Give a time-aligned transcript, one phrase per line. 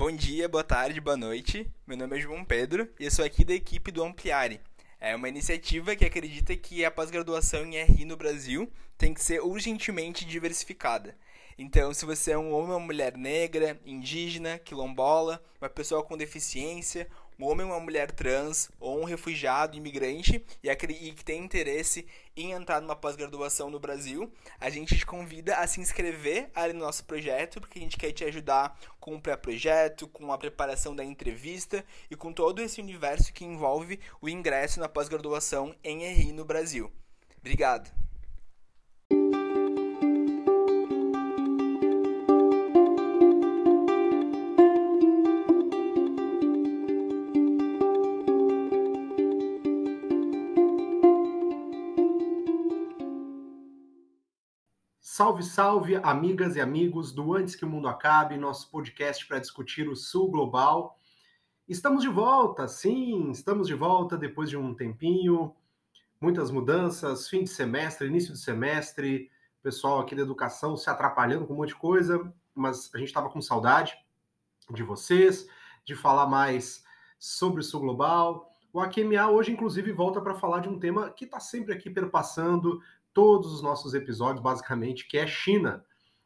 [0.00, 1.70] Bom dia, boa tarde, boa noite.
[1.86, 4.58] Meu nome é João Pedro e eu sou aqui da equipe do Ampliare.
[4.98, 9.42] É uma iniciativa que acredita que a pós-graduação em RI no Brasil tem que ser
[9.42, 11.14] urgentemente diversificada.
[11.58, 16.16] Então, se você é um homem ou uma mulher negra, indígena, quilombola, uma pessoa com
[16.16, 17.06] deficiência,
[17.40, 22.52] um homem ou uma mulher trans, ou um refugiado, imigrante, e que tem interesse em
[22.52, 24.30] entrar numa pós-graduação no Brasil,
[24.60, 28.12] a gente te convida a se inscrever ali no nosso projeto, porque a gente quer
[28.12, 33.32] te ajudar com o pré-projeto, com a preparação da entrevista e com todo esse universo
[33.32, 36.92] que envolve o ingresso na pós-graduação em RI no Brasil.
[37.38, 38.09] Obrigado!
[55.20, 59.86] Salve, salve, amigas e amigos do Antes que o Mundo Acabe, nosso podcast para discutir
[59.86, 60.98] o Sul Global.
[61.68, 65.54] Estamos de volta, sim, estamos de volta depois de um tempinho,
[66.18, 69.30] muitas mudanças, fim de semestre, início de semestre,
[69.62, 73.28] pessoal aqui da educação se atrapalhando com um monte de coisa, mas a gente estava
[73.28, 73.94] com saudade
[74.70, 75.46] de vocês,
[75.84, 76.82] de falar mais
[77.18, 78.50] sobre o Sul Global.
[78.72, 82.80] O AQMA hoje, inclusive, volta para falar de um tema que está sempre aqui perpassando
[83.12, 85.84] todos os nossos episódios, basicamente, que é China.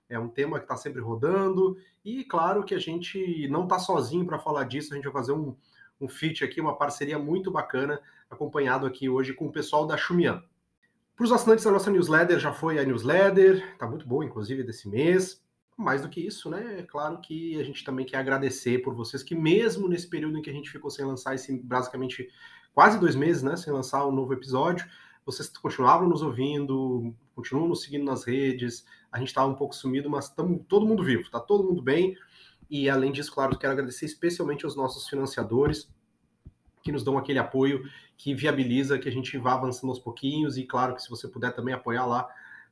[0.08, 4.26] É um tema que está sempre rodando, e claro que a gente não está sozinho
[4.26, 5.56] para falar disso, a gente vai fazer um,
[6.00, 10.42] um feat aqui, uma parceria muito bacana, acompanhado aqui hoje com o pessoal da Xumian.
[11.16, 14.88] Para os assinantes da nossa newsletter, já foi a newsletter, está muito boa, inclusive, desse
[14.88, 15.42] mês.
[15.76, 16.80] Mais do que isso, né?
[16.80, 20.42] É claro que a gente também quer agradecer por vocês que, mesmo nesse período em
[20.42, 22.28] que a gente ficou sem lançar esse basicamente
[22.72, 23.56] quase dois meses, né?
[23.56, 24.86] Sem lançar um novo episódio,
[25.24, 28.84] vocês continuavam nos ouvindo, continuam nos seguindo nas redes.
[29.10, 32.16] A gente estava um pouco sumido, mas estamos todo mundo vivo, está todo mundo bem.
[32.68, 35.92] E além disso, claro, quero agradecer especialmente aos nossos financiadores
[36.82, 37.82] que nos dão aquele apoio
[38.16, 40.56] que viabiliza que a gente vá avançando aos pouquinhos.
[40.56, 42.28] E claro que se você puder também apoiar lá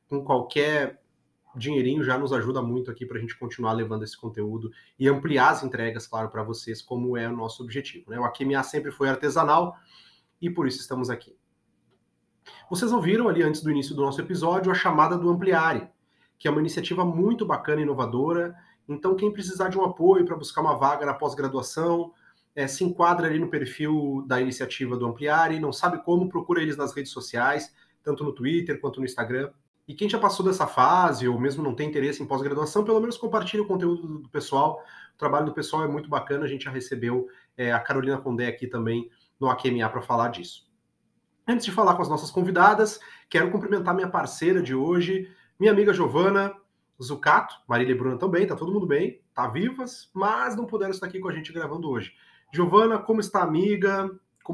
[0.07, 1.01] com qualquer
[1.55, 5.49] dinheirinho já nos ajuda muito aqui para a gente continuar levando esse conteúdo e ampliar
[5.49, 8.11] as entregas, claro, para vocês, como é o nosso objetivo.
[8.11, 8.19] Né?
[8.19, 9.75] O AQMA sempre foi artesanal
[10.41, 11.35] e por isso estamos aqui.
[12.73, 15.87] Vocês ouviram ali antes do início do nosso episódio a chamada do Ampliare,
[16.39, 18.55] que é uma iniciativa muito bacana e inovadora.
[18.89, 22.11] Então, quem precisar de um apoio para buscar uma vaga na pós-graduação,
[22.55, 26.75] é, se enquadra ali no perfil da iniciativa do Ampliare, não sabe como, procura eles
[26.75, 29.51] nas redes sociais, tanto no Twitter quanto no Instagram.
[29.87, 33.17] E quem já passou dessa fase, ou mesmo não tem interesse em pós-graduação, pelo menos
[33.17, 34.81] compartilhe o conteúdo do pessoal.
[35.13, 38.47] O trabalho do pessoal é muito bacana, a gente já recebeu é, a Carolina Condé
[38.47, 40.72] aqui também no AQMA para falar disso.
[41.47, 42.99] Antes de falar com as nossas convidadas,
[43.29, 46.53] quero cumprimentar minha parceira de hoje, minha amiga Giovana
[47.01, 51.07] Zucato, Marília e Bruna também, tá todo mundo bem, tá vivas, mas não puderam estar
[51.07, 52.13] aqui com a gente gravando hoje.
[52.53, 54.09] Giovana, como está amiga?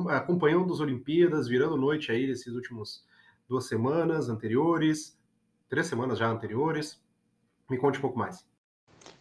[0.07, 3.03] Acompanhando as Olimpíadas, virando noite aí nesses últimos
[3.47, 5.17] duas semanas anteriores,
[5.67, 7.01] três semanas já anteriores.
[7.69, 8.45] Me conte um pouco mais.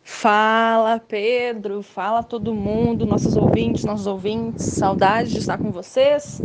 [0.03, 6.41] Fala, Pedro, fala todo mundo, nossos ouvintes, nossos ouvintes, saudade de estar com vocês.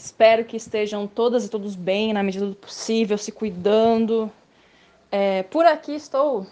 [0.00, 4.32] Espero que estejam todas e todos bem na medida do possível, se cuidando.
[5.12, 6.46] É, por aqui estou,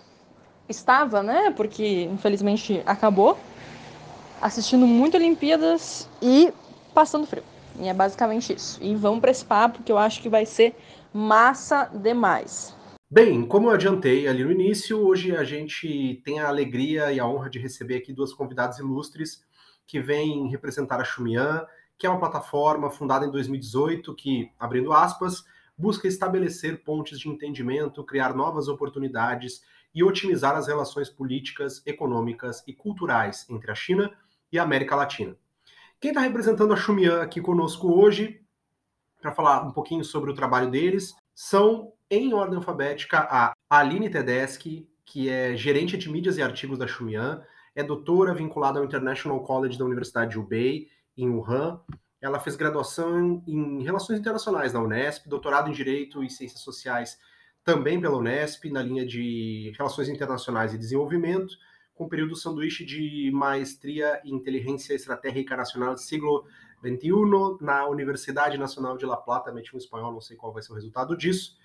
[0.68, 1.50] estava, né?
[1.52, 3.38] Porque infelizmente acabou,
[4.38, 6.52] assistindo muito Olimpíadas e
[6.92, 7.42] passando frio.
[7.80, 8.78] E é basicamente isso.
[8.82, 10.76] E vamos para esse papo que eu acho que vai ser
[11.10, 12.76] massa demais.
[13.10, 17.26] Bem, como eu adiantei ali no início, hoje a gente tem a alegria e a
[17.26, 19.42] honra de receber aqui duas convidadas ilustres
[19.86, 21.66] que vêm representar a Xumian
[21.98, 25.44] que é uma plataforma fundada em 2018 que, abrindo aspas,
[25.76, 29.62] busca estabelecer pontes de entendimento, criar novas oportunidades
[29.94, 34.12] e otimizar as relações políticas, econômicas e culturais entre a China
[34.52, 35.36] e a América Latina.
[36.00, 38.40] Quem está representando a Xumian aqui conosco hoje,
[39.20, 44.88] para falar um pouquinho sobre o trabalho deles, são, em ordem alfabética, a Aline Tedeschi,
[45.04, 47.42] que é gerente de mídias e artigos da Xumian,
[47.74, 51.80] é doutora vinculada ao International College da Universidade de Hubei em Wuhan.
[52.20, 57.18] Ela fez graduação em Relações Internacionais na Unesp, doutorado em Direito e Ciências Sociais
[57.64, 61.54] também pela Unesp, na linha de Relações Internacionais e Desenvolvimento,
[61.94, 66.46] com período sanduíche de maestria em Inteligência Estratégica Nacional do siglo
[66.80, 70.72] XXI na Universidade Nacional de La Plata, meti um espanhol, não sei qual vai ser
[70.72, 71.58] o resultado disso,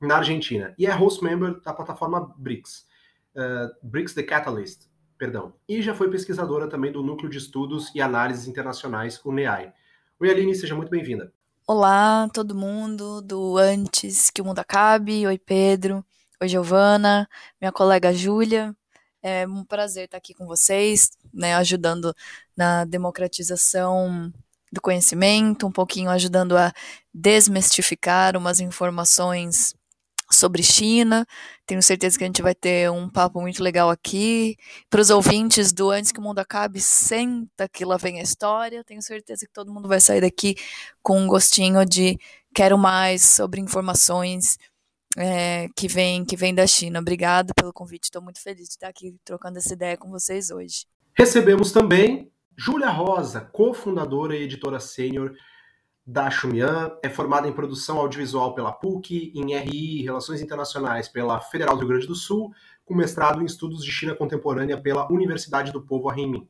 [0.00, 0.74] na Argentina.
[0.76, 2.86] E é host member da plataforma BRICS,
[3.34, 5.54] uh, BRICS The Catalyst, perdão.
[5.68, 9.72] E já foi pesquisadora também do Núcleo de Estudos e Análises Internacionais, o NEAI.
[10.20, 11.32] Oi, Aline, seja muito bem-vinda.
[11.66, 15.26] Olá, todo mundo do Antes que o Mundo Acabe.
[15.26, 16.04] Oi, Pedro.
[16.40, 17.28] Oi, Giovana.
[17.60, 18.74] Minha colega Júlia.
[19.22, 22.14] É um prazer estar aqui com vocês, né, ajudando
[22.56, 24.32] na democratização
[24.70, 26.72] do conhecimento, um pouquinho ajudando a
[27.12, 29.74] desmistificar umas informações
[30.30, 31.26] sobre China.
[31.66, 34.56] Tenho certeza que a gente vai ter um papo muito legal aqui.
[34.90, 38.84] Para os ouvintes do Antes que o Mundo Acabe, senta que lá vem a história.
[38.84, 40.56] Tenho certeza que todo mundo vai sair daqui
[41.02, 42.18] com um gostinho de
[42.54, 44.58] quero mais sobre informações
[45.16, 47.00] é, que vem que vem da China.
[47.00, 48.04] Obrigado pelo convite.
[48.04, 50.86] Estou muito feliz de estar aqui trocando essa ideia com vocês hoje.
[51.16, 55.34] Recebemos também Júlia Rosa, cofundadora e editora sênior
[56.06, 61.74] da Xumian, é formada em produção audiovisual pela PUC, em RI, Relações Internacionais pela Federal
[61.74, 62.54] do Rio Grande do Sul,
[62.84, 66.48] com mestrado em Estudos de China Contemporânea pela Universidade do Povo Arremin,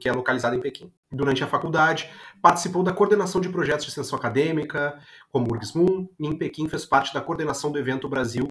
[0.00, 0.92] que é localizada em Pequim.
[1.12, 2.10] Durante a faculdade,
[2.42, 4.98] participou da coordenação de projetos de extensão acadêmica,
[5.30, 8.48] como URGS-MUN, e em Pequim fez parte da coordenação do evento Brasil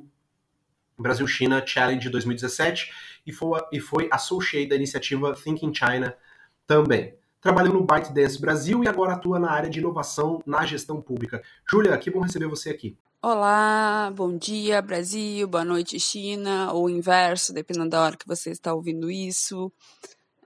[0.97, 2.91] Brasil-China Challenge 2017
[3.23, 6.15] e foi, e foi associate da iniciativa Thinking China
[6.65, 7.13] também
[7.47, 11.41] trabalhou no ByteDance Brasil e agora atua na área de inovação na gestão pública.
[11.65, 12.97] Júlia, que bom receber você aqui.
[13.21, 18.73] Olá, bom dia Brasil, boa noite China, ou inverso, dependendo da hora que você está
[18.73, 19.71] ouvindo isso.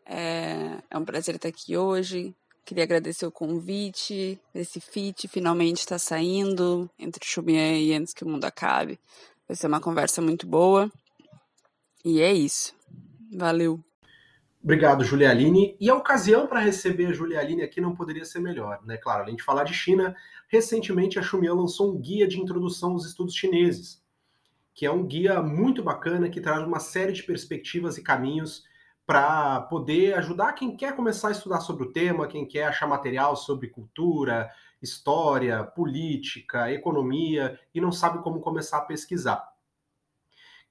[0.06, 2.36] É, é um prazer estar aqui hoje.
[2.63, 4.39] Queria agradecer o convite.
[4.54, 9.00] Esse feat finalmente está saindo entre Xumian e Antes que o Mundo Acabe.
[9.47, 10.88] Vai ser uma conversa muito boa.
[12.06, 12.75] E é isso.
[13.33, 13.80] Valeu.
[14.63, 15.75] Obrigado, Julialine.
[15.80, 18.96] E a ocasião para receber a Julialine aqui não poderia ser melhor, né?
[18.98, 20.16] Claro, além de falar de China,
[20.48, 24.04] recentemente a Xumian lançou um guia de introdução aos estudos chineses,
[24.74, 28.63] que é um guia muito bacana que traz uma série de perspectivas e caminhos
[29.06, 33.36] para poder ajudar quem quer começar a estudar sobre o tema, quem quer achar material
[33.36, 34.48] sobre cultura,
[34.80, 39.50] história, política, economia e não sabe como começar a pesquisar.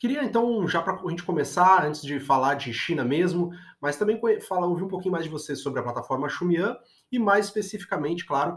[0.00, 4.18] Queria então, já para a gente começar, antes de falar de China mesmo, mas também
[4.40, 6.74] falar, ouvir um pouquinho mais de você sobre a plataforma Xumian
[7.12, 8.56] e mais especificamente, claro,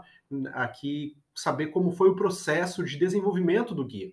[0.54, 4.10] aqui saber como foi o processo de desenvolvimento do guia.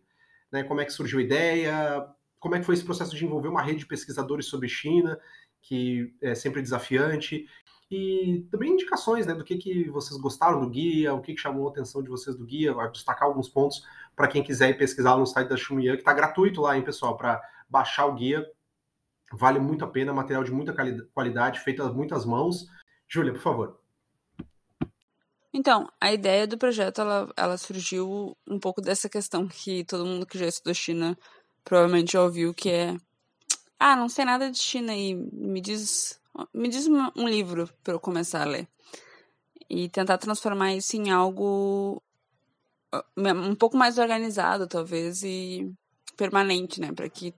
[0.51, 0.61] Né?
[0.63, 2.05] Como é que surgiu a ideia,
[2.37, 5.17] como é que foi esse processo de envolver uma rede de pesquisadores sobre China,
[5.61, 7.45] que é sempre desafiante,
[7.91, 11.67] e também indicações né, do que, que vocês gostaram do guia, o que, que chamou
[11.67, 13.85] a atenção de vocês do guia, vai destacar alguns pontos
[14.15, 17.17] para quem quiser ir pesquisar no site da Xumian, que está gratuito lá, hein, pessoal,
[17.17, 18.49] para baixar o guia.
[19.33, 20.73] Vale muito a pena, material de muita
[21.13, 22.65] qualidade, feito a muitas mãos.
[23.09, 23.79] Júlia, por favor.
[25.53, 30.25] Então, a ideia do projeto ela, ela surgiu um pouco dessa questão que todo mundo
[30.25, 31.17] que já estudou China
[31.63, 32.95] provavelmente já ouviu, que é
[33.77, 36.20] ah, não sei nada de China e me diz
[36.53, 38.67] me diz um livro para eu começar a ler.
[39.69, 42.01] E tentar transformar isso em algo
[43.17, 45.71] um pouco mais organizado, talvez, e
[46.17, 46.91] permanente, né?
[46.91, 47.33] Para que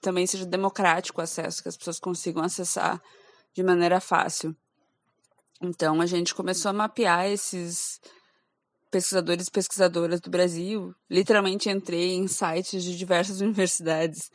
[0.00, 3.00] também seja democrático o acesso, que as pessoas consigam acessar
[3.54, 4.56] de maneira fácil.
[5.60, 8.00] Então, a gente começou a mapear esses
[8.90, 10.94] pesquisadores e pesquisadoras do Brasil.
[11.10, 14.30] Literalmente entrei em sites de diversas universidades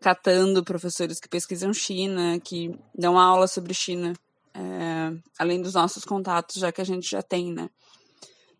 [0.00, 4.12] catando professores que pesquisam China, que dão aula sobre China,
[4.54, 7.68] é, além dos nossos contatos, já que a gente já tem, né?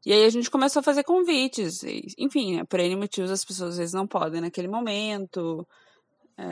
[0.04, 3.44] E aí a gente começou a fazer convites, e, enfim, né, por N motivos as
[3.44, 5.66] pessoas às vezes não podem naquele momento,
[6.38, 6.44] é,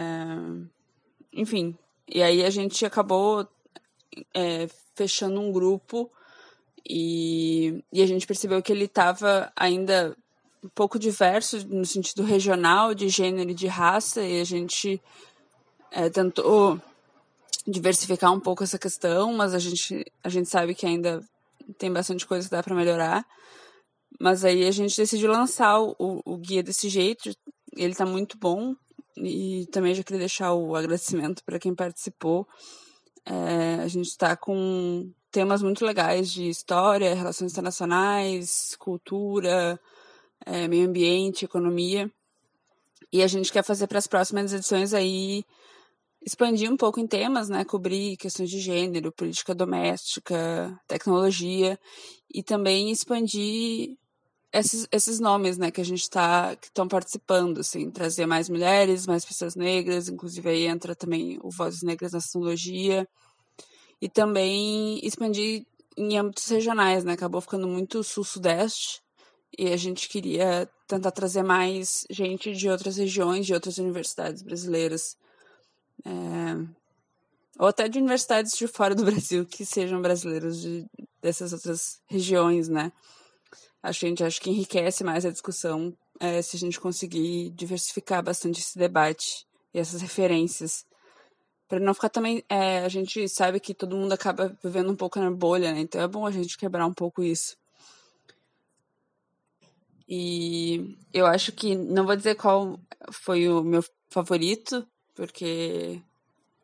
[1.32, 1.76] enfim.
[2.08, 3.46] E aí a gente acabou
[4.34, 6.10] é, fechando um grupo
[6.88, 10.16] e, e a gente percebeu que ele estava ainda
[10.64, 15.00] um pouco diverso no sentido regional, de gênero e de raça, e a gente
[15.90, 16.80] é, tentou
[17.66, 21.22] diversificar um pouco essa questão, mas a gente, a gente sabe que ainda
[21.78, 23.26] tem bastante coisa que dá para melhorar.
[24.18, 25.94] Mas aí a gente decidiu lançar o,
[26.24, 27.30] o guia desse jeito,
[27.76, 28.74] ele está muito bom,
[29.16, 32.46] e também já queria deixar o agradecimento para quem participou.
[33.26, 39.80] É, a gente está com temas muito legais de história, relações internacionais, cultura,
[40.44, 42.10] é, meio ambiente, economia.
[43.12, 45.44] E a gente quer fazer para as próximas edições aí
[46.24, 47.64] expandir um pouco em temas, né?
[47.64, 51.78] Cobrir questões de gênero, política doméstica, tecnologia
[52.32, 53.96] e também expandir
[54.52, 55.70] esses, esses nomes, né?
[55.70, 60.48] Que a gente está que estão participando, assim, trazer mais mulheres, mais pessoas negras, inclusive
[60.48, 63.06] aí entra também o Vozes Negras na Tecnologia
[64.00, 67.12] e também expandir em âmbitos regionais, né?
[67.12, 69.03] Acabou ficando muito sul-sudeste
[69.58, 75.16] e a gente queria tentar trazer mais gente de outras regiões, de outras universidades brasileiras,
[76.04, 76.84] é,
[77.58, 80.86] ou até de universidades de fora do Brasil que sejam brasileiros de,
[81.22, 82.92] dessas outras regiões, né?
[83.82, 87.50] Acho que a gente acho que enriquece mais a discussão é, se a gente conseguir
[87.50, 90.84] diversificar bastante esse debate e essas referências.
[91.68, 92.42] para não ficar também.
[92.48, 95.80] É, a gente sabe que todo mundo acaba vivendo um pouco na bolha, né?
[95.80, 97.56] Então é bom a gente quebrar um pouco isso.
[100.08, 101.74] E eu acho que.
[101.74, 102.78] Não vou dizer qual
[103.10, 106.00] foi o meu favorito, porque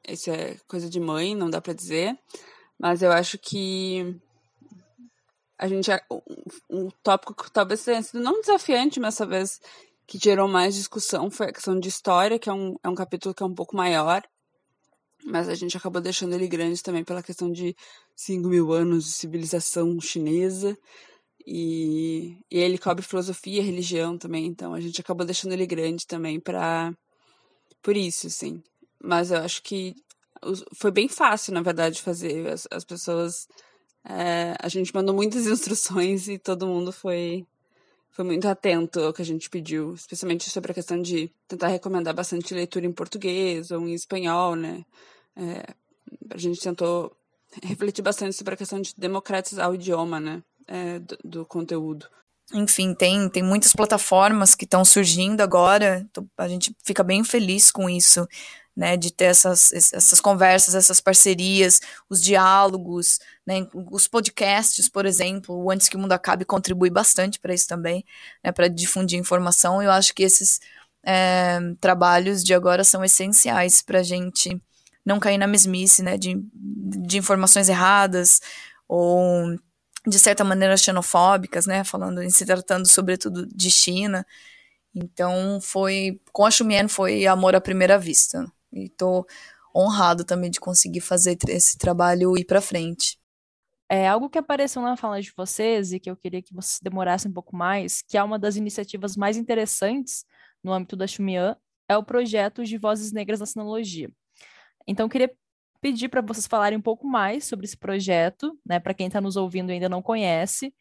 [0.06, 2.18] isso é coisa de mãe, não dá para dizer.
[2.78, 4.20] Mas eu acho que
[5.58, 5.90] a gente
[6.70, 9.60] um, tópico que talvez tenha sido não desafiante, mas talvez
[10.06, 13.34] que gerou mais discussão foi a questão de história, que é um, é um capítulo
[13.34, 14.22] que é um pouco maior,
[15.24, 17.76] mas a gente acabou deixando ele grande também pela questão de
[18.16, 20.76] 5 mil anos de civilização chinesa,
[21.46, 26.38] e, e ele cobre filosofia, religião também, então a gente acabou deixando ele grande também
[26.40, 26.92] para
[27.82, 28.62] por isso, sim.
[29.02, 29.94] Mas eu acho que
[30.74, 32.48] foi bem fácil, na verdade, fazer.
[32.48, 33.48] As, as pessoas.
[34.04, 37.46] É, a gente mandou muitas instruções e todo mundo foi,
[38.10, 42.14] foi muito atento ao que a gente pediu, especialmente sobre a questão de tentar recomendar
[42.14, 44.84] bastante leitura em português ou em espanhol, né?
[45.36, 45.74] É,
[46.30, 47.14] a gente tentou
[47.62, 50.42] refletir bastante sobre a questão de democratizar o idioma, né?
[50.72, 52.06] É, do, do conteúdo
[52.52, 56.04] enfim, tem, tem muitas plataformas que estão surgindo agora,
[56.36, 58.26] a gente fica bem feliz com isso
[58.76, 65.54] né, de ter essas, essas conversas, essas parcerias, os diálogos, né, os podcasts, por exemplo,
[65.54, 68.04] o Antes que o Mundo Acabe contribui bastante para isso também,
[68.42, 69.82] né, para difundir informação.
[69.82, 70.60] Eu acho que esses
[71.04, 74.60] é, trabalhos de agora são essenciais para a gente
[75.04, 78.40] não cair na mesmice, né, de, de informações erradas
[78.88, 79.58] ou
[80.06, 84.26] de certa maneira xenofóbicas, né, falando se tratando sobretudo de China.
[84.94, 88.50] Então foi com a Xumian foi amor à primeira vista.
[88.72, 89.26] E tô
[89.74, 93.18] honrado também de conseguir fazer esse trabalho ir para frente.
[93.88, 97.28] É algo que apareceu na fala de vocês e que eu queria que vocês demorassem
[97.30, 100.24] um pouco mais, que é uma das iniciativas mais interessantes
[100.62, 101.56] no âmbito da Xumian,
[101.88, 104.08] é o projeto de Vozes Negras na Sinologia.
[104.86, 105.32] Então, eu queria
[105.80, 109.36] pedir para vocês falarem um pouco mais sobre esse projeto, né, para quem está nos
[109.36, 110.74] ouvindo e ainda não conhece,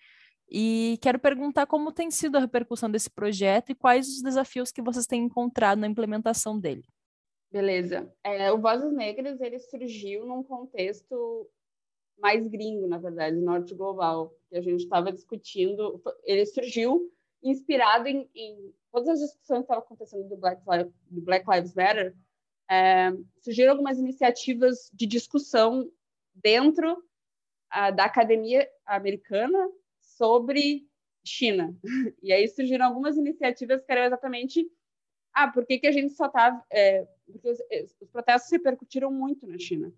[0.51, 4.81] e quero perguntar como tem sido a repercussão desse projeto e quais os desafios que
[4.81, 6.83] vocês têm encontrado na implementação dele.
[7.51, 8.11] Beleza.
[8.23, 11.49] É, o Vozes Negras ele surgiu num contexto
[12.19, 16.01] mais gringo, na verdade, norte global, que a gente estava discutindo.
[16.23, 17.11] Ele surgiu
[17.43, 20.61] inspirado em, em, todas as discussões que estavam acontecendo do Black,
[21.09, 22.15] do Black Lives Matter.
[22.69, 23.11] É,
[23.41, 25.91] surgiram algumas iniciativas de discussão
[26.35, 27.03] dentro
[27.69, 29.57] a, da academia americana
[30.01, 30.87] sobre
[31.23, 31.75] China.
[32.21, 34.69] E aí surgiram algumas iniciativas que eram exatamente
[35.33, 36.63] ah, por que, que a gente só está.
[36.71, 39.93] É, porque os, é, os, protestos repercutiram muito na China.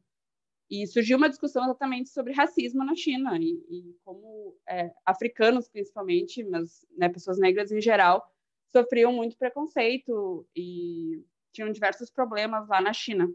[0.70, 6.44] E surgiu uma discussão exatamente sobre racismo na China e, e como é, africanos, principalmente,
[6.44, 8.26] mas né, pessoas negras em geral,
[8.72, 13.30] sofriam muito preconceito e tinham diversos problemas lá na China.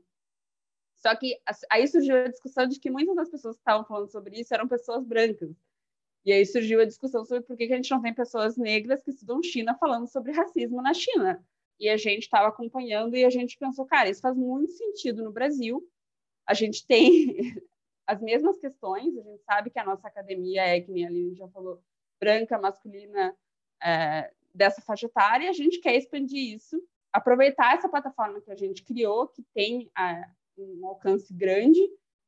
[0.96, 1.38] Só que
[1.70, 4.66] aí surgiu a discussão de que muitas das pessoas que estavam falando sobre isso eram
[4.66, 5.54] pessoas brancas.
[6.24, 9.10] E aí surgiu a discussão sobre por que a gente não tem pessoas negras que
[9.10, 11.44] estudam China falando sobre racismo na China
[11.78, 15.30] e a gente estava acompanhando e a gente pensou, cara, isso faz muito sentido no
[15.30, 15.86] Brasil.
[16.46, 17.36] A gente tem
[18.06, 21.48] as mesmas questões, a gente sabe que a nossa academia é, que nem a já
[21.48, 21.82] falou,
[22.18, 23.36] branca, masculina,
[23.82, 26.80] é, dessa faixa etária, e a gente quer expandir isso,
[27.16, 31.80] aproveitar essa plataforma que a gente criou, que tem é, um alcance grande,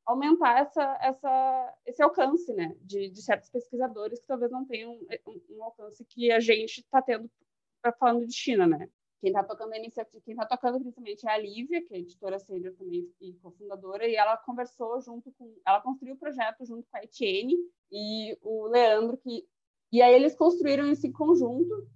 [0.07, 4.95] aumentar essa, essa, esse alcance né, de, de certos pesquisadores que talvez não tenham
[5.26, 7.30] um, um alcance que a gente está tendo
[7.99, 8.88] falando de China, né?
[9.21, 13.12] Quem está tocando a está tocando principalmente é a Lívia, que é editora sênior também
[13.21, 17.57] e cofundadora, e ela conversou junto com, ela construiu o projeto junto com a Etienne
[17.90, 19.47] e o Leandro, que
[19.92, 21.88] e aí eles construíram esse conjunto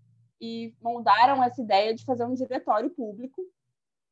[0.42, 3.48] e moldaram essa ideia de fazer um diretório público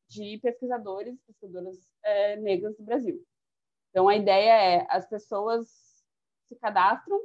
[0.07, 3.21] de pesquisadores, pesquisadoras é, negras do Brasil.
[3.89, 5.67] Então a ideia é as pessoas
[6.47, 7.19] se cadastram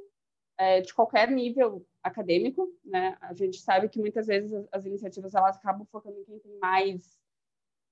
[0.58, 3.16] é, de qualquer nível acadêmico, né?
[3.20, 6.58] A gente sabe que muitas vezes as, as iniciativas elas acabam focando em quem tem
[6.58, 7.16] mais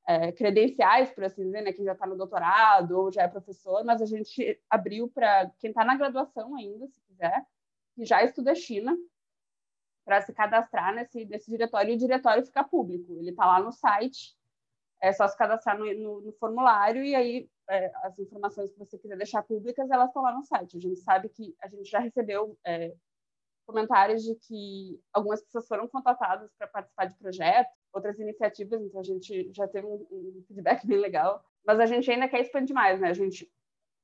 [0.08, 1.72] é, credenciais, por assim dizer, né?
[1.72, 5.70] Quem já está no doutorado ou já é professor, mas a gente abriu para quem
[5.70, 7.46] está na graduação ainda, se quiser,
[7.94, 8.96] que já estuda China,
[10.04, 13.16] para se cadastrar nesse, nesse diretório e o diretório fica público.
[13.16, 14.36] Ele está lá no site,
[15.00, 18.98] é só se cadastrar no, no, no formulário e aí é, as informações que você
[18.98, 20.76] quiser deixar públicas, elas estão lá no site.
[20.76, 22.94] A gente sabe que a gente já recebeu é,
[23.66, 29.04] comentários de que algumas pessoas foram contratadas para participar de projetos, outras iniciativas, então a
[29.04, 31.42] gente já teve um, um, feedback bem legal.
[31.66, 33.08] Mas a gente ainda quer expandir mais, né?
[33.08, 33.50] A gente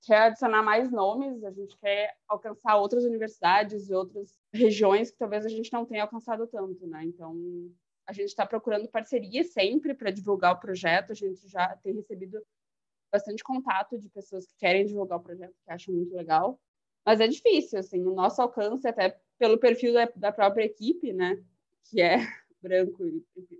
[0.02, 5.44] quer adicionar mais nomes, a gente quer alcançar outras universidades e outras regiões que talvez
[5.44, 7.04] a gente não tenha alcançado tanto, né?
[7.04, 7.34] Então,
[8.06, 12.42] a gente está procurando parceria sempre para divulgar o projeto, a gente já tem recebido
[13.12, 16.60] bastante contato de pessoas que querem divulgar o projeto, que acham muito legal.
[17.04, 21.42] Mas é difícil, assim, o nosso alcance, até pelo perfil da, da própria equipe, né?
[21.84, 22.16] Que é
[22.62, 23.04] branco,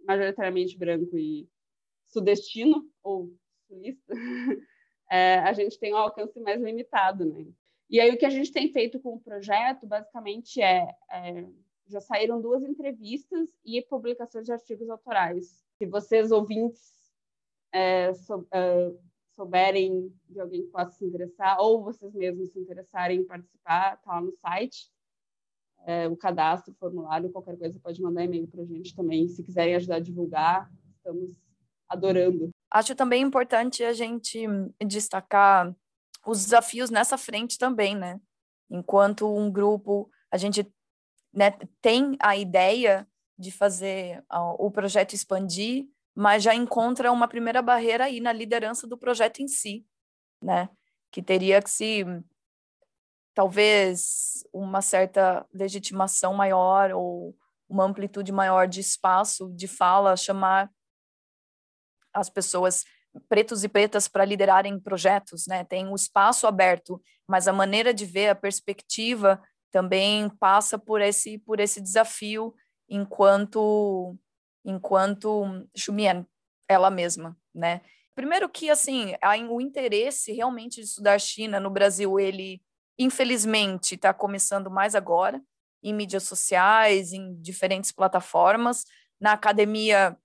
[0.07, 1.49] majoritariamente branco e
[2.07, 3.33] sudestino, ou
[3.69, 4.15] sulista,
[5.11, 7.47] é, a gente tem um alcance mais limitado, né?
[7.91, 11.47] E aí o que a gente tem feito com o projeto, basicamente, é, é
[11.89, 15.65] já saíram duas entrevistas e publicações de artigos autorais.
[15.77, 16.81] Se vocês ouvintes
[17.73, 18.93] é, sou, é,
[19.35, 24.13] souberem de alguém que possa se interessar, ou vocês mesmos se interessarem em participar, está
[24.13, 24.89] lá no site.
[25.85, 29.27] É, o cadastro, o formulário, qualquer coisa, pode mandar e-mail para a gente também.
[29.29, 31.31] Se quiserem ajudar a divulgar, estamos
[31.89, 32.51] adorando.
[32.71, 34.47] Acho também importante a gente
[34.85, 35.75] destacar
[36.27, 38.21] os desafios nessa frente também, né?
[38.71, 40.71] Enquanto um grupo, a gente
[41.33, 43.09] né, tem a ideia
[43.39, 48.87] de fazer uh, o projeto expandir, mas já encontra uma primeira barreira aí na liderança
[48.87, 49.85] do projeto em si,
[50.43, 50.69] né?
[51.11, 52.05] Que teria que se
[53.35, 57.35] talvez uma certa legitimação maior ou
[57.69, 60.71] uma amplitude maior de espaço de fala, chamar
[62.13, 62.85] as pessoas
[63.29, 65.65] pretos e pretas para liderarem projetos, né?
[65.65, 71.39] Tem o espaço aberto, mas a maneira de ver a perspectiva também passa por esse
[71.39, 72.55] por esse desafio
[72.89, 74.17] enquanto
[74.65, 76.27] enquanto Xumien
[76.69, 77.81] ela mesma, né?
[78.15, 79.15] Primeiro que assim,
[79.49, 82.61] o interesse realmente de estudar China no Brasil, ele
[82.99, 85.41] infelizmente está começando mais agora
[85.83, 88.85] em mídias sociais, em diferentes plataformas.
[89.19, 90.17] Na academia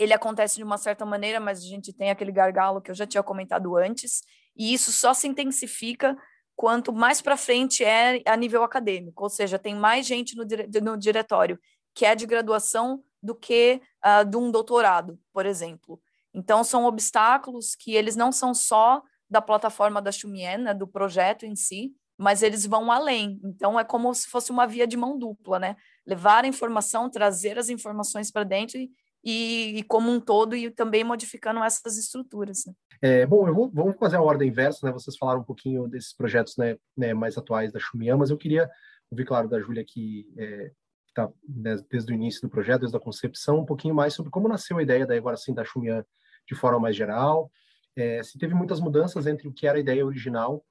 [0.00, 3.06] ele acontece de uma certa maneira, mas a gente tem aquele gargalo que eu já
[3.06, 4.22] tinha comentado antes,
[4.56, 6.16] e isso só se intensifica
[6.56, 10.68] quanto mais para frente é a nível acadêmico, ou seja, tem mais gente no, dire
[10.80, 11.58] no diretório
[11.94, 16.00] que é de graduação do que uh, de um doutorado, por exemplo.
[16.32, 21.44] Então, são obstáculos que eles não são só da plataforma da Xumien, né, do projeto
[21.44, 23.40] em si, mas eles vão além.
[23.44, 25.76] Então, é como se fosse uma via de mão dupla, né?
[26.06, 28.90] Levar a informação, trazer as informações para dentro e,
[29.24, 32.64] e, e, como um todo e também modificando essas estruturas.
[32.66, 32.72] Né?
[33.02, 34.92] É, bom, vou, vamos fazer a ordem inversa, né?
[34.92, 38.68] Vocês falaram um pouquinho desses projetos né, né mais atuais da Xumian, mas eu queria
[39.10, 40.70] ouvir, claro, da Júlia que é,
[41.08, 44.48] está né, desde o início do projeto, desde a concepção, um pouquinho mais sobre como
[44.48, 46.04] nasceu a ideia daí agora sim da Xumian
[46.48, 47.50] de forma mais geral,
[47.96, 50.64] é, se teve muitas mudanças entre o que era a ideia original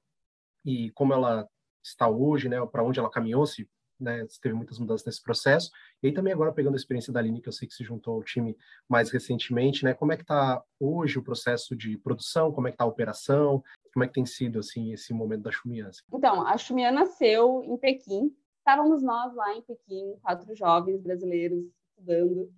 [0.64, 1.48] e como ela
[1.82, 3.68] está hoje, né, para onde ela caminhou, se
[4.00, 5.70] né, teve muitas mudanças nesse processo.
[6.02, 8.14] E aí também agora pegando a experiência da Aline, que eu sei que se juntou
[8.14, 8.56] ao time
[8.88, 12.74] mais recentemente, né, como é que está hoje o processo de produção, como é que
[12.74, 15.90] está a operação, como é que tem sido assim esse momento da Xumian?
[16.12, 18.34] Então, a Xumian nasceu em Pequim.
[18.58, 22.52] Estávamos nós lá em Pequim, quatro jovens brasileiros estudando.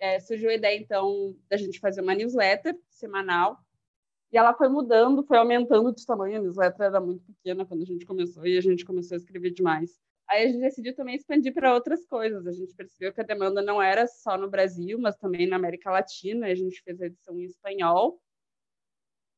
[0.00, 3.58] É, surgiu a ideia então da gente fazer uma newsletter semanal
[4.30, 6.38] e ela foi mudando, foi aumentando de tamanho.
[6.38, 9.50] A newsletter era muito pequena quando a gente começou e a gente começou a escrever
[9.50, 9.98] demais.
[10.28, 12.46] Aí a gente decidiu também expandir para outras coisas.
[12.46, 15.90] A gente percebeu que a demanda não era só no Brasil, mas também na América
[15.90, 16.46] Latina.
[16.46, 18.20] A gente fez a edição em espanhol.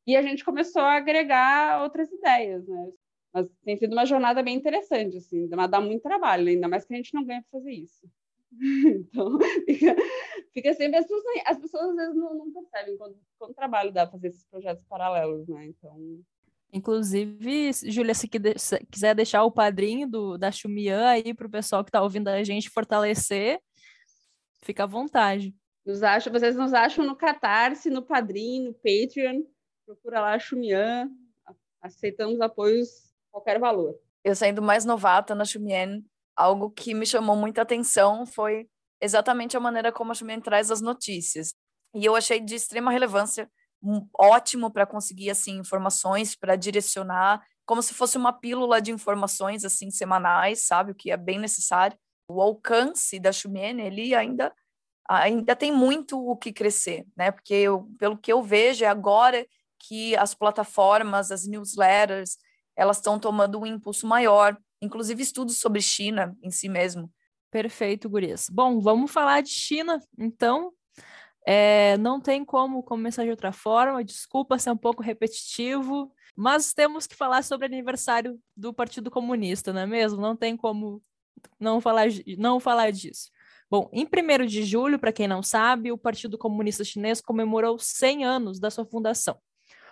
[0.07, 2.93] E a gente começou a agregar outras ideias, né?
[3.33, 6.97] Mas tem sido uma jornada bem interessante, assim, dá muito trabalho, ainda mais que a
[6.97, 8.11] gente não ganha para fazer isso.
[8.51, 9.95] então, fica,
[10.53, 10.99] fica sempre.
[10.99, 14.45] As pessoas, as pessoas às vezes não, não percebem quando, quando trabalho dá fazer esses
[14.47, 15.67] projetos paralelos, né?
[15.67, 16.21] Então,
[16.73, 21.89] Inclusive, Júlia, se quiser deixar o padrinho do, da Xumian aí para o pessoal que
[21.89, 23.61] está ouvindo a gente fortalecer,
[24.63, 25.55] fica à vontade.
[25.85, 29.43] Nos acham, vocês nos acham no Catarse, no Padrim, no Patreon.
[29.85, 31.11] Procura lá a Xumian.
[31.83, 32.89] Aceitamos apoios
[33.31, 33.99] qualquer valor.
[34.23, 36.03] Eu sendo mais novata na Xumian,
[36.37, 38.69] algo que me chamou muita atenção foi
[39.01, 41.55] exatamente a maneira como a Xumian traz as notícias.
[41.95, 43.51] E eu achei de extrema relevância
[44.19, 49.91] ótimo para conseguir assim informações para direcionar como se fosse uma pílula de informações assim
[49.91, 51.97] semanais sabe o que é bem necessário.
[52.29, 54.53] O alcance da Xumiene ele ainda
[55.09, 59.47] ainda tem muito o que crescer né porque eu, pelo que eu vejo é agora
[59.79, 62.37] que as plataformas as newsletters
[62.77, 67.11] elas estão tomando um impulso maior inclusive estudos sobre China em si mesmo.
[67.51, 70.73] Perfeito Gurias bom vamos falar de China então
[71.53, 77.09] é, não tem como começar de outra forma, desculpa ser um pouco repetitivo, mas temos
[77.09, 80.21] que falar sobre aniversário do Partido Comunista, não é mesmo?
[80.21, 81.03] Não tem como
[81.59, 82.07] não falar,
[82.39, 83.33] não falar disso.
[83.69, 88.25] Bom, em 1 de julho, para quem não sabe, o Partido Comunista Chinês comemorou 100
[88.25, 89.37] anos da sua fundação.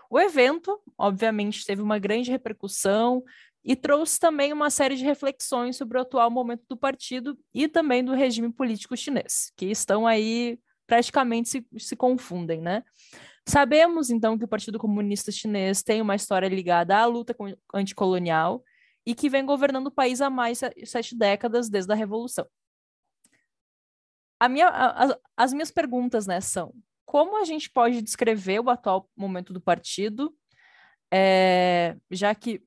[0.09, 3.25] O evento, obviamente, teve uma grande repercussão
[3.65, 8.05] e trouxe também uma série de reflexões sobre o atual momento do partido e também
[8.05, 10.57] do regime político chinês, que estão aí
[10.89, 12.83] praticamente se, se confundem, né?
[13.47, 17.37] Sabemos, então, que o Partido Comunista Chinês tem uma história ligada à luta
[17.73, 18.65] anticolonial
[19.07, 22.47] e que vem governando o país há mais sete décadas desde a Revolução.
[24.41, 26.75] A minha, a, as minhas perguntas né, são:
[27.05, 30.35] como a gente pode descrever o atual momento do partido,
[31.13, 32.63] é, já que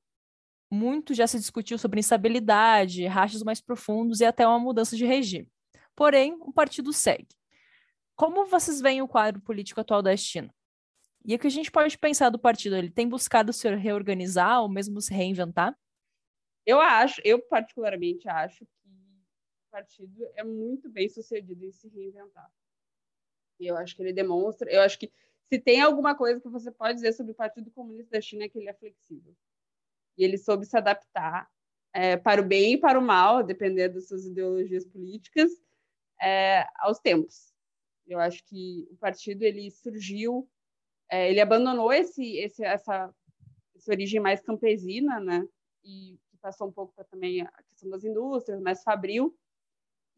[0.70, 5.48] muito já se discutiu sobre instabilidade, rachas mais profundos e até uma mudança de regime.
[5.94, 7.28] Porém, o partido segue.
[8.22, 10.54] Como vocês veem o quadro político atual da China?
[11.24, 12.76] E o que a gente pode pensar do partido?
[12.76, 15.76] Ele tem buscado se reorganizar ou mesmo se reinventar?
[16.64, 22.48] Eu acho, eu particularmente acho que o partido é muito bem sucedido em se reinventar.
[23.58, 25.10] Eu acho que ele demonstra, eu acho que
[25.48, 28.48] se tem alguma coisa que você pode dizer sobre o Partido Comunista da China é
[28.48, 29.34] que ele é flexível.
[30.16, 31.50] E ele soube se adaptar
[31.92, 35.50] é, para o bem e para o mal, dependendo das suas ideologias políticas,
[36.22, 37.51] é, aos tempos.
[38.06, 40.48] Eu acho que o partido ele surgiu,
[41.10, 43.14] é, ele abandonou esse, esse, essa,
[43.74, 45.46] essa origem mais campesina, né?
[45.84, 49.34] E passou um pouco para também a questão das indústrias, mais fabril,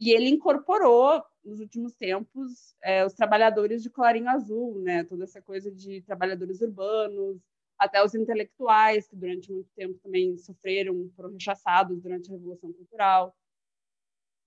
[0.01, 5.05] e ele incorporou nos últimos tempos é, os trabalhadores de colarinho azul, né?
[5.05, 7.41] Toda essa coisa de trabalhadores urbanos,
[7.79, 13.37] até os intelectuais que durante muito tempo também sofreram, foram rechaçados durante a Revolução Cultural.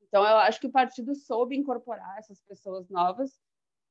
[0.08, 3.40] Então eu acho que o partido soube incorporar essas pessoas novas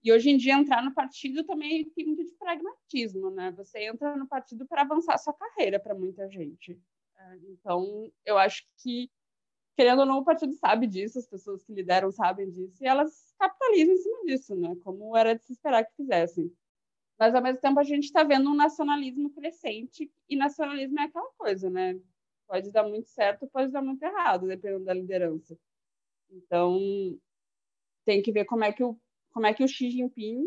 [0.05, 3.51] e hoje em dia entrar no partido também tem muito de pragmatismo, né?
[3.53, 6.79] Você entra no partido para avançar sua carreira para muita gente.
[7.19, 9.11] É, então, eu acho que,
[9.77, 13.35] querendo ou não, o partido sabe disso, as pessoas que lideram sabem disso, e elas
[13.39, 14.77] capitalizam em cima disso, né?
[14.85, 16.53] Como era de se esperar que fizessem.
[17.19, 21.31] Mas, ao mesmo tempo, a gente está vendo um nacionalismo crescente, e nacionalismo é aquela
[21.39, 22.01] coisa, né?
[22.49, 25.59] Pode dar muito certo, pode dar muito errado, dependendo da liderança.
[26.31, 27.19] Então,
[28.05, 28.99] tem que ver como é que o,
[29.33, 30.47] como é que o Xi Jinping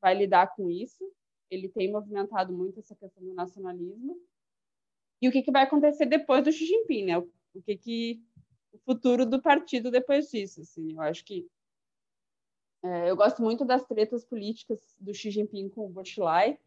[0.00, 1.04] vai lidar com isso.
[1.50, 4.20] Ele tem movimentado muito essa questão do nacionalismo
[5.20, 7.18] e o que, que vai acontecer depois do Xi Jinping, né?
[7.18, 8.22] O, que que
[8.72, 10.92] o futuro do partido depois disso, assim.
[10.92, 11.48] Eu acho que
[12.84, 16.58] é, eu gosto muito das tretas políticas do Xi Jinping com o Bochilai,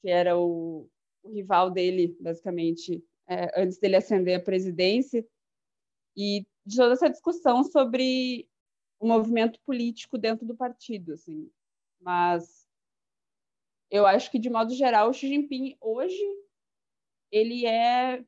[0.00, 0.88] que era o,
[1.22, 5.26] o rival dele, basicamente, é, antes dele ascender à presidência,
[6.16, 8.48] e de toda essa discussão sobre
[8.98, 11.50] o movimento político dentro do partido, assim.
[12.00, 12.68] Mas
[13.90, 16.22] eu acho que, de modo geral, o Xi Jinping hoje
[17.30, 18.24] ele é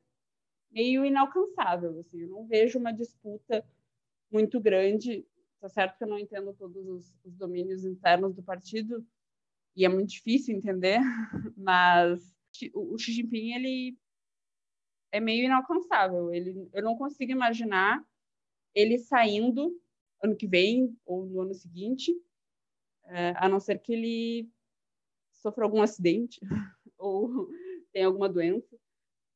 [0.71, 1.99] meio inalcançável.
[1.99, 3.65] Assim, eu não vejo uma disputa
[4.31, 5.25] muito grande.
[5.59, 9.05] Tá certo que eu não entendo todos os, os domínios internos do partido
[9.75, 10.99] e é muito difícil entender,
[11.57, 12.33] mas
[12.73, 13.97] o, Xi Jinping ele
[15.11, 16.33] é meio inalcançável.
[16.33, 18.03] Ele, eu não consigo imaginar
[18.75, 19.81] ele saindo
[20.21, 22.13] ano que vem ou no ano seguinte,
[23.05, 24.49] é, a não ser que ele
[25.31, 26.39] sofra algum acidente
[26.97, 27.49] ou
[27.91, 28.77] tenha alguma doença.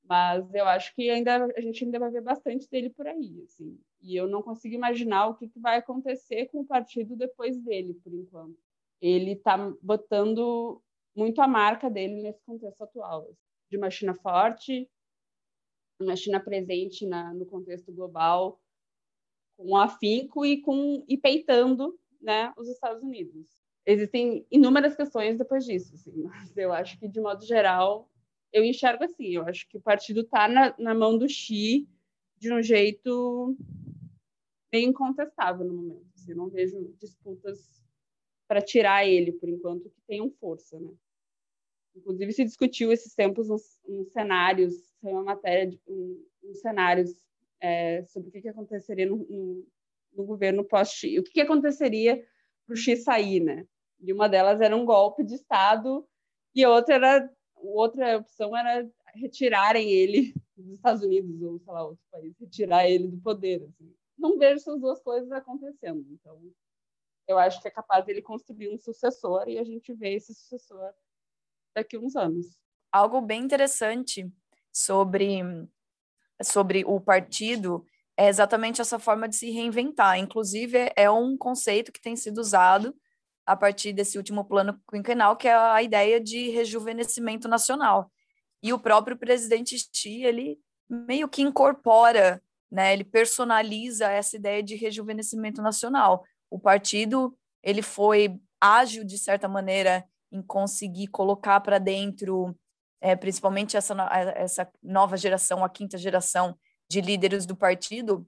[0.04, 3.80] Mas eu acho que ainda a gente ainda vai ver bastante dele por aí, assim.
[4.02, 7.94] E eu não consigo imaginar o que, que vai acontecer com o partido depois dele,
[7.94, 8.58] por enquanto.
[9.00, 10.82] Ele está botando
[11.16, 13.36] muito a marca dele nesse contexto atual, assim.
[13.70, 14.90] de uma China forte,
[16.00, 18.60] uma China presente na, no contexto global,
[19.60, 23.46] com afinco e com e peitando, né, os Estados Unidos.
[23.86, 28.10] Existem inúmeras questões depois disso, assim, mas eu acho que de modo geral
[28.54, 31.88] eu enxergo assim, eu acho que o partido está na, na mão do Xi
[32.38, 33.56] de um jeito
[34.72, 36.08] bem incontestável no momento.
[36.16, 37.84] Assim, eu não vejo disputas
[38.48, 40.80] para tirar ele, por enquanto, que tenham força.
[40.80, 40.92] Né?
[41.96, 45.80] Inclusive, se discutiu esses tempos uns, uns cenários, saiu uma matéria de
[46.44, 47.29] uns cenários
[47.62, 49.68] é, sobre o que, que aconteceria no, no,
[50.14, 51.20] no governo pós-Xi.
[51.20, 52.24] O que, que aconteceria
[52.66, 53.66] para o Xi sair, né?
[54.00, 56.08] E uma delas era um golpe de Estado
[56.56, 57.30] e outra era
[57.62, 63.08] outra opção era retirarem ele dos Estados Unidos ou, sei lá, outro país, retirar ele
[63.08, 63.64] do poder.
[63.64, 63.94] Assim.
[64.18, 66.06] Não vejo essas duas coisas acontecendo.
[66.12, 66.42] Então,
[67.28, 70.94] eu acho que é capaz dele construir um sucessor e a gente vê esse sucessor
[71.76, 72.58] daqui a uns anos.
[72.92, 74.32] Algo bem interessante
[74.72, 75.42] sobre,
[76.42, 77.86] sobre o partido
[78.18, 80.18] é exatamente essa forma de se reinventar.
[80.20, 82.94] Inclusive, é um conceito que tem sido usado
[83.46, 88.12] a partir desse último plano quinquenal, que é a ideia de rejuvenescimento nacional.
[88.62, 94.76] E o próprio presidente Xi, ele meio que incorpora, né, ele personaliza essa ideia de
[94.76, 96.24] rejuvenescimento nacional.
[96.50, 102.56] O partido, ele foi ágil, de certa maneira, em conseguir colocar para dentro,
[103.02, 103.94] é, principalmente essa,
[104.36, 106.58] essa nova geração, a quinta geração
[106.90, 108.28] de líderes do partido,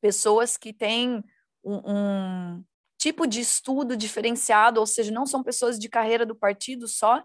[0.00, 1.22] pessoas que têm
[1.64, 2.64] um, um
[2.98, 7.22] tipo de estudo diferenciado, ou seja, não são pessoas de carreira do partido só,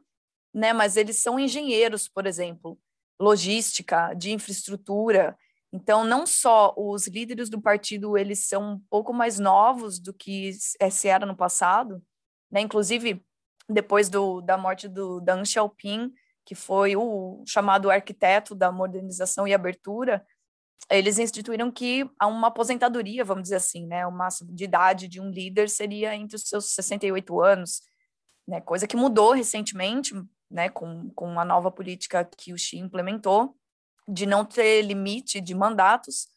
[0.53, 2.77] né, mas eles são engenheiros, por exemplo,
[3.19, 5.37] logística, de infraestrutura.
[5.71, 10.51] Então, não só os líderes do partido, eles são um pouco mais novos do que
[10.53, 12.01] se era no passado,
[12.51, 12.61] né?
[12.61, 13.25] Inclusive,
[13.67, 16.13] depois do, da morte do Deng Xiaoping,
[16.45, 20.25] que foi o chamado arquiteto da modernização e abertura,
[20.89, 25.29] eles instituíram que uma aposentadoria, vamos dizer assim, né, o máximo de idade de um
[25.29, 27.81] líder seria entre os seus 68 anos,
[28.47, 30.13] né, coisa que mudou recentemente,
[30.51, 33.55] né, com, com a nova política que o Xi implementou,
[34.07, 36.27] de não ter limite de mandatos,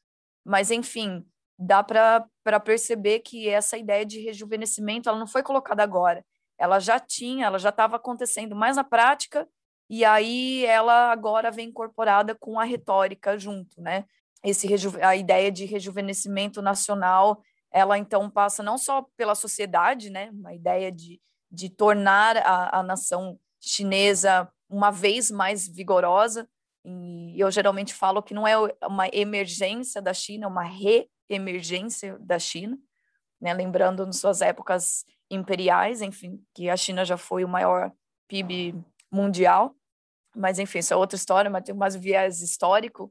[0.45, 1.27] mas, enfim,
[1.59, 6.25] dá para perceber que essa ideia de rejuvenescimento ela não foi colocada agora,
[6.59, 9.49] ela já tinha, ela já estava acontecendo mais na prática,
[9.89, 14.05] e aí ela agora vem incorporada com a retórica junto, né?
[14.47, 14.69] esse
[15.03, 20.91] a ideia de rejuvenescimento nacional, ela então passa não só pela sociedade, né, uma ideia
[20.91, 21.21] de,
[21.51, 26.49] de tornar a, a nação chinesa uma vez mais vigorosa,
[26.85, 32.39] e eu geralmente falo que não é uma emergência da China, é uma re-emergência da
[32.39, 32.79] China,
[33.41, 37.93] né, lembrando nas suas épocas imperiais, enfim, que a China já foi o maior
[38.29, 38.77] PIB
[39.11, 39.75] mundial,
[40.37, 43.11] mas enfim, isso é outra história, mas tem mais viés histórico,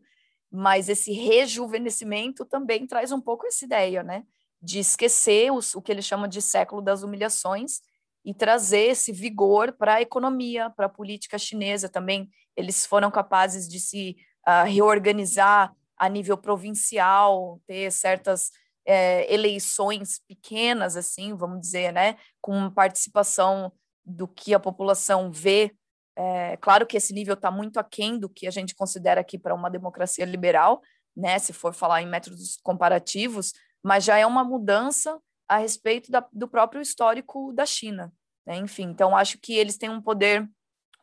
[0.51, 4.23] mas esse rejuvenescimento também traz um pouco essa ideia, né?
[4.61, 7.81] De esquecer os, o que eles chamam de século das humilhações
[8.23, 12.29] e trazer esse vigor para a economia, para a política chinesa também.
[12.55, 14.15] Eles foram capazes de se
[14.47, 18.51] uh, reorganizar a nível provincial, ter certas
[18.85, 22.17] é, eleições pequenas, assim, vamos dizer, né?
[22.41, 23.71] Com participação
[24.05, 25.75] do que a população vê
[26.15, 29.53] é, claro que esse nível está muito aquém do que a gente considera aqui para
[29.53, 30.81] uma democracia liberal,
[31.15, 36.25] né, se for falar em métodos comparativos, mas já é uma mudança a respeito da,
[36.31, 38.11] do próprio histórico da China.
[38.45, 38.57] Né?
[38.57, 40.49] Enfim, então acho que eles têm um poder,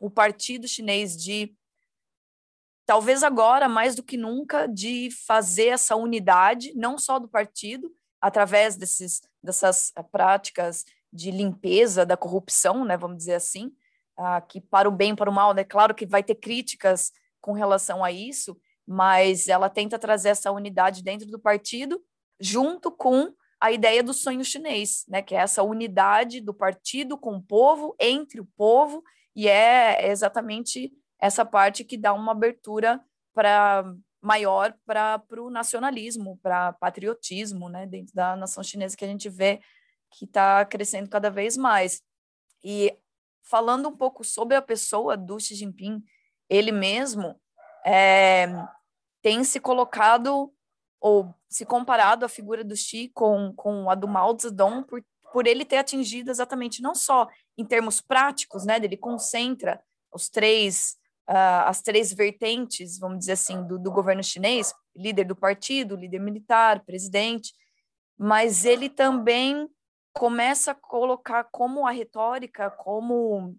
[0.00, 1.54] o partido chinês, de
[2.86, 8.76] talvez agora mais do que nunca de fazer essa unidade, não só do partido, através
[8.76, 13.72] desses, dessas práticas de limpeza da corrupção, né, vamos dizer assim,
[14.16, 15.64] ah, que para o bem, para o mal, né?
[15.64, 21.02] Claro que vai ter críticas com relação a isso, mas ela tenta trazer essa unidade
[21.02, 22.00] dentro do partido,
[22.40, 25.22] junto com a ideia do sonho chinês, né?
[25.22, 29.02] Que é essa unidade do partido com o povo, entre o povo,
[29.34, 33.00] e é exatamente essa parte que dá uma abertura
[33.32, 33.84] para
[34.20, 37.86] maior para o nacionalismo, para patriotismo, né?
[37.86, 39.60] Dentro da nação chinesa que a gente vê
[40.10, 42.02] que está crescendo cada vez mais.
[42.64, 42.96] E
[43.42, 46.02] falando um pouco sobre a pessoa do Xi Jinping,
[46.48, 47.40] ele mesmo
[47.84, 48.48] é,
[49.20, 50.52] tem se colocado
[51.00, 55.46] ou se comparado a figura do Xi com, com a do Mao Zedong por, por
[55.46, 57.28] ele ter atingido exatamente não só
[57.58, 60.96] em termos práticos, né, ele concentra os três
[61.28, 66.20] uh, as três vertentes, vamos dizer assim, do, do governo chinês, líder do partido, líder
[66.20, 67.52] militar, presidente,
[68.18, 69.68] mas ele também
[70.12, 73.56] começa a colocar como a retórica, como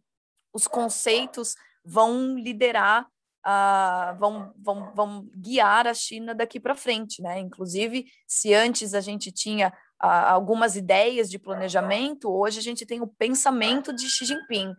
[0.53, 3.07] os conceitos vão liderar,
[3.45, 7.39] uh, vão, vão, vão guiar a China daqui para frente, né?
[7.39, 9.69] Inclusive, se antes a gente tinha
[10.01, 14.73] uh, algumas ideias de planejamento, hoje a gente tem o pensamento de Xi Jinping,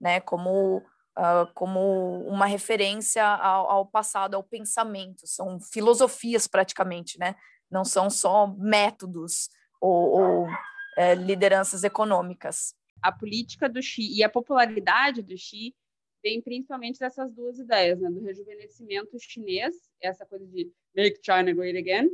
[0.00, 0.20] né?
[0.20, 0.82] Como
[1.16, 5.28] Uh, como uma referência ao, ao, passado, ao pensamento.
[5.28, 7.36] São filosofias praticamente, né?
[7.70, 9.48] Não são só métodos
[9.80, 10.48] ou, ou
[10.96, 12.74] é, lideranças econômicas.
[13.02, 15.74] A política do Xi e a popularidade do Xi
[16.22, 18.10] vem principalmente dessas duas ideias, né?
[18.10, 22.08] do rejuvenescimento chinês, essa coisa de make China great again,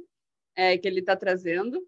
[0.57, 1.81] é, que ele está trazendo,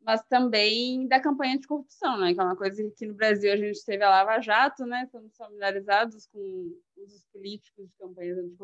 [0.00, 2.34] mas também da campanha de corrupção, né?
[2.34, 5.04] que é uma coisa que no Brasil a gente teve a Lava Jato, né?
[5.04, 8.56] estamos familiarizados com os políticos de campanhas de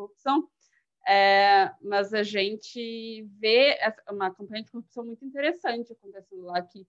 [1.07, 3.79] é, mas a gente vê
[4.11, 6.87] uma campanha de corrupção muito interessante acontecendo lá, que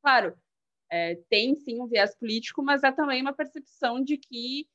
[0.00, 0.36] claro,
[0.90, 4.68] é, tem sim um viés político, mas há também uma percepção de que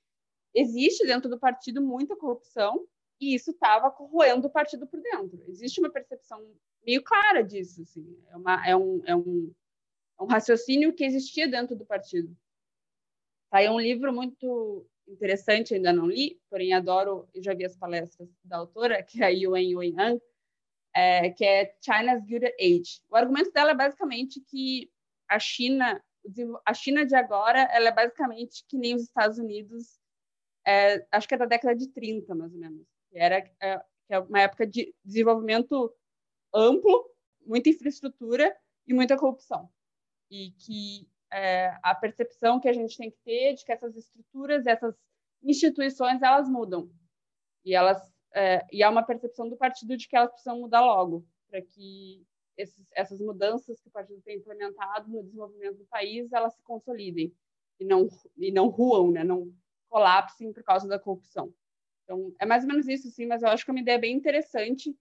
[0.54, 2.86] existe dentro do partido muita corrupção
[3.20, 5.44] e isso estava corroendo o partido por dentro.
[5.48, 6.44] Existe uma percepção
[6.86, 8.18] meio clara disso, assim.
[8.30, 9.54] é, uma, é, um, é, um,
[10.20, 12.36] é um raciocínio que existia dentro do partido.
[13.54, 18.30] É um livro muito interessante, ainda não li, porém adoro, eu já vi as palestras
[18.44, 20.20] da autora, que é a Yuan Yuan
[20.94, 23.02] é, que é China's Gilded Age.
[23.10, 24.90] O argumento dela é basicamente que
[25.32, 26.04] a China,
[26.66, 29.98] a China de agora, ela é basicamente que nem os Estados Unidos,
[30.68, 32.86] é, acho que é da década de 30, mais ou menos.
[33.14, 35.96] Era é, é uma época de desenvolvimento
[36.54, 37.10] amplo,
[37.46, 39.70] muita infraestrutura e muita corrupção.
[40.30, 44.66] e que é, a percepção que a gente tem que ter de que essas estruturas,
[44.68, 44.94] essas
[45.42, 46.92] instituições, elas mudam
[47.64, 48.02] e elas
[48.34, 52.26] é, e há uma percepção do partido de que elas precisam mudar logo para que
[52.62, 57.34] esses, essas mudanças que o partido tem implementado no desenvolvimento do país elas se consolidem
[57.80, 59.24] e não e não ruam, né?
[59.24, 59.54] Não
[59.90, 61.54] colapsem por causa da corrupção.
[62.04, 63.26] Então é mais ou menos isso, sim.
[63.26, 64.96] Mas eu acho que é uma ideia bem interessante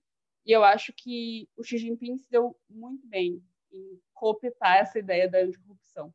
[0.44, 5.28] e eu acho que o Xi Jinping se deu muito bem em cooptar essa ideia
[5.28, 6.12] da anticorrupção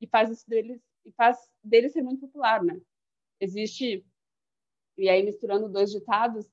[0.00, 2.80] e faz isso deles e faz dele ser muito popular, né?
[3.40, 4.04] Existe
[4.96, 6.46] e aí misturando dois ditados,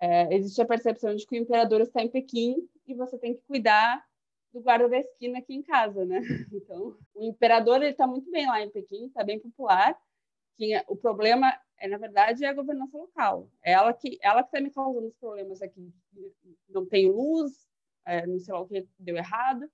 [0.00, 3.42] é, existe a percepção de que o imperador está em Pequim e você tem que
[3.42, 4.04] cuidar
[4.52, 6.20] do guarda da esquina aqui em casa, né?
[6.52, 9.96] Então, o imperador ele está muito bem lá em Pequim, está bem popular.
[10.86, 13.50] O problema é na verdade é a governança local.
[13.62, 15.92] É ela que ela que está me causando os problemas aqui.
[16.68, 17.66] Não tem luz,
[18.06, 19.68] é, não sei lá o que deu errado.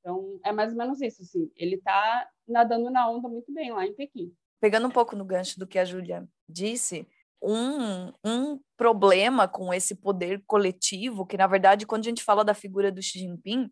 [0.00, 1.50] Então, é mais ou menos isso, assim.
[1.56, 4.34] Ele está nadando na onda muito bem lá em Pequim.
[4.60, 7.06] Pegando um pouco no gancho do que a Júlia disse,
[7.42, 12.54] um, um problema com esse poder coletivo, que na verdade, quando a gente fala da
[12.54, 13.70] figura do Xi Jinping,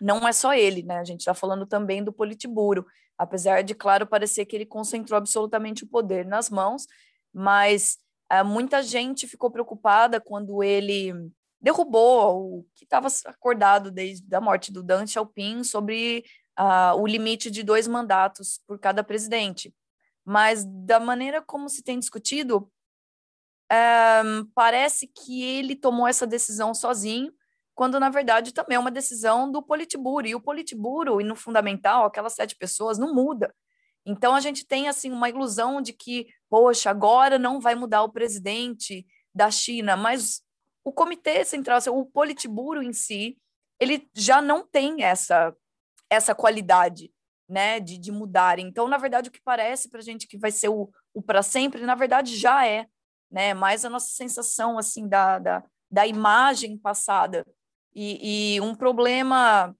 [0.00, 0.98] não é só ele, né?
[0.98, 2.84] A gente está falando também do Politburo,
[3.16, 6.86] apesar de, claro, parecer que ele concentrou absolutamente o poder nas mãos,
[7.32, 7.98] mas
[8.32, 11.12] uh, muita gente ficou preocupada quando ele
[11.60, 16.24] derrubou o que estava acordado desde a morte do Deng Xiaoping sobre
[16.58, 19.72] uh, o limite de dois mandatos por cada presidente.
[20.24, 22.68] Mas da maneira como se tem discutido,
[23.72, 27.32] um, parece que ele tomou essa decisão sozinho,
[27.74, 30.26] quando na verdade também é uma decisão do Politburo.
[30.26, 33.54] E o Politburo, e no fundamental, aquelas sete pessoas, não muda.
[34.04, 38.12] Então a gente tem assim uma ilusão de que, poxa, agora não vai mudar o
[38.12, 40.42] presidente da China, mas
[40.84, 43.38] o Comitê Central, assim, o Politburo em si,
[43.80, 45.54] ele já não tem essa
[46.10, 47.10] essa qualidade,
[47.48, 48.58] né, de, de mudar.
[48.58, 51.42] Então, na verdade, o que parece para a gente que vai ser o, o para
[51.42, 52.86] sempre, na verdade já é
[53.32, 53.54] né?
[53.54, 57.46] Mais a nossa sensação assim da, da, da imagem passada
[57.94, 59.74] e, e um problema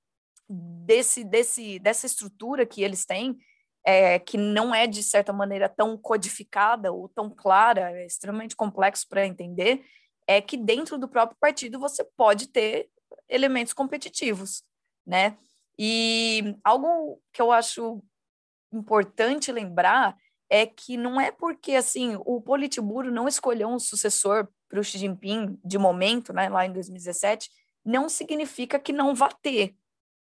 [0.48, 3.38] desse, desse dessa estrutura que eles têm
[3.84, 9.06] é, que não é de certa maneira tão codificada ou tão clara, é extremamente complexo
[9.08, 9.84] para entender,
[10.26, 12.88] é que dentro do próprio partido você pode ter
[13.28, 14.62] elementos competitivos,
[15.06, 15.36] né?
[15.76, 18.00] E algo que eu acho
[18.72, 20.16] importante lembrar
[20.52, 24.98] é que não é porque assim o Politburo não escolheu um sucessor para o Xi
[24.98, 27.48] Jinping de momento, né, lá em 2017,
[27.82, 29.74] não significa que não vá ter,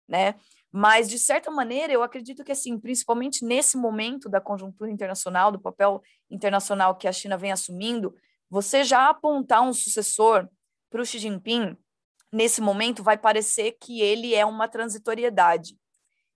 [0.06, 0.36] né?
[0.70, 5.62] Mas de certa maneira eu acredito que assim, principalmente nesse momento da conjuntura internacional, do
[5.62, 8.14] papel internacional que a China vem assumindo,
[8.50, 10.46] você já apontar um sucessor
[10.90, 11.78] para o Xi Jinping
[12.34, 15.78] nesse momento vai parecer que ele é uma transitoriedade.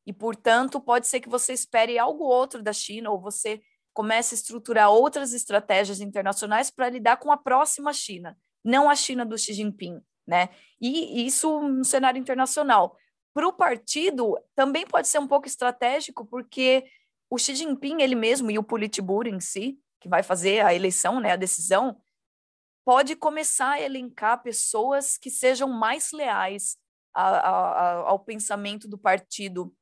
[0.07, 3.61] E, portanto, pode ser que você espere algo outro da China, ou você
[3.93, 9.25] comece a estruturar outras estratégias internacionais para lidar com a próxima China, não a China
[9.25, 10.49] do Xi Jinping, né?
[10.79, 12.97] E isso no cenário internacional.
[13.33, 16.85] Para o partido, também pode ser um pouco estratégico, porque
[17.29, 21.19] o Xi Jinping, ele mesmo, e o Politburo em si, que vai fazer a eleição,
[21.19, 22.01] né, a decisão,
[22.83, 26.77] pode começar a elencar pessoas que sejam mais leais
[27.13, 29.73] a, a, ao pensamento do partido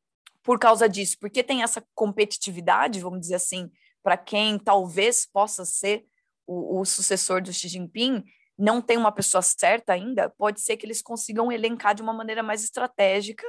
[0.44, 3.70] por causa disso, porque tem essa competitividade, vamos dizer assim,
[4.04, 6.06] para quem talvez possa ser
[6.48, 8.24] o, o, sucessor do Xi Jinping,
[8.58, 12.42] não tem uma pessoa certa ainda, pode ser que eles consigam elencar de uma maneira
[12.42, 13.46] mais estratégica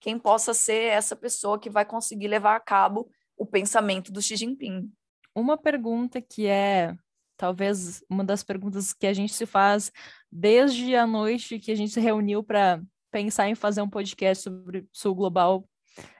[0.00, 4.36] quem possa ser essa pessoa que vai conseguir levar a cabo o pensamento do Xi
[4.36, 4.92] Jinping.
[5.34, 6.94] Uma pergunta que é
[7.38, 9.90] talvez uma das perguntas que a gente se faz
[10.30, 14.86] desde a noite que a gente se reuniu para pensar em fazer um podcast sobre
[14.92, 15.66] Sul Global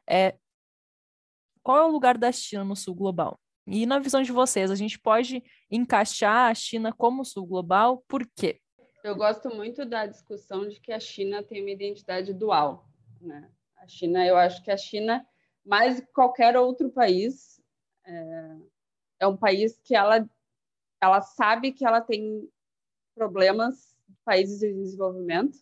[0.08, 0.36] é
[1.62, 3.38] qual é o lugar da China no Sul Global?
[3.66, 8.04] E na visão de vocês, a gente pode encaixar a China como sul global?
[8.06, 8.60] Por quê?
[9.02, 12.88] Eu gosto muito da discussão de que a China tem uma identidade dual.
[13.20, 13.50] Né?
[13.76, 15.26] A China, eu acho que a China,
[15.64, 17.60] mais que qualquer outro país,
[18.06, 18.56] é,
[19.20, 20.28] é um país que ela,
[21.00, 22.48] ela sabe que ela tem
[23.14, 25.58] problemas países em desenvolvimento,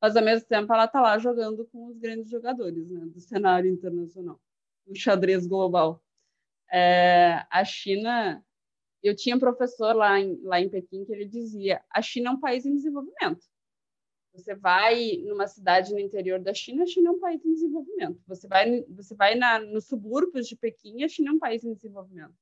[0.00, 3.70] mas ao mesmo tempo ela está lá jogando com os grandes jogadores né, do cenário
[3.70, 4.40] internacional,
[4.86, 6.02] do xadrez global.
[6.70, 8.44] É, a China,
[9.02, 12.32] eu tinha um professor lá em, lá em Pequim que ele dizia: a China é
[12.32, 13.44] um país em desenvolvimento.
[14.36, 18.20] Você vai numa cidade no interior da China, a China é um país em desenvolvimento.
[18.26, 21.72] Você vai, você vai na, nos subúrbios de Pequim, a China é um país em
[21.72, 22.34] desenvolvimento.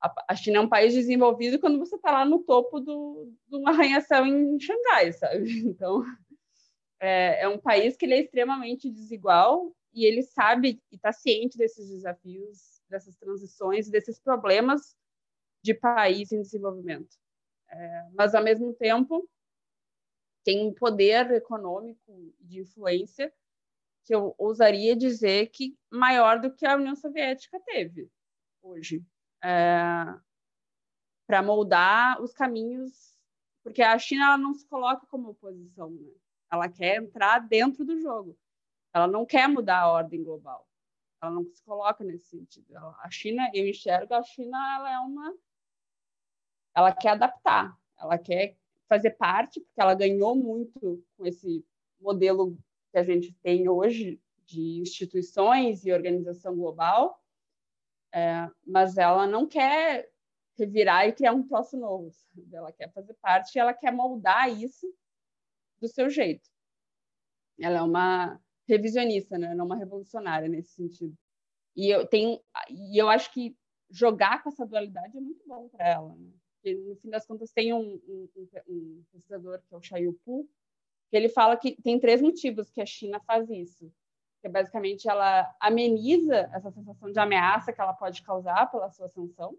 [0.00, 3.56] A, a China é um país desenvolvido quando você está lá no topo do, de
[3.56, 5.46] um arranha-céu em Xangai, sabe?
[5.66, 6.04] Então,
[7.00, 11.56] é, é um país que ele é extremamente desigual e ele sabe e está ciente
[11.56, 14.96] desses desafios, dessas transições, desses problemas
[15.62, 17.16] de país em desenvolvimento.
[17.68, 19.28] É, mas, ao mesmo tempo,
[20.44, 23.32] tem um poder econômico de influência
[24.04, 28.08] que eu ousaria dizer que maior do que a União Soviética teve
[28.62, 29.04] hoje,
[29.42, 30.14] é,
[31.26, 33.18] para moldar os caminhos,
[33.62, 36.12] porque a China não se coloca como oposição, né?
[36.50, 38.38] ela quer entrar dentro do jogo,
[38.92, 40.68] ela não quer mudar a ordem global,
[41.20, 42.76] ela não se coloca nesse sentido.
[42.76, 45.34] A China, eu enxergo a China, ela é uma,
[46.74, 48.56] ela quer adaptar, ela quer
[48.88, 51.64] fazer parte, porque ela ganhou muito com esse
[52.00, 52.56] modelo
[52.92, 57.20] que a gente tem hoje de instituições e organização global,
[58.12, 60.10] é, mas ela não quer
[60.56, 62.10] revirar e criar um troço novo.
[62.52, 64.86] Ela quer fazer parte e ela quer moldar isso
[65.80, 66.48] do seu jeito.
[67.58, 69.54] Ela é uma revisionista, né?
[69.54, 71.16] não uma revolucionária nesse sentido.
[71.74, 72.40] E eu tenho,
[72.70, 73.56] e eu acho que
[73.90, 76.14] jogar com essa dualidade é muito bom para ela.
[76.16, 76.30] Né?
[76.74, 78.28] No fim das contas, tem um, um,
[78.68, 80.48] um, pesquisador, que é o Xiaoyu Pu,
[81.10, 83.92] que ele fala que tem três motivos que a China faz isso.
[84.42, 89.56] Que basicamente ela ameniza essa sensação de ameaça que ela pode causar pela sua sanção.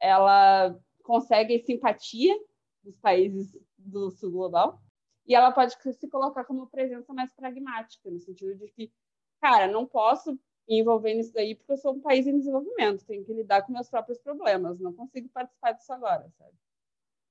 [0.00, 2.34] Ela consegue simpatia
[2.82, 4.82] dos países do sul global.
[5.30, 8.92] E ela pode se colocar como presença mais pragmática, no sentido de que,
[9.40, 10.36] cara, não posso
[10.68, 13.88] envolver nisso daí porque eu sou um país em desenvolvimento, tenho que lidar com meus
[13.88, 16.52] próprios problemas, não consigo participar disso agora, sabe?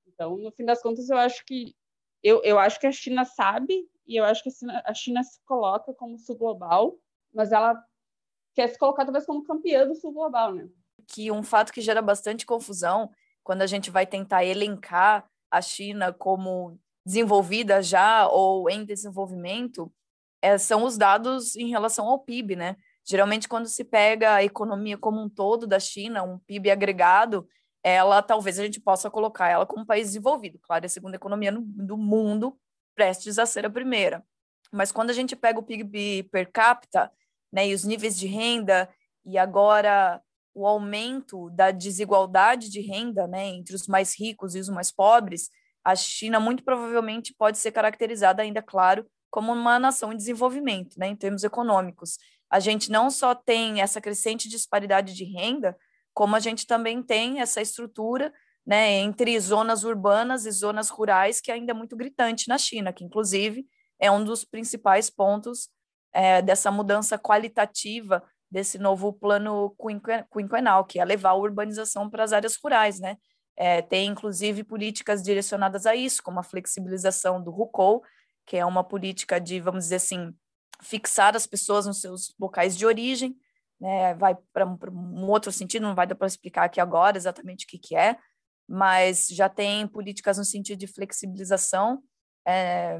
[0.06, 1.76] Então, no fim das contas, eu acho que
[2.22, 5.22] eu, eu acho que a China sabe e eu acho que a China, a China
[5.22, 6.98] se coloca como sul global,
[7.34, 7.84] mas ela
[8.54, 10.70] quer se colocar talvez como campeã do sul global, né?
[11.06, 13.10] Que um fato que gera bastante confusão
[13.42, 16.80] quando a gente vai tentar elencar a China como
[17.10, 19.92] desenvolvida já ou em desenvolvimento
[20.40, 22.76] é, são os dados em relação ao PIB, né?
[23.04, 27.48] Geralmente, quando se pega a economia como um todo da China, um PIB agregado,
[27.82, 30.58] ela talvez a gente possa colocar ela como um país desenvolvido.
[30.62, 32.56] Claro, é a segunda economia no, do mundo,
[32.94, 34.24] prestes a ser a primeira.
[34.72, 37.10] Mas quando a gente pega o PIB per capita,
[37.52, 38.88] né, e os níveis de renda,
[39.24, 40.22] e agora
[40.54, 45.50] o aumento da desigualdade de renda, né, entre os mais ricos e os mais pobres,
[45.84, 51.08] a China muito provavelmente pode ser caracterizada ainda, claro, como uma nação em desenvolvimento, né,
[51.08, 52.18] em termos econômicos
[52.50, 55.78] a gente não só tem essa crescente disparidade de renda,
[56.12, 58.32] como a gente também tem essa estrutura
[58.66, 63.04] né, entre zonas urbanas e zonas rurais que ainda é muito gritante na China, que
[63.04, 63.64] inclusive
[64.00, 65.68] é um dos principais pontos
[66.12, 69.76] é, dessa mudança qualitativa desse novo plano
[70.32, 73.16] quinquenal, que é levar a urbanização para as áreas rurais, né?
[73.62, 78.02] É, tem inclusive políticas direcionadas a isso, como a flexibilização do RUCOL,
[78.46, 80.34] que é uma política de, vamos dizer assim,
[80.82, 83.36] fixar as pessoas nos seus locais de origem,
[83.78, 84.14] né?
[84.14, 87.78] Vai para um outro sentido, não vai dar para explicar aqui agora exatamente o que,
[87.78, 88.16] que é,
[88.66, 92.02] mas já tem políticas no sentido de flexibilização
[92.48, 92.98] é,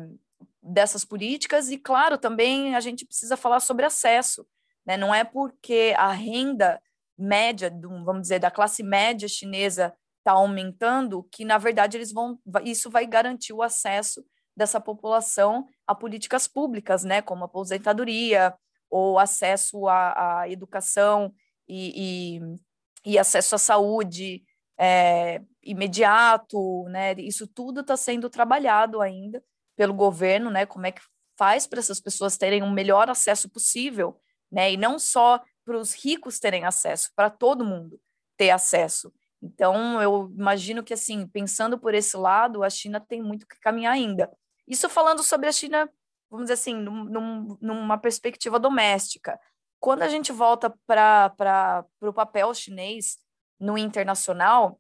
[0.63, 4.47] dessas políticas, e claro, também a gente precisa falar sobre acesso,
[4.85, 4.99] né?
[4.99, 6.79] Não é porque a renda
[7.17, 12.39] média, do, vamos dizer, da classe média chinesa está aumentando que, na verdade, eles vão,
[12.65, 14.25] isso vai garantir o acesso
[14.57, 18.55] dessa população a políticas públicas, né, como aposentadoria
[18.91, 21.33] ou acesso à, à educação
[21.67, 24.43] e, e, e, acesso à saúde
[24.79, 29.43] é, imediato, né, isso tudo está sendo trabalhado ainda
[29.77, 31.01] pelo governo, né, como é que
[31.39, 34.21] faz para essas pessoas terem um melhor acesso possível,
[34.53, 37.99] né, e não só para os ricos terem acesso, para todo mundo
[38.37, 39.13] ter acesso.
[39.43, 43.95] Então, eu imagino que, assim, pensando por esse lado, a China tem muito que caminhar
[43.95, 44.31] ainda.
[44.69, 45.91] Isso falando sobre a China,
[46.31, 49.41] vamos dizer assim, num, numa perspectiva doméstica.
[49.79, 53.17] Quando a gente volta para o papel chinês
[53.59, 54.79] no internacional,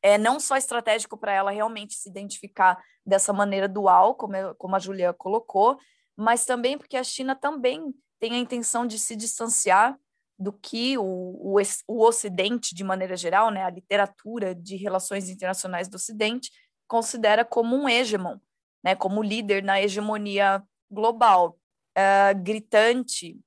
[0.00, 4.76] é não só estratégico para ela realmente se identificar dessa maneira dual, como, eu, como
[4.76, 5.78] a Julia colocou,
[6.16, 9.98] mas também porque a China também tem a intenção de se distanciar
[10.38, 11.56] do que o, o,
[11.88, 16.50] o Ocidente, de maneira geral, né, a literatura de relações internacionais do Ocidente,
[16.86, 18.38] considera como um hegemon,
[18.84, 21.58] né, como líder na hegemonia global,
[21.96, 23.38] uh, gritante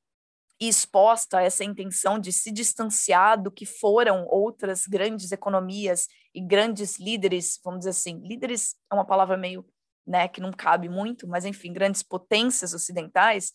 [0.60, 6.42] e exposta a essa intenção de se distanciar do que foram outras grandes economias e
[6.42, 9.66] grandes líderes, vamos dizer assim, líderes é uma palavra meio,
[10.06, 13.54] né, que não cabe muito, mas enfim, grandes potências ocidentais,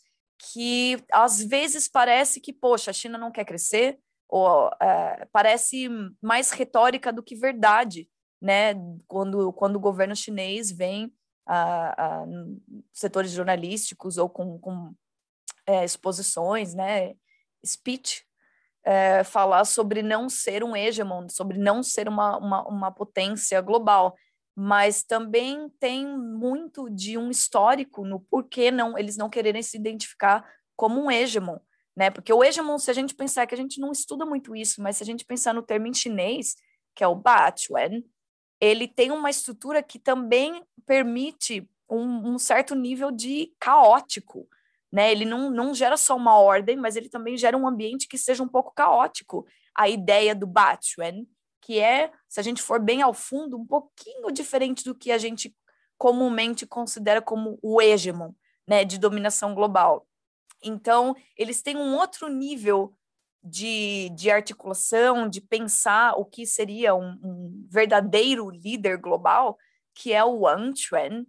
[0.52, 5.88] que às vezes parece que, poxa, a China não quer crescer, ou é, parece
[6.20, 8.08] mais retórica do que verdade,
[8.40, 8.74] né,
[9.06, 11.12] quando, quando o governo chinês vem
[11.46, 12.26] a, a
[12.92, 14.94] setores jornalísticos ou com, com
[15.66, 17.14] é, exposições, né,
[17.64, 18.24] speech,
[18.84, 24.14] é, falar sobre não ser um hegemon, sobre não ser uma, uma, uma potência global,
[24.56, 30.48] mas também tem muito de um histórico no porquê não eles não quererem se identificar
[30.76, 31.58] como um hegemon,
[31.96, 32.10] né?
[32.10, 34.96] Porque o hegemon, se a gente pensar que a gente não estuda muito isso, mas
[34.96, 36.56] se a gente pensar no termo em chinês,
[36.94, 38.04] que é o Batuen,
[38.60, 44.48] ele tem uma estrutura que também permite um, um certo nível de caótico,
[44.92, 45.10] né?
[45.10, 48.42] Ele não, não gera só uma ordem, mas ele também gera um ambiente que seja
[48.42, 49.46] um pouco caótico.
[49.74, 51.26] A ideia do Batuen,
[51.64, 55.16] que é, se a gente for bem ao fundo, um pouquinho diferente do que a
[55.16, 55.56] gente
[55.96, 58.32] comumente considera como o hegemon,
[58.68, 60.06] né, de dominação global.
[60.62, 62.94] Então, eles têm um outro nível
[63.42, 69.56] de, de articulação, de pensar o que seria um, um verdadeiro líder global,
[69.94, 71.26] que é o Antren,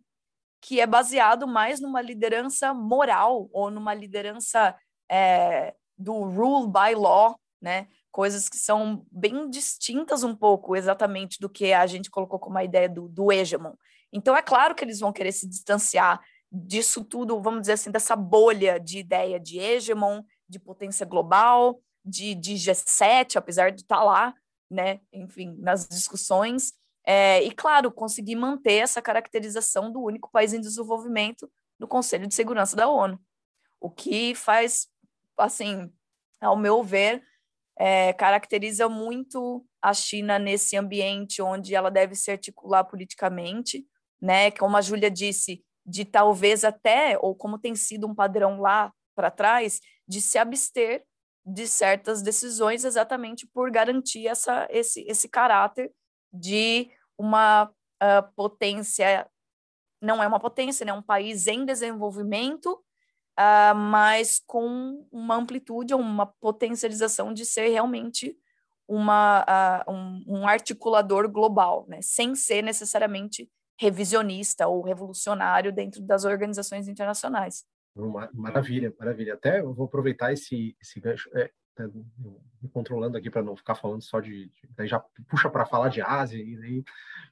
[0.60, 4.76] que é baseado mais numa liderança moral ou numa liderança
[5.10, 7.88] é, do rule by law, né?
[8.16, 12.64] Coisas que são bem distintas um pouco exatamente do que a gente colocou como a
[12.64, 13.74] ideia do, do hegemon.
[14.14, 18.16] Então é claro que eles vão querer se distanciar disso tudo, vamos dizer assim, dessa
[18.16, 24.04] bolha de ideia de hegemon, de potência global, de, de G7, apesar de estar tá
[24.04, 24.34] lá,
[24.72, 25.02] né?
[25.12, 26.72] Enfim, nas discussões
[27.06, 32.34] é, e, claro, conseguir manter essa caracterização do único país em desenvolvimento no Conselho de
[32.34, 33.20] Segurança da ONU.
[33.78, 34.88] O que faz,
[35.38, 35.92] assim,
[36.40, 37.22] ao meu ver,
[37.78, 43.86] é, caracteriza muito a China nesse ambiente onde ela deve se articular politicamente,
[44.22, 44.52] né?
[44.52, 49.30] Como a Júlia disse, de talvez até, ou como tem sido um padrão lá para
[49.30, 51.04] trás, de se abster
[51.46, 55.94] de certas decisões exatamente por garantir essa, esse, esse caráter
[56.34, 59.30] de uma uh, potência,
[60.02, 62.84] não é uma potência, né, um país em desenvolvimento,
[63.40, 68.38] uh, mas com uma amplitude, uma potencialização de ser realmente
[68.88, 76.24] uma, uh, um, um, articulador global, né, sem ser necessariamente revisionista ou revolucionário dentro das
[76.24, 77.66] organizações internacionais.
[78.34, 79.34] Maravilha, maravilha.
[79.34, 81.30] Até eu vou aproveitar esse, esse gancho.
[81.36, 81.90] É, né,
[82.62, 85.00] me controlando aqui para não ficar falando só de, de daí já
[85.30, 86.84] puxa para falar de Ásia e daí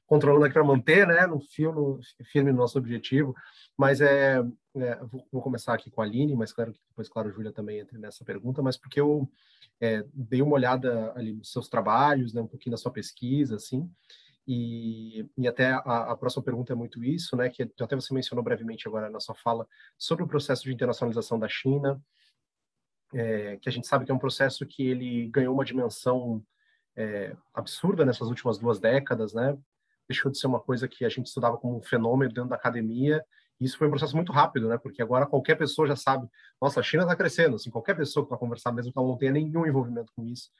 [0.06, 3.34] controlando aqui para manter, né, no filme firme no nosso objetivo.
[3.76, 4.42] Mas é,
[4.76, 7.78] é vou, vou, começar aqui com a Aline, mas claro que depois, claro, Júlia também
[7.78, 9.28] entra nessa pergunta, mas porque eu
[9.80, 13.90] é, dei uma olhada ali nos seus trabalhos, né, um pouquinho na sua pesquisa, assim.
[14.46, 17.48] E, e até a, a, próxima pergunta é muito isso, né?
[17.48, 19.66] Que até você mencionou brevemente agora na sua fala
[19.96, 22.00] sobre o processo de internacionalização da China,
[23.14, 26.44] é, que a gente sabe que é um processo que ele ganhou uma dimensão
[26.96, 29.56] é, absurda nessas últimas duas décadas, né?
[30.08, 33.24] Deixou de ser uma coisa que a gente estudava como um fenômeno dentro da academia.
[33.60, 34.76] E isso foi um processo muito rápido, né?
[34.76, 36.28] Porque agora qualquer pessoa já sabe,
[36.60, 37.56] nossa, a China está crescendo.
[37.56, 40.50] Assim, qualquer pessoa que vai conversar, mesmo que ela não tenha nenhum envolvimento com isso,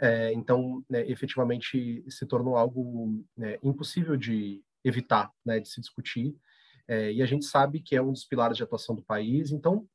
[0.00, 6.34] é, então, né, efetivamente, se tornou algo né, impossível de evitar, né, de se discutir.
[6.88, 9.52] É, e a gente sabe que é um dos pilares de atuação do país.
[9.52, 9.86] Então,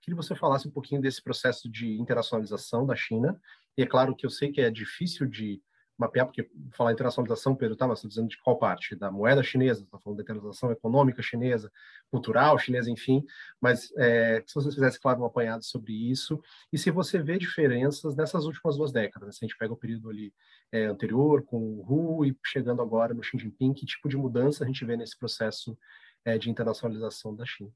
[0.00, 3.40] queria que você falasse um pouquinho desse processo de internacionalização da China.
[3.76, 5.62] E é claro que eu sei que é difícil de
[6.00, 8.96] mapear, porque falar internacionalização, Pedro, tá, mas estou dizendo de qual parte?
[8.96, 11.70] Da moeda chinesa, está falando da internacionalização econômica chinesa,
[12.10, 13.22] cultural chinesa, enfim,
[13.60, 16.42] mas é, se você fizesse, claro, um apanhado sobre isso,
[16.72, 19.32] e se você vê diferenças nessas últimas duas décadas, né?
[19.32, 20.32] se a gente pega o período ali
[20.72, 24.64] é, anterior, com o Hu, e chegando agora no Xi Jinping, que tipo de mudança
[24.64, 25.76] a gente vê nesse processo
[26.24, 27.70] é, de internacionalização da China?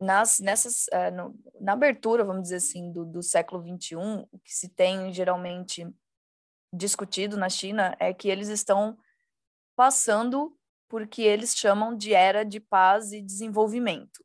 [0.00, 3.96] Nas, nessas, uh, no, na abertura, vamos dizer assim, do, do século XXI,
[4.32, 5.86] o que se tem geralmente
[6.72, 8.96] discutido na China é que eles estão
[9.76, 10.56] passando
[10.88, 14.24] por que eles chamam de era de paz e desenvolvimento.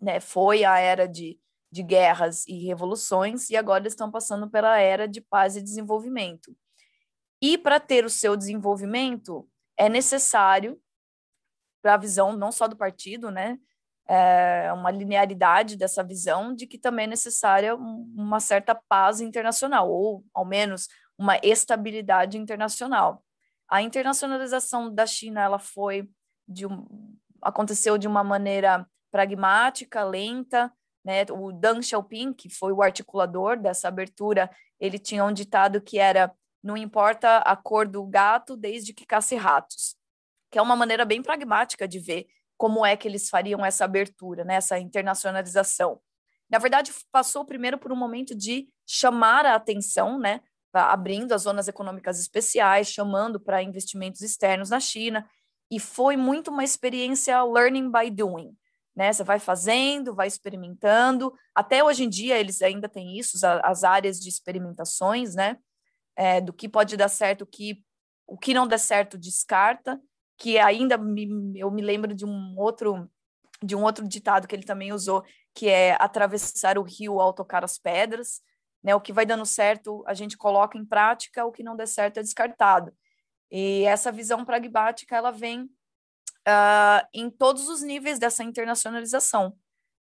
[0.00, 0.20] Né?
[0.20, 1.40] Foi a era de,
[1.72, 6.56] de guerras e revoluções, e agora estão passando pela era de paz e desenvolvimento.
[7.42, 10.80] E para ter o seu desenvolvimento, é necessário,
[11.82, 13.58] para a visão não só do partido, né,
[14.06, 20.24] é, uma linearidade dessa visão de que também é necessária uma certa paz internacional, ou
[20.32, 20.88] ao menos
[21.18, 23.24] uma estabilidade internacional.
[23.68, 26.08] A internacionalização da China ela foi
[26.46, 26.86] de um,
[27.40, 30.72] aconteceu de uma maneira pragmática, lenta,
[31.04, 31.24] né?
[31.30, 34.50] O Deng Xiaoping, que foi o articulador dessa abertura,
[34.80, 36.32] ele tinha um ditado que era
[36.62, 39.96] não importa a cor do gato desde que casse ratos,
[40.50, 42.26] que é uma maneira bem pragmática de ver
[42.56, 46.00] como é que eles fariam essa abertura, né, essa internacionalização.
[46.50, 50.40] Na verdade, passou primeiro por um momento de chamar a atenção, né,
[50.72, 55.28] abrindo as zonas econômicas especiais, chamando para investimentos externos na China,
[55.70, 58.56] e foi muito uma experiência learning by doing.
[58.94, 59.12] né?
[59.12, 61.32] Você vai fazendo, vai experimentando.
[61.54, 65.56] Até hoje em dia eles ainda têm isso, as áreas de experimentações, né?
[66.16, 67.82] É, do que pode dar certo, o que,
[68.26, 70.00] o que não der certo descarta.
[70.36, 73.08] Que ainda me, eu me lembro de um outro
[73.62, 75.24] de um outro ditado que ele também usou,
[75.54, 78.42] que é atravessar o rio ao tocar as pedras.
[78.82, 78.94] Né?
[78.94, 82.18] O que vai dando certo a gente coloca em prática, o que não der certo
[82.18, 82.92] é descartado.
[83.50, 89.56] E essa visão pragmática ela vem uh, em todos os níveis dessa internacionalização.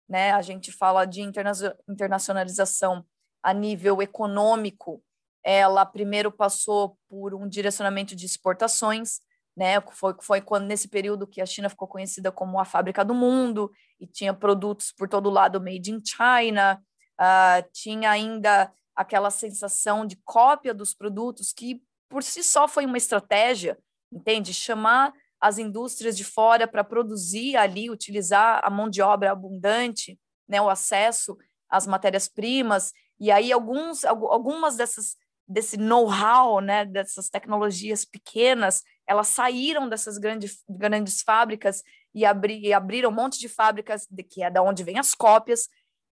[0.07, 0.31] Né?
[0.31, 1.51] A gente fala de interna
[1.89, 3.05] internacionalização
[3.43, 5.03] a nível econômico,
[5.43, 9.21] ela primeiro passou por um direcionamento de exportações,
[9.59, 9.81] né?
[9.91, 13.69] Foi, foi quando nesse período que a China ficou conhecida como a fábrica do mundo
[13.99, 16.81] e tinha produtos por todo lado made in China,
[17.19, 22.97] uh, tinha ainda aquela sensação de cópia dos produtos que por si só foi uma
[22.97, 23.77] estratégia,
[24.09, 24.53] entende?
[24.53, 30.61] Chamar as indústrias de fora para produzir ali, utilizar a mão de obra abundante, né,
[30.61, 31.37] o acesso
[31.69, 35.17] às matérias-primas, e aí alguns, algumas dessas
[35.49, 41.83] desse know-how, né, dessas tecnologias pequenas, elas saíram dessas grandes, grandes fábricas
[42.13, 45.15] e, abri, e abriram um monte de fábricas, de, que é da onde vêm as
[45.15, 45.67] cópias,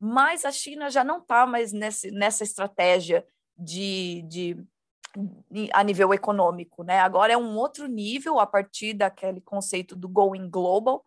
[0.00, 3.24] mas a China já não está mais nesse, nessa estratégia
[3.56, 4.66] de, de
[5.72, 6.98] a nível econômico, né?
[6.98, 11.04] Agora é um outro nível a partir daquele conceito do going global,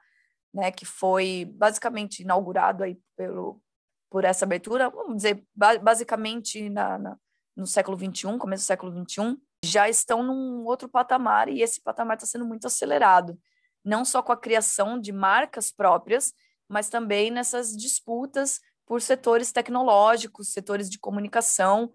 [0.53, 0.71] né?
[0.71, 3.61] Que foi basicamente inaugurado aí pelo
[4.09, 5.43] por essa abertura, vamos dizer
[5.81, 7.17] basicamente na, na
[7.55, 12.17] no século 21, começo do século 21, já estão num outro patamar e esse patamar
[12.17, 13.39] está sendo muito acelerado,
[13.83, 16.33] não só com a criação de marcas próprias,
[16.67, 21.91] mas também nessas disputas por setores tecnológicos, setores de comunicação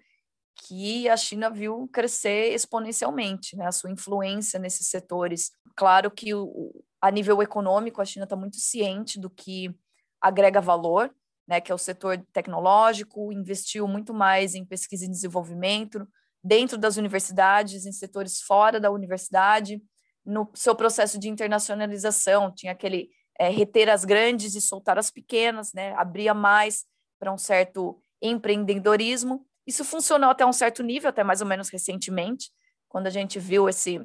[0.67, 5.51] que a China viu crescer exponencialmente, né, a sua influência nesses setores.
[5.77, 9.73] Claro que o, a nível econômico a China está muito ciente do que
[10.21, 11.15] agrega valor,
[11.47, 16.09] né, que é o setor tecnológico, investiu muito mais em pesquisa e desenvolvimento
[16.49, 19.83] dentro das universidades, em setores fora da universidade,
[20.25, 25.75] no seu processo de internacionalização, tinha aquele é, reter as grandes e soltar as pequenas,
[25.75, 26.87] né, abria mais
[27.19, 29.47] para um certo empreendedorismo.
[29.67, 32.51] Isso funcionou até um certo nível, até mais ou menos recentemente,
[32.89, 34.01] quando a gente viu esse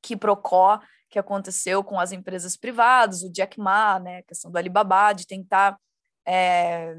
[0.00, 0.80] quiprocó
[1.10, 5.26] que aconteceu com as empresas privadas, o Jack Ma, né, a questão do Alibaba, de
[5.26, 5.78] tentar
[6.26, 6.94] é,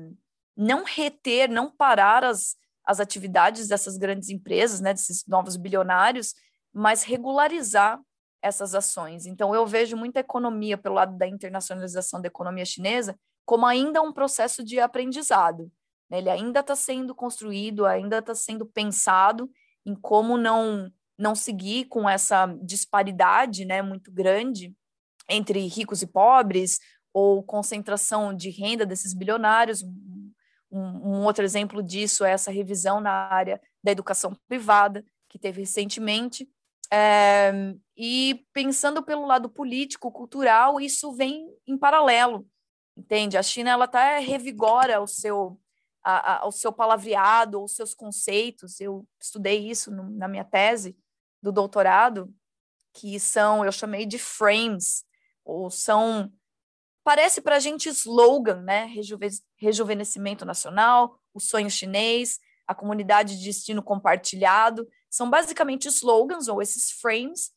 [0.56, 2.56] não reter, não parar as,
[2.86, 6.34] as atividades dessas grandes empresas, né, desses novos bilionários,
[6.74, 8.00] mas regularizar
[8.42, 9.26] essas ações.
[9.26, 14.12] Então, eu vejo muita economia pelo lado da internacionalização da economia chinesa como ainda um
[14.12, 15.72] processo de aprendizado.
[16.10, 16.18] Né?
[16.18, 19.50] Ele ainda está sendo construído, ainda está sendo pensado
[19.86, 24.76] em como não não seguir com essa disparidade né, muito grande
[25.30, 26.78] entre ricos e pobres,
[27.14, 29.82] ou concentração de renda desses bilionários.
[30.76, 35.62] Um, um, outro exemplo disso é essa revisão na área da educação privada, que teve
[35.62, 36.50] recentemente.
[36.92, 37.52] É,
[37.98, 42.48] e pensando pelo lado político, cultural, isso vem em paralelo,
[42.96, 43.38] entende?
[43.38, 45.60] A China ela tá revigora o seu
[46.04, 48.80] a, a, o seu palavreado ou seus conceitos.
[48.80, 50.96] Eu estudei isso no, na minha tese
[51.42, 52.32] do doutorado,
[52.94, 55.04] que são, eu chamei de frames,
[55.44, 56.32] ou são,
[57.06, 58.86] parece para a gente slogan, né?
[58.86, 59.28] Rejuve,
[59.58, 66.90] rejuvenescimento nacional, o sonho chinês, a comunidade de destino compartilhado, são basicamente slogans ou esses
[66.92, 67.52] frames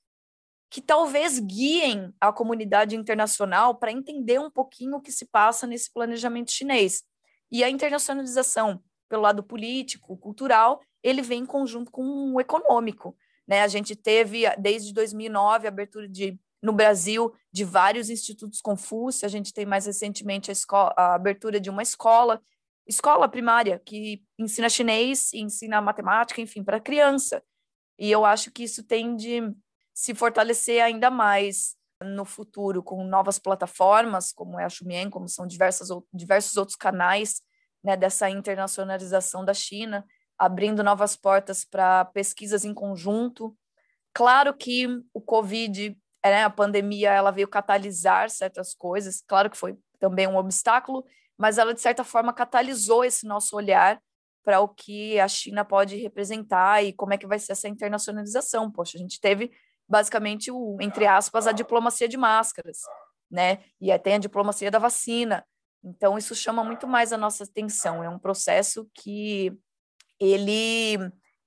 [0.70, 5.90] que talvez guiem a comunidade internacional para entender um pouquinho o que se passa nesse
[5.90, 7.02] planejamento chinês.
[7.50, 13.16] E a internacionalização, pelo lado político, cultural, ele vem em conjunto com o econômico.
[13.46, 13.62] Né?
[13.62, 19.28] A gente teve, desde 2009, a abertura de, no Brasil de vários institutos Confúcio, a
[19.28, 22.40] gente tem mais recentemente a, escola, a abertura de uma escola,
[22.86, 27.42] escola primária, que ensina chinês, ensina matemática, enfim, para criança.
[27.98, 29.42] E eu acho que isso tem de
[29.94, 35.46] se fortalecer ainda mais no futuro com novas plataformas, como é a Xumien, como são
[35.46, 37.42] diversas, diversos outros canais
[37.82, 40.04] né, dessa internacionalização da China,
[40.38, 43.56] abrindo novas portas para pesquisas em conjunto.
[44.12, 49.78] Claro que o Covid, né, a pandemia, ela veio catalisar certas coisas, claro que foi
[49.98, 51.04] também um obstáculo,
[51.36, 54.00] mas ela, de certa forma, catalisou esse nosso olhar
[54.44, 58.70] para o que a China pode representar e como é que vai ser essa internacionalização.
[58.70, 59.52] Poxa, a gente teve
[59.88, 62.78] basicamente o, entre aspas, a diplomacia de máscaras,
[63.30, 63.58] né?
[63.80, 65.44] E aí tem a diplomacia da vacina.
[65.84, 68.02] Então isso chama muito mais a nossa atenção.
[68.02, 69.52] É um processo que
[70.18, 70.98] ele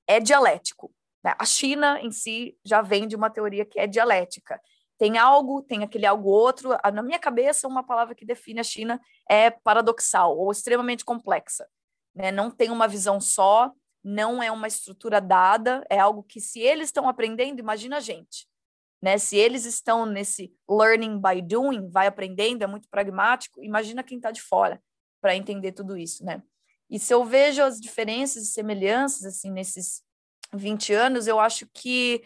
[0.07, 0.93] é dialético.
[1.23, 1.33] Né?
[1.37, 4.59] A China em si já vem de uma teoria que é dialética.
[4.97, 6.69] tem algo, tem aquele algo outro.
[6.93, 11.67] Na minha cabeça, uma palavra que define a China é paradoxal ou extremamente complexa.
[12.13, 12.31] Né?
[12.31, 13.71] Não tem uma visão só,
[14.03, 18.47] não é uma estrutura dada, é algo que, se eles estão aprendendo, imagina a gente.
[19.01, 19.17] Né?
[19.17, 24.29] Se eles estão nesse learning by doing, vai aprendendo, é muito pragmático, imagina quem está
[24.29, 24.81] de fora
[25.19, 26.23] para entender tudo isso.
[26.23, 26.43] Né?
[26.89, 30.03] E se eu vejo as diferenças e semelhanças assim nesses
[30.53, 32.23] 20 anos, eu acho que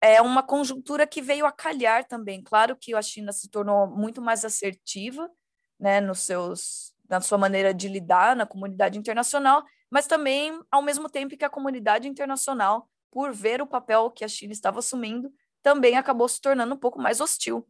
[0.00, 2.42] é uma conjuntura que veio a calhar também.
[2.42, 5.30] Claro que a China se tornou muito mais assertiva,
[5.78, 11.08] né, nos seus, na sua maneira de lidar na comunidade internacional, mas também ao mesmo
[11.08, 15.32] tempo que a comunidade internacional, por ver o papel que a China estava assumindo,
[15.62, 17.66] também acabou se tornando um pouco mais hostil,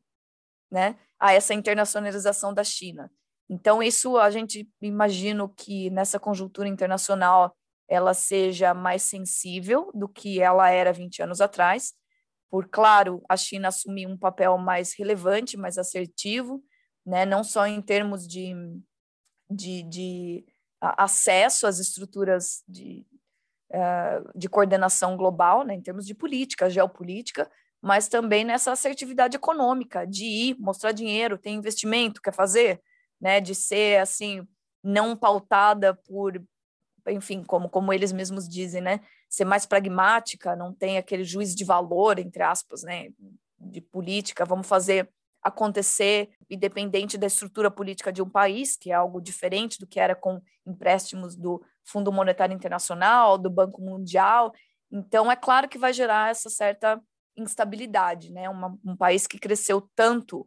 [0.70, 3.10] né, a essa internacionalização da China.
[3.48, 7.56] Então isso a gente imagino que nessa conjuntura internacional
[7.90, 11.92] ela seja mais sensível do que ela era 20 anos atrás.
[12.48, 16.62] Por, claro, a China assumir um papel mais relevante, mais assertivo,
[17.04, 18.54] né, não só em termos de,
[19.50, 20.46] de, de
[20.80, 23.04] acesso às estruturas de,
[23.72, 27.50] uh, de coordenação global, né, em termos de política, geopolítica,
[27.82, 32.80] mas também nessa assertividade econômica, de ir, mostrar dinheiro, ter investimento, quer fazer,
[33.20, 34.46] né, de ser, assim,
[34.82, 36.40] não pautada por,
[37.10, 41.64] enfim, como, como eles mesmos dizem, né, ser mais pragmática, não tem aquele juízo de
[41.64, 43.10] valor, entre aspas, né,
[43.58, 45.08] de política, vamos fazer
[45.42, 50.14] acontecer independente da estrutura política de um país, que é algo diferente do que era
[50.14, 54.52] com empréstimos do Fundo Monetário Internacional, do Banco Mundial.
[54.90, 57.00] Então, é claro que vai gerar essa certa
[57.36, 58.48] instabilidade, né?
[58.48, 60.46] Uma, um país que cresceu tanto,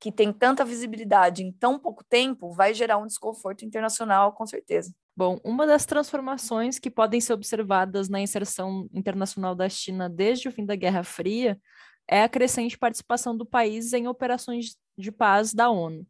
[0.00, 4.92] que tem tanta visibilidade em tão pouco tempo, vai gerar um desconforto internacional, com certeza.
[5.14, 10.52] Bom, uma das transformações que podem ser observadas na inserção internacional da China desde o
[10.52, 11.60] fim da Guerra Fria
[12.08, 16.06] é a crescente participação do país em operações de paz da ONU.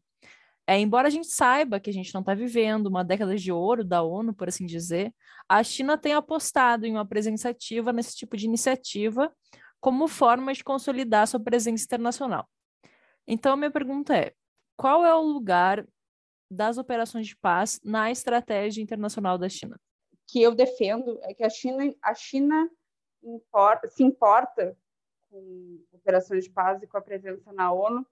[0.67, 3.85] É, embora a gente saiba que a gente não está vivendo uma década de ouro
[3.85, 5.13] da ONU, por assim dizer,
[5.49, 9.33] a China tem apostado em uma presença ativa nesse tipo de iniciativa
[9.81, 12.49] como forma de consolidar sua presença internacional.
[13.27, 14.33] Então, minha pergunta é:
[14.77, 15.85] qual é o lugar
[16.53, 19.81] das operações de paz na estratégia internacional da China?
[20.27, 22.71] Que eu defendo é que a China, a China
[23.23, 24.77] importa, se importa
[25.31, 28.07] com operações de paz e com a presença na ONU,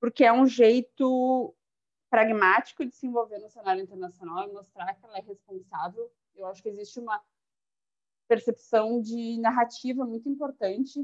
[0.00, 1.54] porque é um jeito
[2.08, 6.10] pragmático de se envolver no cenário internacional e mostrar que ela é responsável.
[6.34, 7.22] Eu acho que existe uma
[8.26, 11.00] percepção de narrativa muito importante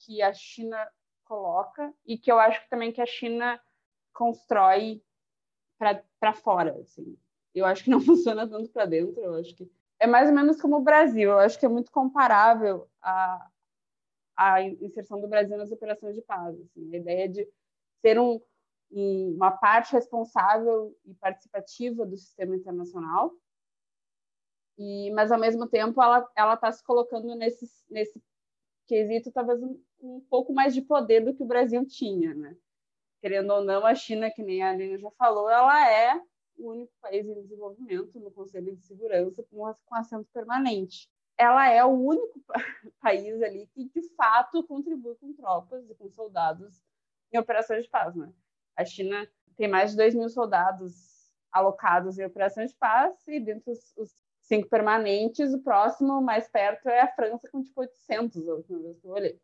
[0.00, 0.76] que a China
[1.24, 3.60] coloca e que eu acho também que a China
[4.12, 5.02] constrói
[5.78, 7.16] para fora, assim.
[7.54, 10.60] Eu acho que não funciona tanto para dentro, eu acho que é mais ou menos
[10.60, 13.48] como o Brasil, eu acho que é muito comparável a,
[14.36, 16.92] a inserção do Brasil nas operações de paz, assim.
[16.92, 17.48] a ideia de
[18.00, 18.40] ser um,
[18.90, 23.32] um, uma parte responsável e participativa do sistema internacional,
[24.76, 28.20] e, mas ao mesmo tempo ela ela está se colocando nesse nesse
[28.86, 32.56] quesito talvez um, um pouco mais de poder do que o Brasil tinha, né?
[33.24, 36.14] Querendo ou não, a China, que nem a Aline já falou, ela é
[36.58, 41.08] o único país em desenvolvimento no Conselho de Segurança com, com assento permanente.
[41.38, 42.38] Ela é o único
[43.00, 46.82] país ali que, de fato, contribui com tropas e com soldados
[47.32, 48.14] em operações de paz.
[48.14, 48.30] Né?
[48.76, 53.72] A China tem mais de 2 mil soldados alocados em operações de paz e, dentre
[53.72, 58.52] os, os cinco permanentes, o próximo mais perto é a França, com tipo 800, a
[58.52, 59.40] última vez que eu olhei.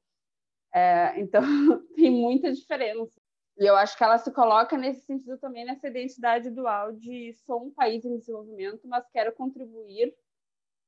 [0.70, 1.40] É, então,
[1.96, 3.19] tem muita diferença.
[3.60, 7.66] E eu acho que ela se coloca nesse sentido também nessa identidade dual de sou
[7.66, 10.16] um país em desenvolvimento, mas quero contribuir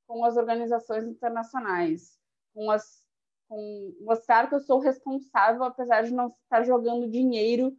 [0.07, 2.19] com as organizações internacionais,
[2.55, 3.03] com as
[3.47, 7.77] com mostrar que eu sou responsável, apesar de não estar jogando dinheiro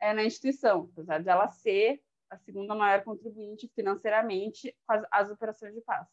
[0.00, 5.74] é, na instituição, apesar de ela ser a segunda maior contribuinte financeiramente às, às operações
[5.74, 6.06] de paz,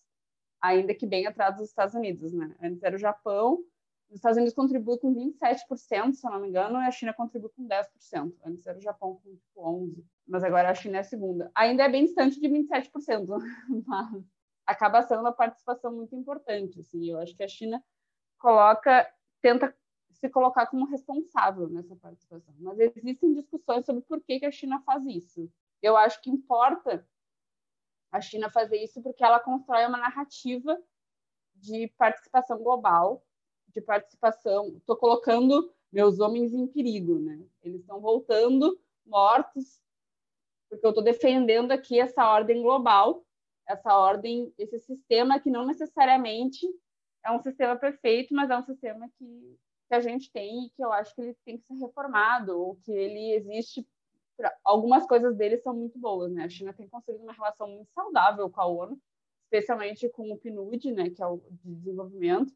[0.59, 2.55] ainda que bem atrás dos Estados Unidos, né?
[2.59, 3.63] Antes era o Japão,
[4.09, 7.49] os Estados Unidos contribuem com 27%, se eu não me engano, e a China contribui
[7.49, 8.33] com 10%.
[8.45, 11.51] Antes era o Japão com tipo, 11%, mas agora a China é a segunda.
[11.55, 13.27] Ainda é bem distante de 27%,
[13.87, 14.23] mas
[14.65, 16.79] acaba sendo uma participação muito importante.
[16.79, 17.09] Assim.
[17.09, 17.83] Eu acho que a China
[18.37, 19.75] coloca, tenta
[20.11, 22.53] se colocar como responsável nessa participação.
[22.59, 25.51] Mas existem discussões sobre por que, que a China faz isso.
[25.81, 27.05] Eu acho que importa
[28.11, 30.79] a China fazer isso porque ela constrói uma narrativa
[31.55, 33.25] de participação global
[33.73, 34.75] de participação.
[34.77, 37.39] Estou colocando meus homens em perigo, né?
[37.61, 39.81] Eles estão voltando mortos,
[40.69, 43.23] porque eu estou defendendo aqui essa ordem global,
[43.67, 46.65] essa ordem, esse sistema que não necessariamente
[47.23, 49.57] é um sistema perfeito, mas é um sistema que
[49.93, 52.75] que a gente tem e que eu acho que ele tem que ser reformado, ou
[52.77, 53.87] que ele existe.
[54.35, 54.51] Pra...
[54.63, 56.43] Algumas coisas dele são muito boas, né?
[56.43, 58.99] A China tem construído uma relação muito saudável com a ONU,
[59.43, 62.51] especialmente com o PNUD, né, que é o de desenvolvimento.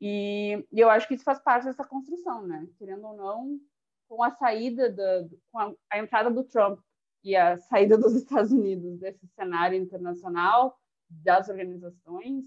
[0.00, 2.66] E, e eu acho que isso faz parte dessa construção, né?
[2.78, 3.60] Querendo ou não,
[4.08, 6.80] com a saída da, com a, a entrada do Trump
[7.22, 10.78] e a saída dos Estados Unidos desse cenário internacional
[11.08, 12.44] das organizações,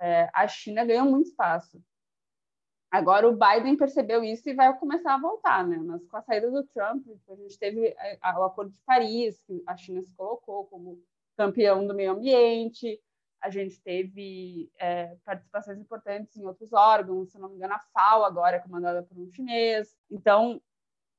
[0.00, 1.82] é, a China ganhou muito espaço.
[2.90, 5.78] Agora o Biden percebeu isso e vai começar a voltar, né?
[5.78, 9.62] Mas com a saída do Trump, a gente teve é, o Acordo de Paris, que
[9.66, 11.02] a China se colocou como
[11.36, 13.00] campeão do meio ambiente,
[13.42, 18.24] a gente teve é, participações importantes em outros órgãos, se não me engano, a FAO
[18.24, 19.96] agora é comandada por um chinês.
[20.08, 20.62] Então,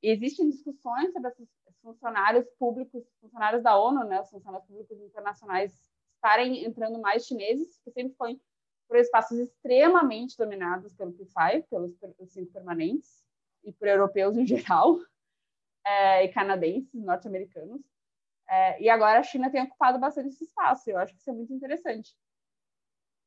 [0.02, 1.50] existem discussões sobre esses
[1.82, 5.74] funcionários públicos, funcionários da ONU, né, os funcionários públicos internacionais
[6.16, 8.40] estarem entrando mais chineses, que sempre foi
[8.88, 13.22] por espaços extremamente dominados pelo P5, pelos, pelos cinco permanentes,
[13.66, 14.98] e por europeus em geral,
[15.86, 17.82] é, e canadenses, norte-americanos.
[18.50, 21.34] É, e agora a China tem ocupado bastante esse espaço, eu acho que isso é
[21.34, 22.16] muito interessante.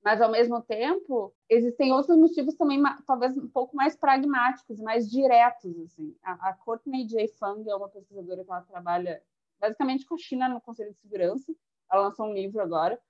[0.05, 5.77] Mas, ao mesmo tempo, existem outros motivos também, talvez um pouco mais pragmáticos, mais diretos.
[5.81, 6.17] Assim.
[6.23, 7.27] A, a Courtney J.
[7.27, 9.21] Fung é uma pesquisadora que ela trabalha
[9.59, 11.53] basicamente com a China no Conselho de Segurança.
[11.91, 13.01] Ela lançou um livro agora,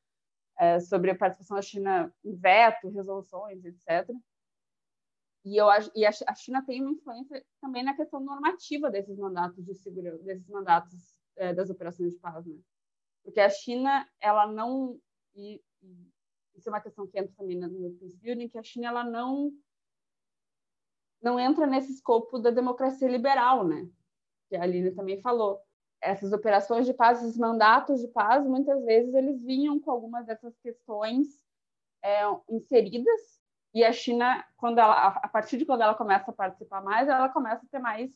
[0.58, 4.08] é, sobre a participação da China em veto, resoluções, etc.
[5.44, 9.74] E eu e a, China tem uma influência também na questão normativa desses mandatos de
[9.74, 12.58] segurança, desses mandatos é, das operações de paz, né?
[13.22, 15.00] Porque a China, ela não
[15.34, 16.12] e, e
[16.54, 19.52] isso é uma questão que entra também no peace building, que a China ela não
[21.20, 23.88] não entra nesse escopo da democracia liberal, né?
[24.48, 25.60] Que a Aline também falou
[26.00, 30.56] essas operações de paz, esses mandatos de paz, muitas vezes eles vinham com algumas dessas
[30.58, 31.26] questões
[32.02, 33.36] é, inseridas
[33.76, 37.28] e a China, quando ela, a partir de quando ela começa a participar mais, ela
[37.28, 38.10] começa a ter mais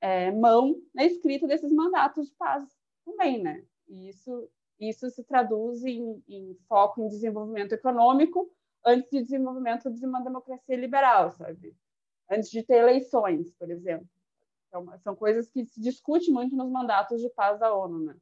[0.00, 2.64] é, mão na escrita desses mandatos de paz
[3.04, 3.64] também, né?
[3.88, 8.50] E isso, isso se traduz em, em foco em desenvolvimento econômico
[8.84, 11.76] antes de desenvolvimento de uma democracia liberal, sabe?
[12.30, 14.08] Antes de ter eleições, por exemplo.
[14.68, 18.16] Então, são coisas que se discute muito nos mandatos de paz da ONU, né?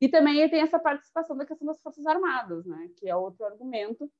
[0.00, 2.90] E também tem essa participação da questão das Forças Armadas, né?
[2.96, 4.10] Que é outro argumento,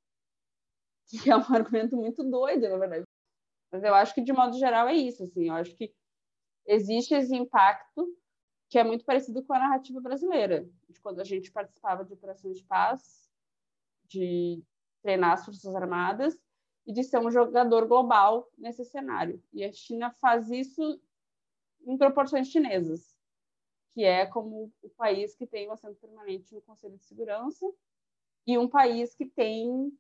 [1.09, 3.05] que é um argumento muito doido, na verdade.
[3.73, 5.49] Mas eu acho que, de modo geral, é isso, assim.
[5.49, 5.95] Eu acho que
[6.71, 8.17] existe esse impacto
[8.69, 12.57] que é muito parecido com a narrativa brasileira, de quando a gente participava de operações
[12.57, 13.29] de paz,
[14.07, 14.63] de
[15.03, 16.41] treinar as Forças Armadas
[16.87, 19.43] e de ser um jogador global nesse cenário.
[19.53, 21.01] E a China faz isso
[21.85, 23.17] em proporções chinesas,
[23.91, 27.67] que é como o país que tem o assento permanente no Conselho de Segurança
[28.47, 29.93] e um país que tem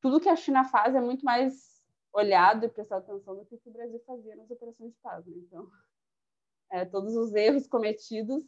[0.00, 1.77] tudo que a China faz é muito mais
[2.12, 5.26] olhado e prestado atenção do que o que o Brasil fazia nas operações de paz.
[5.26, 5.34] Né?
[5.36, 5.70] Então,
[6.70, 8.44] é, todos os erros cometidos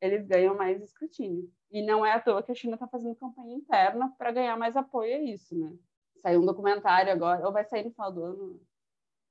[0.00, 1.50] eles ganham mais escrutínio.
[1.70, 4.76] E não é à toa que a China está fazendo campanha interna para ganhar mais
[4.76, 5.72] apoio a isso, né?
[6.16, 8.60] Saiu um documentário agora, ou vai sair no final do ano,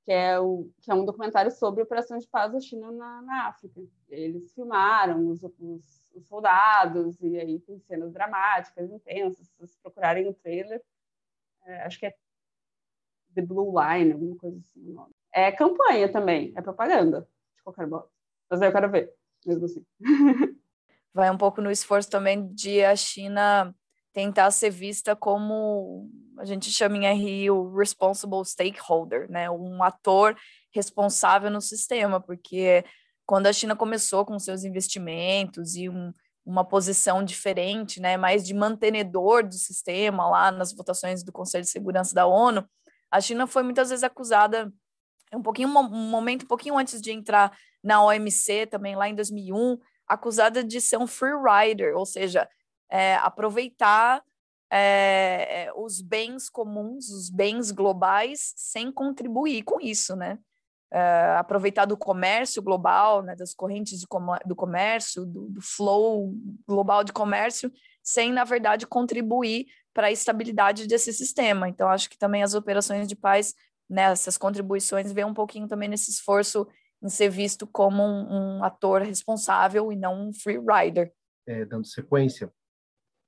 [0.04, 3.46] que é, o, que é um documentário sobre operações de paz da China na, na
[3.48, 3.80] África.
[4.08, 9.48] Eles filmaram os, os, os, soldados, e aí tem cenas dramáticas, intensas.
[9.48, 10.82] Se vocês procurarem o trailer,
[11.64, 12.14] é, acho que é
[13.34, 14.96] The Blue Line, alguma coisa assim.
[15.32, 18.08] É campanha também, é propaganda, de qualquer modo.
[18.50, 19.12] Mas aí eu quero ver,
[19.44, 19.84] mesmo assim.
[21.12, 23.74] Vai um pouco no esforço também de a China
[24.12, 26.08] tentar ser vista como
[26.38, 29.50] a gente chama em RI o responsible stakeholder, né?
[29.50, 30.36] Um ator
[30.72, 32.84] responsável no sistema, porque
[33.26, 36.12] quando a China começou com seus investimentos e um,
[36.44, 41.70] uma posição diferente, né, mais de mantenedor do sistema lá nas votações do Conselho de
[41.70, 42.68] Segurança da ONU,
[43.14, 44.72] a China foi muitas vezes acusada
[45.32, 49.78] um pouquinho um momento um pouquinho antes de entrar na OMC também lá em 2001,
[50.04, 52.48] acusada de ser um free rider, ou seja,
[52.90, 54.20] é, aproveitar
[54.72, 60.38] é, os bens comuns, os bens globais, sem contribuir com isso, né?
[60.92, 66.32] É, aproveitar do comércio global, né, das correntes de com do comércio, do, do, flow
[66.66, 67.70] global de comércio,
[68.02, 71.68] sem, na verdade, contribuir para a estabilidade desse sistema.
[71.68, 73.54] Então, acho que também as operações de paz,
[73.88, 76.66] né, essas contribuições, vêm um pouquinho também nesse esforço
[77.00, 81.12] em ser visto como um, um ator responsável e não um free rider.
[81.46, 82.52] É, dando sequência,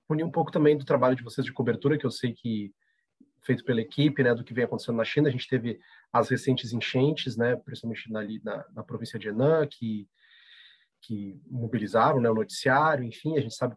[0.08, 2.74] unir um pouco também do trabalho de vocês de cobertura, que eu sei que
[3.42, 5.28] feito pela equipe, né, do que vem acontecendo na China.
[5.28, 5.78] A gente teve
[6.12, 10.08] as recentes enchentes, né, principalmente na, na, na província de Henan, que,
[11.02, 13.76] que mobilizaram né, o noticiário, enfim, a gente sabe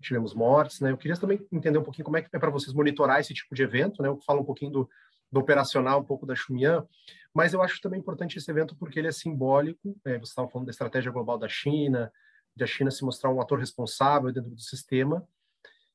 [0.00, 0.90] tivemos mortes, né?
[0.90, 3.54] Eu queria também entender um pouquinho como é que é para vocês monitorar esse tipo
[3.54, 4.08] de evento, né?
[4.08, 4.90] Eu falo um pouquinho do,
[5.30, 6.86] do operacional, um pouco da Xumian,
[7.34, 9.96] mas eu acho também importante esse evento porque ele é simbólico.
[10.04, 12.12] É, você estava falando da estratégia global da China,
[12.54, 15.26] de a China se mostrar um ator responsável dentro do sistema,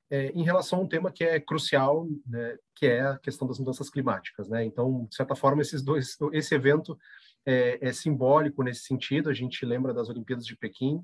[0.09, 3.59] é, em relação a um tema que é crucial, né, que é a questão das
[3.59, 4.47] mudanças climáticas.
[4.47, 4.63] Né?
[4.63, 6.97] Então, de certa forma, esses dois, esse evento
[7.45, 9.29] é, é simbólico nesse sentido.
[9.29, 11.03] A gente lembra das Olimpíadas de Pequim,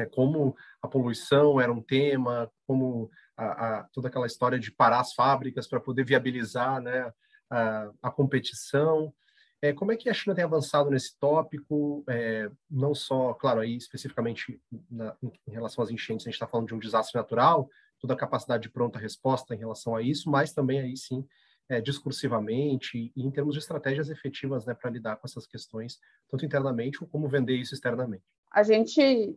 [0.00, 5.00] é, como a poluição era um tema, como a, a, toda aquela história de parar
[5.00, 7.12] as fábricas para poder viabilizar né,
[7.50, 9.12] a, a competição.
[9.60, 12.04] É, como é que a China tem avançado nesse tópico?
[12.08, 16.68] É, não só, claro, aí especificamente na, em relação às enchentes, a gente está falando
[16.68, 17.68] de um desastre natural,
[18.00, 21.26] toda a capacidade de pronta resposta em relação a isso, mas também aí sim
[21.68, 26.44] é, discursivamente e em termos de estratégias efetivas né, para lidar com essas questões, tanto
[26.44, 28.24] internamente como vender isso externamente.
[28.50, 29.36] A gente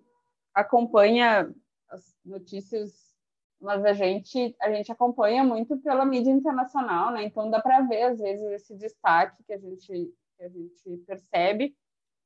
[0.54, 1.54] acompanha
[1.90, 3.16] as notícias,
[3.60, 7.24] mas a gente a gente acompanha muito pela mídia internacional, né?
[7.24, 11.76] Então dá para ver às vezes esse destaque que a gente que a gente percebe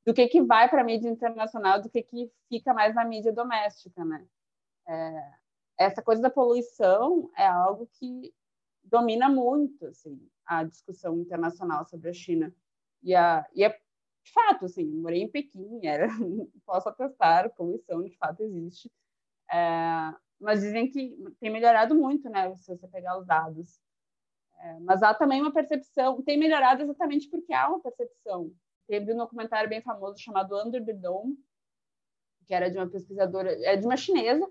[0.05, 3.33] do que que vai para a mídia internacional, do que que fica mais na mídia
[3.33, 4.25] doméstica, né?
[4.87, 5.31] É,
[5.77, 8.33] essa coisa da poluição é algo que
[8.83, 12.53] domina muito assim a discussão internacional sobre a China
[13.01, 13.79] e a e é
[14.25, 16.07] de fato, assim, morei em Pequim, era,
[16.65, 18.91] posso atestar, poluição de fato existe.
[19.49, 23.79] É, mas dizem que tem melhorado muito, né, se você pegar os dados.
[24.57, 28.51] É, mas há também uma percepção, tem melhorado exatamente porque há uma percepção.
[28.87, 31.37] Teve um documentário bem famoso chamado Under the Dome,
[32.47, 34.45] que era de uma pesquisadora, é de uma chinesa,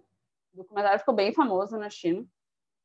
[0.53, 2.25] o documentário ficou bem famoso na China,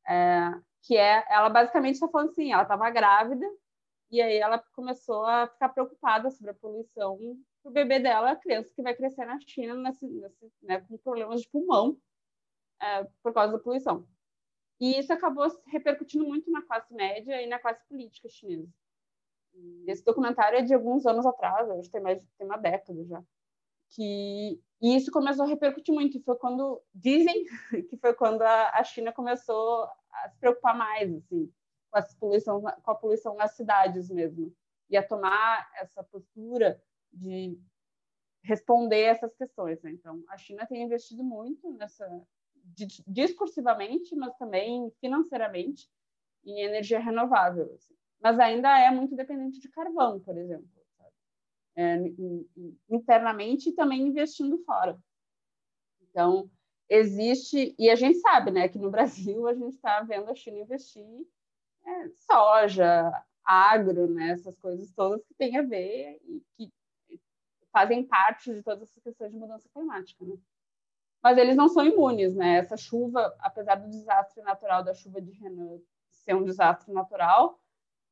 [0.08, 0.50] é,
[0.82, 3.46] que é, ela basicamente está falando assim, ela estava grávida
[4.10, 7.18] e aí ela começou a ficar preocupada sobre a poluição
[7.62, 11.42] o bebê dela, a criança que vai crescer na China nesse, nesse, né, com problemas
[11.42, 11.98] de pulmão
[12.80, 14.06] é, por causa da poluição.
[14.80, 18.68] E isso acabou repercutindo muito na classe média e na classe política chinesa.
[19.86, 23.22] Esse documentário é de alguns anos atrás, que tem mais tem uma década já.
[23.90, 26.22] Que e isso começou a repercutir muito.
[26.22, 27.44] Foi quando dizem
[27.90, 31.52] que foi quando a, a China começou a se preocupar mais, assim,
[31.90, 34.54] com a poluição, com a poluição nas cidades mesmo,
[34.88, 36.82] e a tomar essa postura
[37.12, 37.58] de
[38.42, 39.82] responder essas questões.
[39.82, 39.90] Né?
[39.92, 42.06] Então, a China tem investido muito nessa
[43.06, 45.88] discursivamente, mas também financeiramente
[46.44, 47.72] em energia renovável.
[47.74, 47.94] Assim.
[48.20, 50.68] Mas ainda é muito dependente de carvão, por exemplo.
[51.76, 51.96] É,
[52.90, 54.98] internamente e também investindo fora.
[56.02, 56.50] Então,
[56.88, 60.58] existe, e a gente sabe né, que no Brasil a gente está vendo a China
[60.58, 61.26] investir
[61.90, 63.12] é, soja,
[63.44, 66.72] agro, né, essas coisas todas que têm a ver e que
[67.72, 70.24] fazem parte de todas essas questões de mudança climática.
[70.24, 70.36] Né?
[71.22, 72.56] Mas eles não são imunes, né?
[72.56, 75.78] Essa chuva, apesar do desastre natural da chuva de Renan
[76.10, 77.60] ser um desastre natural,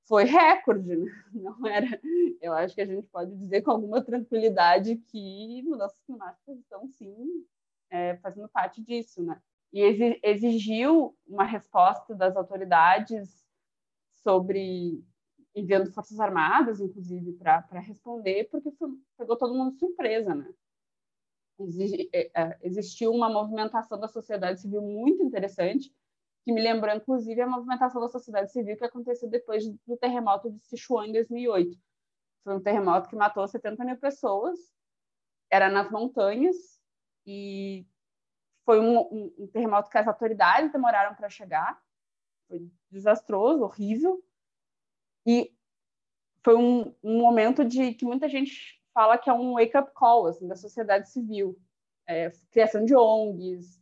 [0.07, 1.11] foi recorde, né?
[1.33, 2.01] Não era.
[2.41, 7.45] Eu acho que a gente pode dizer com alguma tranquilidade que mudanças climáticas estão sim
[7.91, 9.41] é, fazendo parte disso, né?
[9.71, 9.83] E
[10.23, 13.47] exigiu uma resposta das autoridades
[14.23, 15.03] sobre
[15.55, 20.49] enviando forças armadas, inclusive, para responder, porque foi, pegou todo mundo de surpresa, né?
[21.59, 25.93] Exige, é, é, existiu uma movimentação da sociedade civil muito interessante,
[26.45, 30.65] que me lembrou, inclusive, a movimentação da sociedade civil que aconteceu depois do terremoto de
[30.65, 31.77] Sichuan, em 2008.
[32.45, 34.59] Foi um terremoto que matou 70 mil pessoas,
[35.51, 36.57] era nas montanhas,
[37.27, 37.85] e
[38.65, 41.83] foi um, um, um terremoto que as autoridades demoraram para chegar,
[42.49, 44.23] foi desastroso, horrível.
[45.27, 45.53] E
[46.43, 50.49] foi um, um, momento de que muita gente fala que é um wake-up call assim,
[50.49, 51.59] da sociedade civil.
[52.07, 53.79] É, criação de ONGs,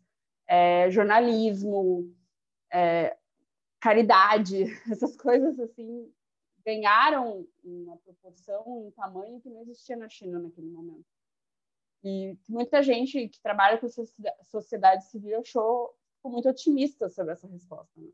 [0.48, 2.12] é, jornalismo,
[2.72, 3.16] é,
[3.80, 6.12] caridade, essas coisas assim
[6.64, 11.06] ganharam uma proporção, um tamanho que não existia na China naquele momento.
[12.02, 13.86] E muita gente que trabalha com
[14.42, 18.00] sociedade civil achou muito otimista sobre essa resposta.
[18.00, 18.08] Né?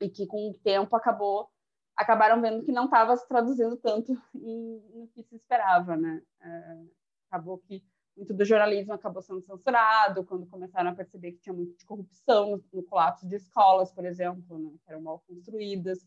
[0.00, 1.50] E que com o tempo acabou
[1.96, 6.22] acabaram vendo que não estava se traduzindo tanto no que se esperava, né?
[6.40, 6.82] É,
[7.28, 7.84] acabou que
[8.16, 12.50] muito do jornalismo acabou sendo censurado quando começaram a perceber que tinha muito de corrupção
[12.50, 14.72] no, no colapso de escolas, por exemplo, né?
[14.84, 16.06] que eram mal construídas.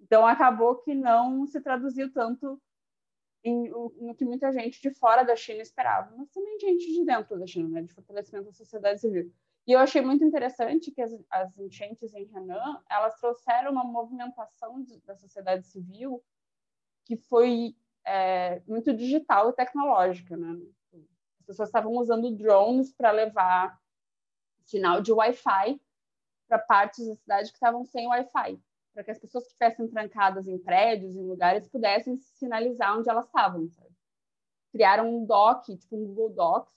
[0.00, 2.60] Então acabou que não se traduziu tanto
[3.44, 7.38] em, no que muita gente de fora da China esperava, mas também gente de dentro
[7.38, 7.82] da China, né?
[7.82, 9.32] de fortalecimento da sociedade civil.
[9.66, 14.82] E eu achei muito interessante que as, as enchentes em Henan, elas trouxeram uma movimentação
[14.82, 16.22] de, da sociedade civil
[17.04, 20.60] que foi é, muito digital e tecnológica, né?
[21.40, 23.80] As pessoas estavam usando drones para levar
[24.64, 25.80] sinal de Wi-Fi
[26.48, 28.60] para partes da cidade que estavam sem Wi-Fi,
[28.92, 33.26] para que as pessoas que estivessem trancadas em prédios, em lugares, pudessem sinalizar onde elas
[33.26, 33.68] estavam.
[33.70, 33.90] Sabe?
[34.70, 36.72] Criaram um doc, tipo um Google Docs,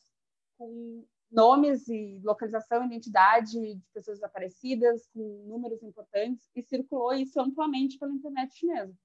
[0.57, 7.97] com nomes e localização identidade de pessoas desaparecidas, com números importantes, e circulou isso amplamente
[7.97, 8.95] pela internet chinesa.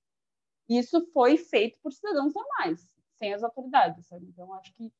[0.68, 4.06] Isso foi feito por cidadãos normais, sem as autoridades.
[4.06, 4.26] Sabe?
[4.26, 4.92] Então, acho que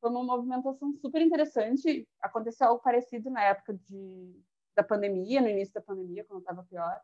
[0.00, 2.06] foi uma movimentação super interessante.
[2.20, 4.40] Aconteceu algo parecido na época de,
[4.76, 7.00] da pandemia, no início da pandemia, quando estava pior.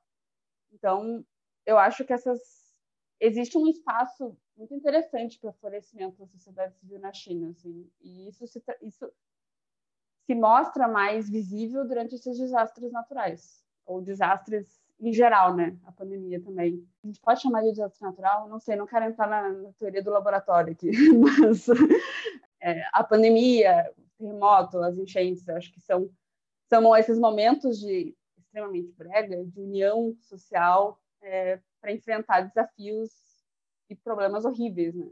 [0.73, 1.25] Então,
[1.67, 2.63] eu acho que essas
[3.23, 8.45] existe um espaço muito interessante para florescimento da sociedade civil na China, assim, e isso
[8.49, 9.11] se, isso
[10.27, 15.77] se mostra mais visível durante esses desastres naturais ou desastres em geral, né?
[15.85, 16.87] A pandemia também.
[17.03, 18.49] A gente pode chamar de desastre natural?
[18.49, 21.67] Não sei, não quero entrar na, na teoria do laboratório aqui, mas
[22.61, 26.09] é, a pandemia, terremoto, as enchentes, acho que são,
[26.69, 33.11] são esses momentos de extremamente brega, de união social é, para enfrentar desafios
[33.91, 35.11] e problemas horríveis, né?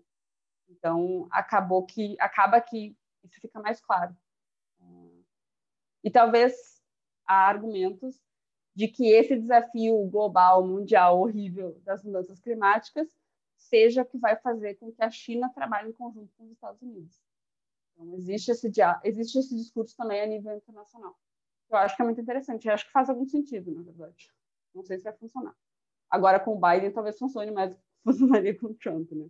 [0.69, 4.15] Então, acabou que acaba que isso fica mais claro.
[6.03, 6.55] E talvez
[7.27, 8.21] há argumentos
[8.75, 13.09] de que esse desafio global, mundial, horrível das mudanças climáticas
[13.57, 16.81] seja o que vai fazer com que a China trabalhe em conjunto com os Estados
[16.81, 17.21] Unidos.
[17.93, 18.71] Então, existe esse,
[19.05, 21.15] existe esse discurso também a nível internacional.
[21.69, 22.67] Eu acho que é muito interessante.
[22.67, 24.33] Eu acho que faz algum sentido, na verdade.
[24.75, 25.55] Não sei se vai funcionar.
[26.09, 29.29] Agora, com o Biden, talvez funcione mais do que funcionaria com o Trump, né?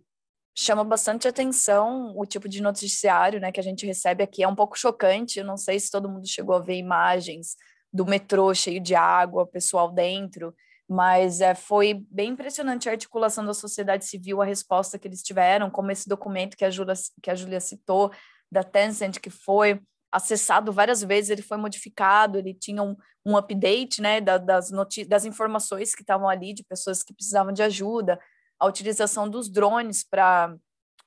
[0.55, 4.43] Chama bastante atenção o tipo de noticiário né, que a gente recebe aqui.
[4.43, 7.55] É um pouco chocante, eu não sei se todo mundo chegou a ver imagens
[7.91, 10.53] do metrô cheio de água, pessoal dentro,
[10.87, 15.69] mas é, foi bem impressionante a articulação da sociedade civil, a resposta que eles tiveram,
[15.69, 18.11] como esse documento que a Julia, que a Julia citou,
[18.51, 19.81] da Tencent, que foi
[20.11, 22.95] acessado várias vezes, ele foi modificado, ele tinha um,
[23.25, 24.69] um update né, da, das,
[25.07, 28.19] das informações que estavam ali, de pessoas que precisavam de ajuda,
[28.61, 30.55] a utilização dos drones para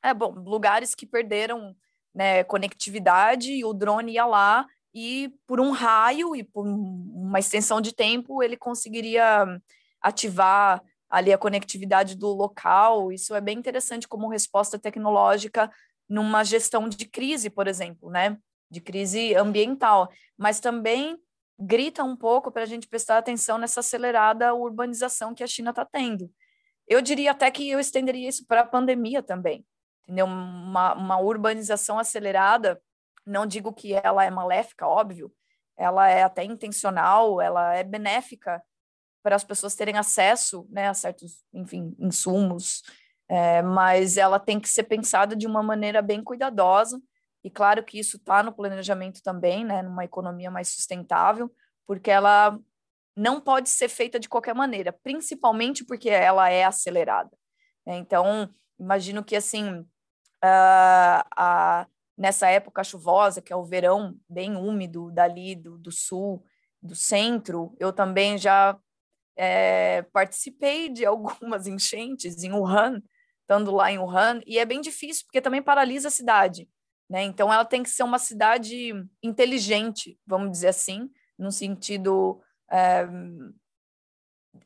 [0.03, 1.75] é, lugares que perderam
[2.13, 7.81] né, conectividade e o drone ia lá e por um raio e por uma extensão
[7.81, 9.47] de tempo ele conseguiria
[10.03, 13.13] ativar ali a conectividade do local.
[13.13, 15.71] Isso é bem interessante como resposta tecnológica
[16.09, 18.37] numa gestão de crise, por exemplo, né?
[18.69, 21.17] De crise ambiental, mas também
[21.57, 25.85] grita um pouco para a gente prestar atenção nessa acelerada urbanização que a China está
[25.85, 26.29] tendo.
[26.87, 29.65] Eu diria até que eu estenderia isso para a pandemia também,
[30.03, 30.27] entendeu?
[30.27, 32.81] Uma, uma urbanização acelerada,
[33.27, 35.33] não digo que ela é maléfica, óbvio,
[35.77, 38.63] ela é até intencional, ela é benéfica
[39.23, 42.83] para as pessoas terem acesso né, a certos, enfim, insumos,
[43.29, 47.01] é, mas ela tem que ser pensada de uma maneira bem cuidadosa,
[47.43, 51.51] e claro que isso está no planejamento também, né, numa economia mais sustentável,
[51.87, 52.59] porque ela
[53.17, 57.31] não pode ser feita de qualquer maneira, principalmente porque ela é acelerada.
[57.87, 58.49] Então,
[58.79, 61.87] imagino que assim, uh,
[62.17, 66.45] nessa época chuvosa, que é o verão bem úmido dali do, do sul,
[66.83, 68.79] do centro, eu também já
[69.37, 73.03] é, participei de algumas enchentes em Wuhan,
[73.41, 76.69] estando lá em Wuhan, e é bem difícil, porque também paralisa a cidade.
[77.09, 77.23] Né?
[77.23, 78.93] Então, ela tem que ser uma cidade
[79.23, 82.41] inteligente, vamos dizer assim, no sentido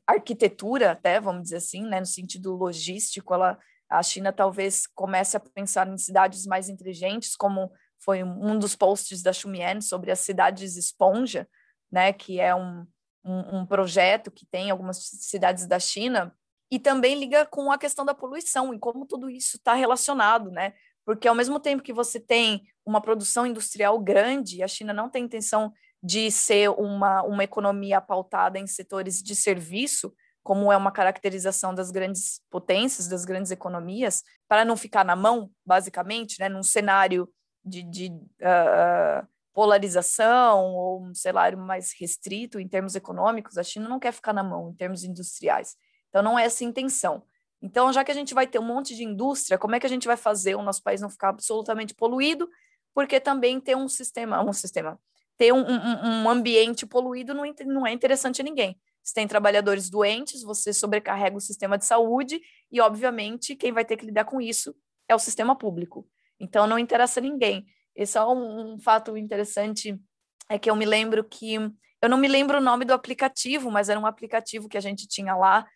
[0.07, 5.40] arquitetura, até, vamos dizer assim, né, no sentido logístico, ela, a China talvez comece a
[5.40, 10.77] pensar em cidades mais inteligentes, como foi um dos posts da Xumian sobre as cidades
[10.77, 11.48] esponja,
[11.90, 12.86] né, que é um,
[13.24, 16.35] um, um projeto que tem algumas cidades da China,
[16.70, 20.74] e também liga com a questão da poluição e como tudo isso está relacionado, né?
[21.05, 25.24] Porque ao mesmo tempo que você tem uma produção industrial grande, a China não tem
[25.24, 25.72] intenção
[26.02, 31.90] de ser uma, uma economia pautada em setores de serviço, como é uma caracterização das
[31.90, 37.28] grandes potências, das grandes economias, para não ficar na mão, basicamente, né, num cenário
[37.64, 43.98] de, de uh, polarização ou um cenário mais restrito em termos econômicos, a China não
[43.98, 45.76] quer ficar na mão em termos industriais.
[46.08, 47.22] Então, não é essa a intenção.
[47.60, 49.88] Então, já que a gente vai ter um monte de indústria, como é que a
[49.88, 52.48] gente vai fazer o nosso país não ficar absolutamente poluído?
[52.94, 54.98] Porque também tem um sistema, um sistema,
[55.39, 58.78] ter um, um, um ambiente poluído não, não é interessante a ninguém.
[59.02, 62.40] Você tem trabalhadores doentes, você sobrecarrega o sistema de saúde
[62.70, 64.74] e, obviamente, quem vai ter que lidar com isso
[65.09, 66.06] é o sistema público.
[66.39, 67.65] Então, não interessa a ninguém.
[67.97, 69.98] Esse é um, um fato interessante,
[70.48, 71.55] é que eu me lembro que...
[72.01, 75.09] Eu não me lembro o nome do aplicativo, mas era um aplicativo que a gente
[75.09, 75.66] tinha lá,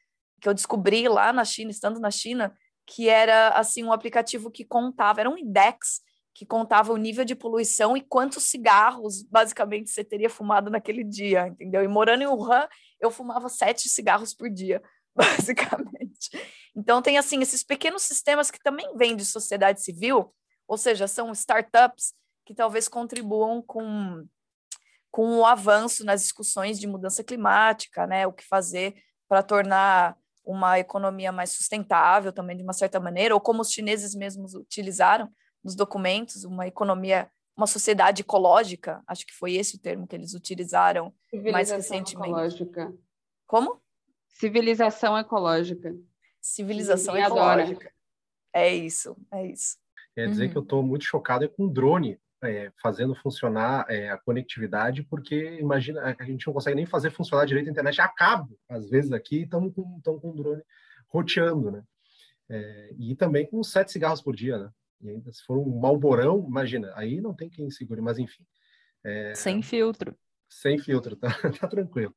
[0.40, 2.54] que eu descobri lá na China, estando na China,
[2.86, 6.00] que era, assim, um aplicativo que contava, era um index,
[6.34, 11.48] que contava o nível de poluição e quantos cigarros, basicamente, você teria fumado naquele dia,
[11.48, 11.82] entendeu?
[11.84, 12.66] E morando em Wuhan,
[13.00, 14.82] eu fumava sete cigarros por dia,
[15.14, 16.30] basicamente.
[16.74, 20.34] Então, tem, assim, esses pequenos sistemas que também vêm de sociedade civil,
[20.66, 22.14] ou seja, são startups
[22.46, 24.26] que talvez contribuam com,
[25.10, 28.26] com o avanço nas discussões de mudança climática, né?
[28.26, 28.94] O que fazer
[29.28, 34.14] para tornar uma economia mais sustentável também, de uma certa maneira, ou como os chineses
[34.14, 35.30] mesmos utilizaram,
[35.62, 40.34] nos documentos, uma economia, uma sociedade ecológica, acho que foi esse o termo que eles
[40.34, 41.12] utilizaram
[41.52, 42.30] mais recentemente.
[42.30, 42.94] Ecológica.
[43.46, 43.80] Como?
[44.28, 45.94] Civilização ecológica.
[46.40, 47.88] Civilização ecológica.
[47.88, 47.94] Adora.
[48.52, 49.78] É isso, é isso.
[50.14, 50.50] Quer dizer uhum.
[50.50, 55.58] que eu estou muito chocado com o drone é, fazendo funcionar é, a conectividade, porque
[55.60, 59.12] imagina, a gente não consegue nem fazer funcionar direito a internet a cabo, às vezes
[59.12, 60.62] aqui estamos com, com o drone
[61.08, 61.84] roteando, né?
[62.48, 64.70] É, e também com sete cigarros por dia, né?
[65.02, 68.46] E ainda se for um malborão, imagina, aí não tem quem segure, mas enfim.
[69.04, 69.34] É...
[69.34, 70.16] Sem filtro.
[70.48, 71.28] Sem filtro, tá,
[71.60, 72.14] tá tranquilo.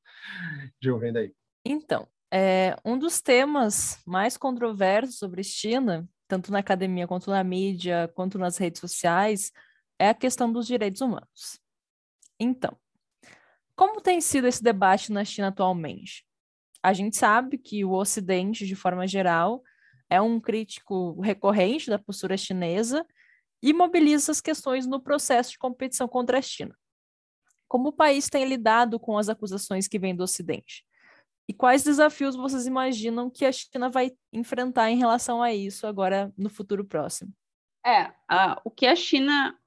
[0.82, 1.34] Gil, vem daí.
[1.66, 8.12] Então, é, um dos temas mais controversos sobre China, tanto na academia quanto na mídia,
[8.14, 9.52] quanto nas redes sociais,
[9.98, 11.60] é a questão dos direitos humanos.
[12.40, 12.78] Então,
[13.76, 16.26] como tem sido esse debate na China atualmente?
[16.84, 19.64] A gente sabe que o Ocidente, de forma geral,
[20.10, 23.06] é um crítico recorrente da postura chinesa
[23.61, 26.77] e mobiliza as questões no processo de competição contra a China.
[27.68, 30.86] Como o país tem lidado com as acusações que vêm do Ocidente?
[31.48, 36.34] E quais desafios vocês imaginam que a China vai enfrentar em relação a isso agora
[36.38, 37.32] no futuro próximo?
[37.86, 38.11] É,
[38.64, 39.57] o que a China.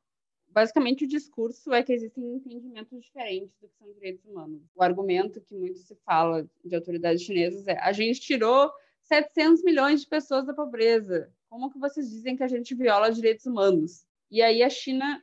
[0.50, 4.62] Basicamente, o discurso é que existem entendimentos diferentes do que são direitos humanos.
[4.74, 8.72] O argumento que muito se fala de autoridades chinesas é: a gente tirou
[9.08, 11.32] 700 milhões de pessoas da pobreza.
[11.48, 14.06] Como que vocês dizem que a gente viola direitos humanos?
[14.30, 15.22] E aí a China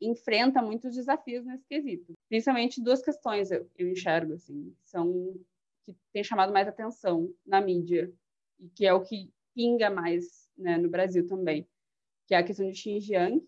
[0.00, 2.12] enfrenta muitos desafios nesse quesito.
[2.28, 5.34] Principalmente duas questões eu, eu enxergo assim, são
[5.86, 8.12] que têm chamado mais atenção na mídia
[8.58, 11.66] e que é o que pinga mais né, no Brasil também,
[12.26, 13.42] que é a questão de Xinjiang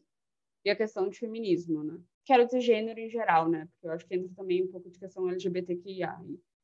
[0.64, 2.00] e a questão de feminismo, né?
[2.24, 3.68] Quero dizer gênero em geral, né?
[3.72, 6.14] Porque eu acho que entra também um pouco de questão LGBTQIA.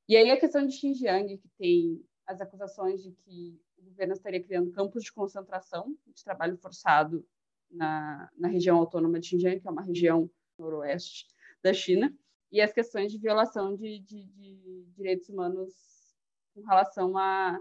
[0.09, 4.42] E aí a questão de Xinjiang, que tem as acusações de que o governo estaria
[4.42, 7.26] criando campos de concentração de trabalho forçado
[7.70, 11.26] na, na região autônoma de Xinjiang, que é uma região noroeste
[11.62, 12.16] da China,
[12.51, 15.74] e as questões de violação de, de, de direitos humanos
[16.55, 17.60] com relação a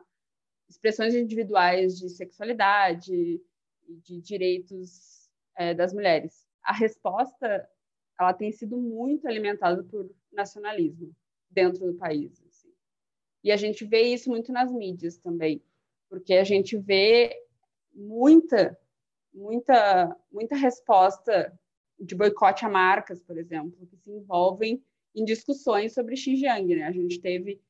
[0.70, 3.42] expressões individuais de sexualidade
[3.88, 6.48] de direitos é, das mulheres.
[6.64, 7.68] A resposta
[8.20, 11.16] ela tem sido muito alimentada por nacionalismo
[11.50, 12.43] dentro do país.
[13.44, 15.62] E a gente vê isso muito nas mídias também,
[16.10, 17.36] porque a gente vê
[17.94, 18.78] muita,
[19.34, 21.52] muita, muita resposta
[22.00, 24.84] de boicote a marcas, por exemplo, que se envolvem
[25.16, 26.76] em discussões sobre Xinjiang.
[26.76, 26.84] Né?
[26.84, 27.62] A gente teve,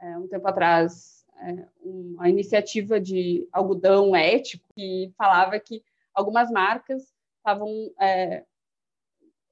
[0.00, 5.82] é, um tempo atrás, é, uma iniciativa de algodão ético que falava que
[6.12, 8.44] algumas marcas estavam é,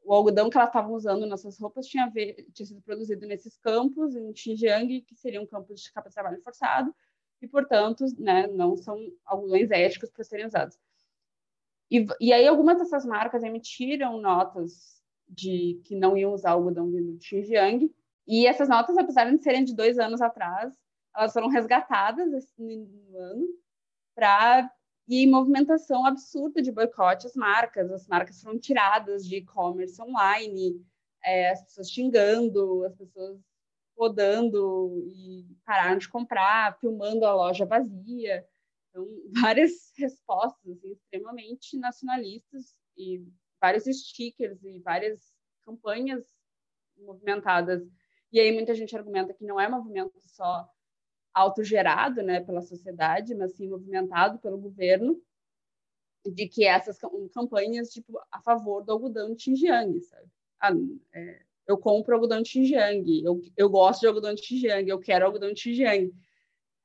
[0.06, 3.58] o algodão que elas estavam usando nas suas roupas tinha, ver, tinha, sido produzido nesses
[3.58, 6.94] campos, em Xinjiang, que seriam campos de capa de trabalho forçado,
[7.42, 10.78] e, portanto, né, não são algodões éticos para serem usados.
[11.90, 17.18] E, e aí algumas dessas marcas emitiram notas de que não iam usar algodão vindo
[17.18, 17.92] de Xinjiang,
[18.28, 20.72] e essas notas, apesar de serem de dois anos atrás,
[21.16, 23.46] elas foram resgatadas no ano
[24.14, 24.70] para
[25.08, 27.90] e movimentação absurda de boicote às marcas.
[27.90, 30.84] As marcas foram tiradas de e-commerce online,
[31.22, 33.40] é, as pessoas xingando, as pessoas
[33.96, 38.46] rodando e pararam de comprar, filmando a loja vazia.
[38.90, 39.06] Então,
[39.40, 43.24] várias respostas assim, extremamente nacionalistas e
[43.60, 45.32] vários stickers e várias
[45.64, 46.24] campanhas
[46.96, 47.82] movimentadas.
[48.32, 50.68] E aí muita gente argumenta que não é movimento só
[51.36, 55.20] autogerado né, pela sociedade, mas sim movimentado pelo governo,
[56.24, 56.98] de que essas
[57.34, 60.26] campanhas tipo, a favor do algodão de Xinjiang, sabe?
[60.58, 60.72] Ah,
[61.12, 65.26] é, eu compro algodão de Xinjiang, eu, eu gosto de algodão de Xinjiang, eu quero
[65.26, 66.10] algodão de Xinjiang.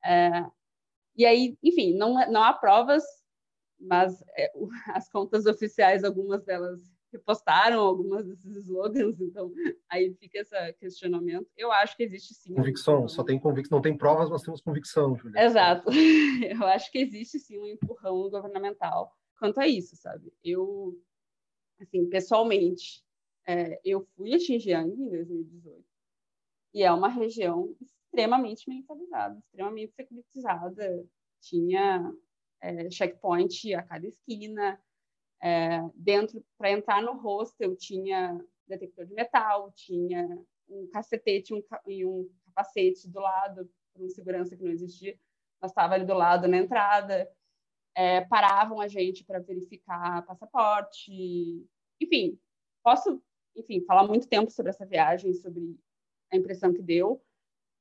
[0.04, 0.44] É,
[1.16, 3.02] e aí, enfim, não, não há provas,
[3.80, 4.52] mas é,
[4.94, 9.52] as contas oficiais, algumas delas repostaram algumas desses slogans, então
[9.88, 11.46] aí fica esse questionamento.
[11.56, 12.54] Eu acho que existe sim.
[12.54, 15.44] Convicção, só tem convicção, não tem provas, nós temos convicção, Julia.
[15.44, 15.90] Exato.
[16.42, 20.32] Eu acho que existe sim um empurrão governamental quanto a isso, sabe?
[20.42, 20.96] Eu,
[21.80, 23.02] assim, pessoalmente,
[23.46, 25.84] é, eu fui a Xinjiang em 2018
[26.74, 31.04] e é uma região extremamente militarizada, extremamente securitizada.
[31.40, 32.12] Tinha
[32.60, 34.80] é, checkpoint a cada esquina,
[35.42, 40.38] É, dentro, para entrar no hostel, tinha detector de metal, tinha
[40.68, 45.18] um cacetete um, e um capacete do lado, por um segurança que não existia,
[45.60, 47.28] mas estava ali do lado na entrada.
[47.94, 51.66] É, paravam a gente para verificar passaporte.
[52.00, 52.38] Enfim,
[52.82, 53.22] posso,
[53.56, 55.76] enfim, falar muito tempo sobre essa viagem, sobre
[56.32, 57.22] a impressão que deu,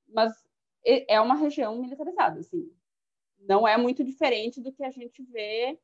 [0.08, 0.34] mas
[0.84, 2.70] é uma região militarizada, assim.
[3.40, 5.80] Não é muito diferente do que a gente vê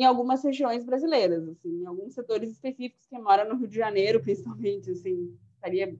[0.00, 4.22] em algumas regiões brasileiras, assim, em alguns setores específicos que mora no Rio de Janeiro,
[4.24, 5.94] principalmente, assim, estaria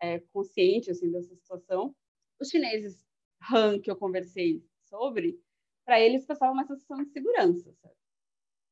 [0.00, 1.94] é, consciente assim dessa situação.
[2.40, 3.06] Os chineses
[3.52, 5.40] Han que eu conversei sobre,
[5.84, 7.72] para eles passava uma sensação de segurança.
[7.80, 7.94] Sabe?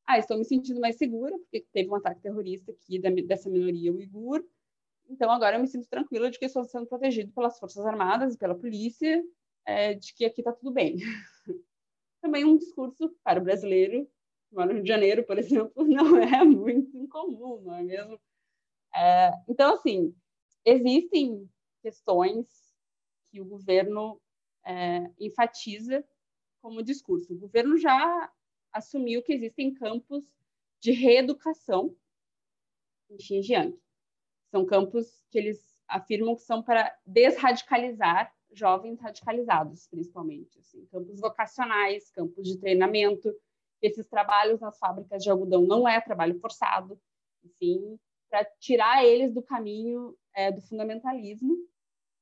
[0.05, 3.93] Ah, estou me sentindo mais segura porque teve um ataque terrorista aqui da, dessa minoria
[3.93, 4.45] uigur.
[5.09, 8.37] Então agora eu me sinto tranquila de que estou sendo protegido pelas forças armadas e
[8.37, 9.23] pela polícia,
[9.65, 10.97] é, de que aqui está tudo bem.
[12.21, 14.09] Também um discurso para o brasileiro
[14.51, 18.19] no Rio de Janeiro, por exemplo, não é muito incomum, não é mesmo?
[18.95, 20.15] É, então, assim,
[20.65, 21.49] existem
[21.81, 22.47] questões
[23.29, 24.19] que o governo
[24.65, 26.03] é, enfatiza
[26.61, 27.33] como discurso.
[27.33, 28.31] O governo já
[28.73, 30.25] assumiu que existem campos
[30.79, 31.95] de reeducação
[33.09, 33.77] em Xinjiang.
[34.51, 40.59] São campos que eles afirmam que são para desradicalizar jovens radicalizados, principalmente.
[40.59, 43.33] Assim, campos vocacionais, campos de treinamento.
[43.81, 46.99] Esses trabalhos nas fábricas de algodão não é trabalho forçado,
[47.43, 47.99] enfim,
[48.29, 51.55] para tirar eles do caminho é, do fundamentalismo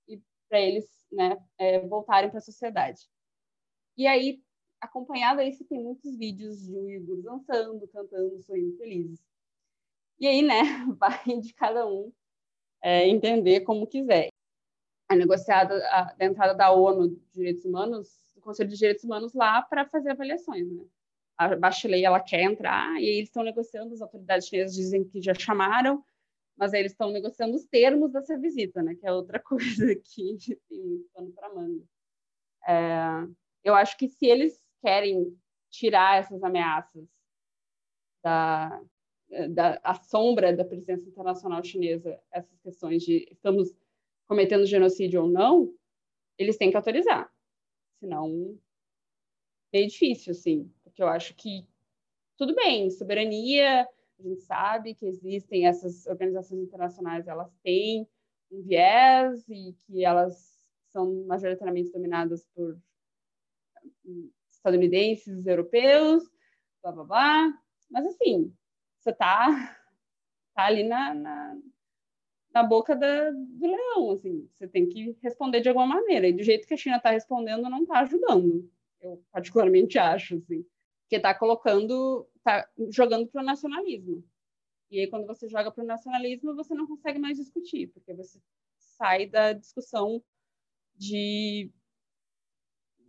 [0.08, 3.02] e para eles né, é, voltarem para a sociedade.
[3.98, 4.44] E aí,
[4.80, 9.24] acompanhado a isso, tem muitos vídeos de Uyghurs dançando, cantando, sorrindo felizes.
[10.20, 10.62] E aí, né,
[11.00, 12.12] vai de cada um
[12.82, 14.30] é, entender como quiser.
[15.08, 19.34] A negociada a, da entrada da ONU de Direitos Humanos, o Conselho de Direitos Humanos
[19.34, 20.84] lá para fazer avaliações, né?
[21.38, 25.34] A Bachelet, ela quer entrar, e eles estão negociando, as autoridades chinesas dizem que já
[25.34, 26.04] chamaram,
[26.58, 28.96] mas eles estão negociando os termos dessa visita, né?
[28.96, 30.38] Que é outra coisa que
[30.70, 31.84] tem muito pano para manga.
[32.68, 33.28] É,
[33.64, 35.38] eu acho que se eles querem
[35.70, 37.06] tirar essas ameaças
[38.24, 38.82] da,
[39.50, 43.76] da a sombra da presença internacional chinesa, essas questões de estamos
[44.28, 45.74] cometendo genocídio ou não,
[46.38, 47.32] eles têm que autorizar.
[48.00, 48.58] Senão,
[49.72, 51.68] é difícil, assim, porque eu acho que
[52.38, 53.82] tudo bem, soberania,
[54.18, 58.08] a gente sabe que existem essas organizações internacionais, elas têm
[58.50, 60.58] um viés e que elas
[60.88, 62.80] são majoritariamente dominadas por
[64.50, 66.24] estadunidenses, europeus,
[66.82, 67.54] blá blá blá.
[67.92, 68.56] Mas assim,
[68.98, 69.78] você tá,
[70.56, 71.58] tá ali na, na,
[72.54, 76.26] na boca da, do leão, assim, você tem que responder de alguma maneira.
[76.26, 78.72] E do jeito que a China está respondendo, não está ajudando.
[79.02, 80.66] Eu particularmente acho, assim
[81.10, 84.24] que está colocando, está jogando para o nacionalismo.
[84.90, 88.40] E aí, quando você joga para o nacionalismo, você não consegue mais discutir, porque você
[88.78, 90.24] sai da discussão
[90.96, 91.72] de.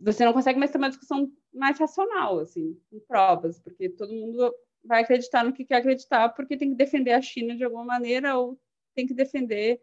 [0.01, 4.53] Você não consegue mais ter uma discussão mais racional, assim, com provas, porque todo mundo
[4.83, 8.37] vai acreditar no que quer acreditar, porque tem que defender a China de alguma maneira,
[8.37, 8.59] ou
[8.93, 9.81] tem que defender,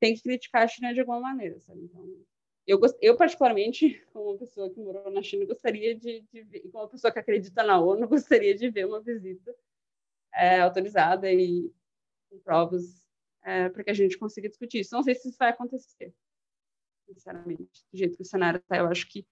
[0.00, 1.82] tem que criticar a China de alguma maneira, sabe?
[1.82, 2.24] Então,
[2.66, 6.84] eu, eu, particularmente, como uma pessoa que morou na China, gostaria de, de ver, como
[6.84, 9.54] uma pessoa que acredita na ONU, gostaria de ver uma visita
[10.34, 11.72] é, autorizada e
[12.28, 13.04] com provas
[13.42, 14.94] é, para que a gente consiga discutir isso.
[14.94, 16.12] Não sei se isso vai acontecer,
[17.06, 17.86] sinceramente.
[17.92, 19.26] Do jeito que o cenário está, eu acho que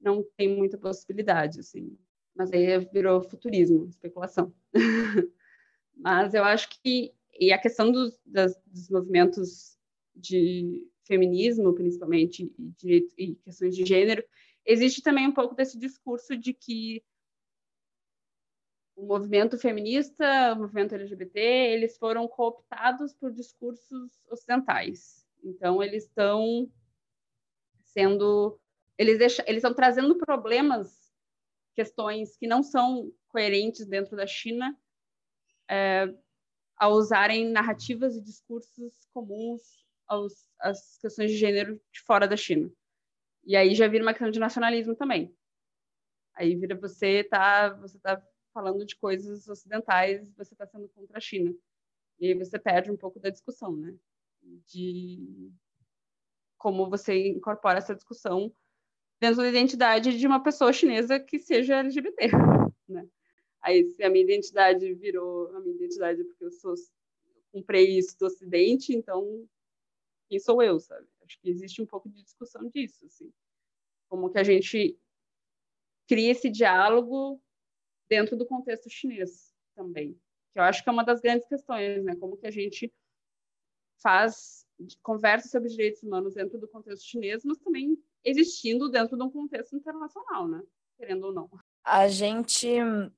[0.00, 1.98] não tem muita possibilidade, assim.
[2.34, 4.54] Mas aí virou futurismo, especulação.
[5.96, 9.78] Mas eu acho que e a questão dos, das, dos movimentos
[10.14, 14.22] de feminismo, principalmente, e, direito, e questões de gênero,
[14.64, 17.02] existe também um pouco desse discurso de que
[18.94, 25.26] o movimento feminista, o movimento LGBT, eles foram cooptados por discursos ocidentais.
[25.42, 26.70] Então, eles estão
[27.82, 28.60] sendo.
[28.98, 31.12] Eles, eles estão trazendo problemas,
[31.74, 34.76] questões que não são coerentes dentro da China,
[35.70, 36.12] é,
[36.76, 40.46] a usarem narrativas e discursos comuns aos,
[41.00, 42.72] questões de gênero de fora da China.
[43.44, 45.34] E aí já vira uma questão de nacionalismo também.
[46.34, 48.22] Aí vira você tá você tá
[48.52, 51.54] falando de coisas ocidentais, você está sendo contra a China.
[52.18, 53.94] E aí você perde um pouco da discussão, né?
[54.66, 55.52] De
[56.56, 58.52] como você incorpora essa discussão
[59.20, 62.28] dentro da identidade de uma pessoa chinesa que seja LGBT,
[62.88, 63.08] né?
[63.60, 66.74] Aí se a minha identidade virou a minha identidade porque eu sou
[67.52, 69.46] comprei isso do Ocidente, então
[70.28, 71.06] quem sou eu, sabe?
[71.24, 73.32] Acho que existe um pouco de discussão disso, assim.
[74.08, 74.98] Como que a gente
[76.06, 77.40] cria esse diálogo
[78.08, 80.14] dentro do contexto chinês também.
[80.52, 82.16] Que eu acho que é uma das grandes questões, né?
[82.16, 82.92] Como que a gente
[84.02, 84.66] faz
[85.02, 89.76] conversa sobre direitos humanos dentro do contexto chinês, mas também existindo dentro de um contexto
[89.76, 90.62] internacional, né?
[90.96, 91.50] Querendo ou não.
[91.84, 92.68] A gente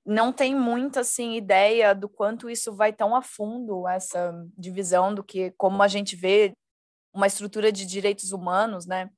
[0.05, 5.24] não tem muita assim ideia do quanto isso vai tão a fundo essa divisão do
[5.24, 6.53] que como a gente vê
[7.12, 9.11] uma estrutura de direitos humanos, né?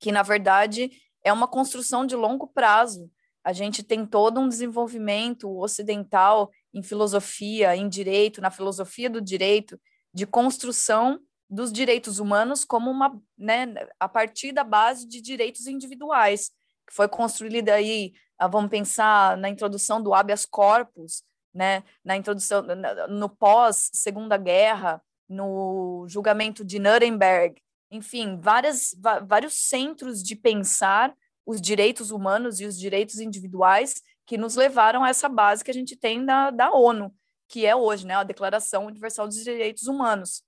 [0.00, 0.90] Que na verdade
[1.24, 3.10] é uma construção de longo prazo.
[3.44, 9.80] A gente tem todo um desenvolvimento ocidental em filosofia, em direito, na filosofia do direito,
[10.12, 13.66] de construção dos direitos humanos como uma, né,
[13.98, 16.50] a partir da base de direitos individuais,
[16.86, 21.22] que foi construída aí, ah, vamos pensar na introdução do habeas corpus,
[21.54, 22.62] né, na introdução
[23.08, 27.60] no pós Segunda Guerra, no julgamento de Nuremberg,
[27.90, 28.94] enfim, várias,
[29.26, 31.14] vários centros de pensar
[31.44, 35.74] os direitos humanos e os direitos individuais que nos levaram a essa base que a
[35.74, 37.14] gente tem da, da ONU,
[37.48, 40.42] que é hoje, né, a Declaração Universal dos Direitos Humanos.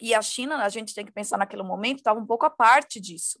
[0.00, 3.00] E a China, a gente tem que pensar naquele momento, estava um pouco à parte
[3.00, 3.40] disso.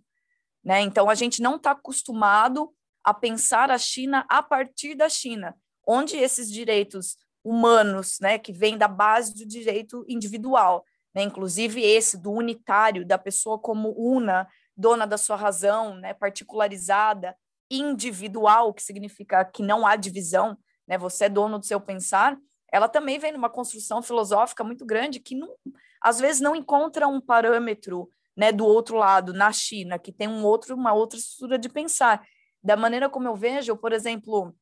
[0.64, 0.80] Né?
[0.80, 5.54] Então, a gente não está acostumado a pensar a China a partir da China,
[5.86, 10.84] onde esses direitos humanos, né, que vêm da base do direito individual,
[11.14, 17.36] né, inclusive esse do unitário, da pessoa como una, dona da sua razão, né, particularizada,
[17.70, 20.56] individual, que significa que não há divisão,
[20.88, 22.36] né, você é dono do seu pensar,
[22.72, 25.54] ela também vem numa construção filosófica muito grande que não,
[26.00, 30.44] às vezes não encontra um parâmetro né, do outro lado, na China, que tem um
[30.44, 32.26] outro, uma outra estrutura de pensar.
[32.62, 34.54] Da maneira como eu vejo, por exemplo,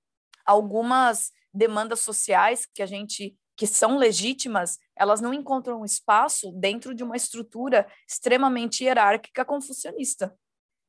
[0.44, 7.04] algumas demandas sociais que a gente que são legítimas, elas não encontram espaço dentro de
[7.04, 10.34] uma estrutura extremamente hierárquica confucionista.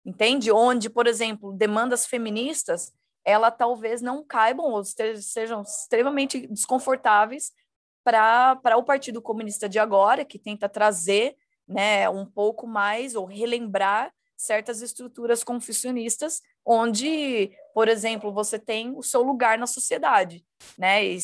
[0.05, 0.51] Entende?
[0.51, 2.91] Onde, por exemplo, demandas feministas,
[3.25, 7.51] ela talvez não caibam ou sejam extremamente desconfortáveis
[8.03, 14.11] para o Partido Comunista de agora, que tenta trazer né, um pouco mais ou relembrar
[14.37, 20.45] certas estruturas confucionistas, onde, por exemplo, você tem o seu lugar na sociedade,
[20.77, 21.05] né?
[21.05, 21.17] E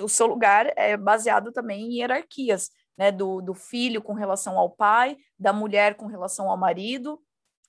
[0.00, 3.10] o seu lugar é baseado também em hierarquias, né?
[3.10, 7.20] Do, do filho com relação ao pai, da mulher com relação ao marido,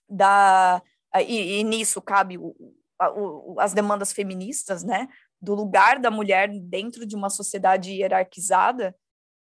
[0.09, 0.81] da
[1.27, 2.55] e, e nisso cabe o,
[2.99, 5.07] o, as demandas feministas, né?
[5.41, 8.95] do lugar da mulher dentro de uma sociedade hierarquizada,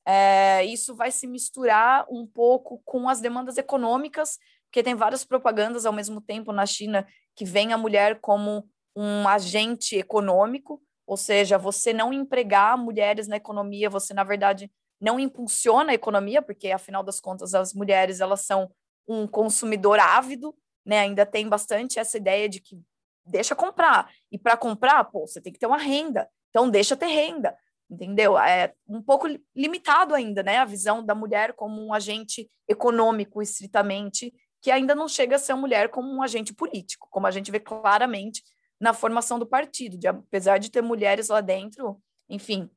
[0.05, 4.39] é, isso vai se misturar um pouco com as demandas econômicas,
[4.71, 8.65] porque tem várias propagandas ao mesmo tempo na China que vem a mulher como
[8.95, 15.19] um agente econômico, ou seja, você não empregar mulheres na economia, você na verdade não
[15.19, 18.71] impulsiona a economia, porque afinal das contas as mulheres elas são
[19.05, 20.99] um consumidor ávido, né?
[20.99, 22.79] Ainda tem bastante essa ideia de que
[23.25, 24.09] deixa comprar.
[24.31, 26.29] E para comprar, pô, você tem que ter uma renda.
[26.49, 27.57] Então, deixa ter renda,
[27.89, 28.37] entendeu?
[28.37, 30.59] É um pouco limitado ainda, né?
[30.59, 35.53] A visão da mulher como um agente econômico, estritamente, que ainda não chega a ser
[35.53, 38.43] a mulher como um agente político, como a gente vê claramente
[38.79, 39.97] na formação do partido.
[39.97, 42.69] De, apesar de ter mulheres lá dentro, enfim,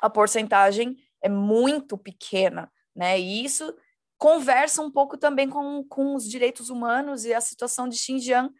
[0.00, 3.18] a porcentagem é muito pequena, né?
[3.18, 3.74] E isso
[4.18, 8.50] conversa um pouco também com, com os direitos humanos e a situação de Xinjiang,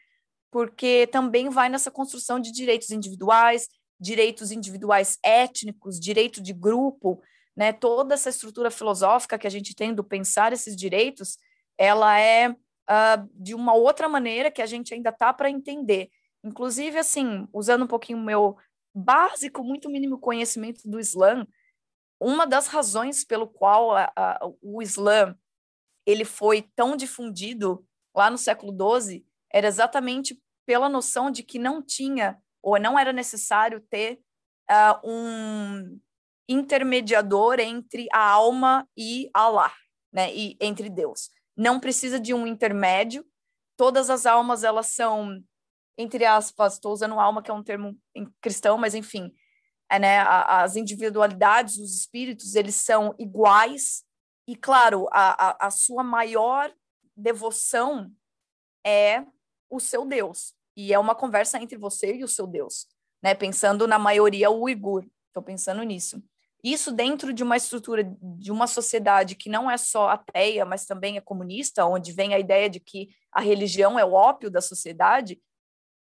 [0.51, 3.69] porque também vai nessa construção de direitos individuais,
[3.99, 7.21] direitos individuais étnicos, direito de grupo,
[7.57, 7.73] né?
[7.73, 11.37] Toda essa estrutura filosófica que a gente tem do pensar esses direitos,
[11.81, 16.11] ela é uh, de uma outra maneira que a gente ainda tá para entender.
[16.45, 18.59] Inclusive, assim, usando um pouquinho o meu
[18.95, 21.47] básico, muito mínimo conhecimento do Islã,
[22.21, 25.35] uma das razões pelo qual a, a, o Islã
[26.05, 27.83] ele foi tão difundido
[28.15, 33.11] lá no século XII era exatamente pela noção de que não tinha ou não era
[33.11, 34.21] necessário ter
[34.71, 35.99] uh, um
[36.47, 39.73] intermediador entre a alma e Allah,
[40.13, 40.35] né?
[40.35, 41.31] E entre Deus.
[41.57, 43.25] Não precisa de um intermédio.
[43.77, 45.43] Todas as almas elas são
[45.99, 47.95] entre aspas, estou usando alma que é um termo
[48.41, 49.35] cristão, mas enfim,
[49.91, 50.21] é, né?
[50.21, 54.03] As individualidades, os espíritos, eles são iguais
[54.51, 56.73] e claro, a, a, a sua maior
[57.17, 58.11] devoção
[58.85, 59.25] é
[59.69, 60.55] o seu Deus.
[60.77, 62.89] E é uma conversa entre você e o seu Deus,
[63.23, 63.35] né?
[63.35, 65.05] Pensando na maioria uigur.
[65.29, 66.23] Estou pensando nisso.
[66.63, 71.17] Isso dentro de uma estrutura de uma sociedade que não é só ateia, mas também
[71.17, 75.41] é comunista, onde vem a ideia de que a religião é o ópio da sociedade,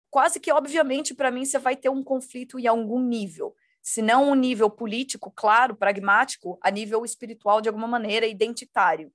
[0.09, 4.30] quase que obviamente para mim você vai ter um conflito em algum nível, se não
[4.30, 9.11] um nível político, claro, pragmático, a nível espiritual de alguma maneira, identitário,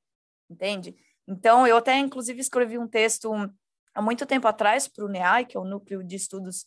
[0.48, 0.96] entende?
[1.26, 3.32] Então, eu até inclusive escrevi um texto
[3.94, 6.66] há muito tempo atrás para o NEAI, que é o Núcleo de Estudos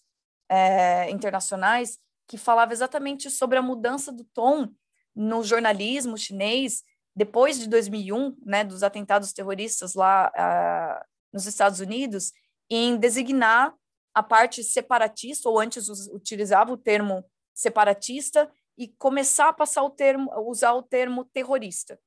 [0.49, 4.69] é, Internacionais, que falava exatamente sobre a mudança do tom
[5.15, 6.83] no jornalismo chinês
[7.15, 12.31] depois de 2001, né, dos atentados terroristas lá uh, nos Estados Unidos,
[12.69, 13.73] em designar
[14.13, 17.25] a parte separatista, ou antes utilizava o termo
[17.55, 21.99] separatista, e começar a passar o termo, usar o termo terrorista,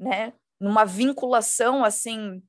[0.00, 0.32] né?
[0.58, 2.42] Numa vinculação assim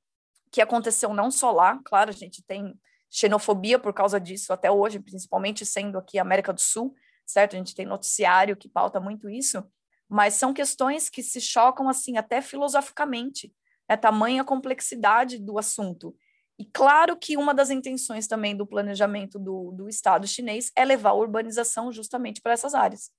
[0.50, 2.74] que aconteceu não só lá, claro, a gente tem
[3.10, 6.94] xenofobia por causa disso até hoje, principalmente sendo aqui América do Sul,
[7.26, 7.56] certo?
[7.56, 9.64] A gente tem noticiário que pauta muito isso,
[10.08, 13.54] mas são questões que se chocam assim até filosoficamente,
[13.88, 16.16] é tamanha complexidade do assunto.
[16.58, 21.12] E claro que uma das intenções também do planejamento do, do Estado chinês é levar
[21.12, 23.10] a urbanização justamente para essas áreas.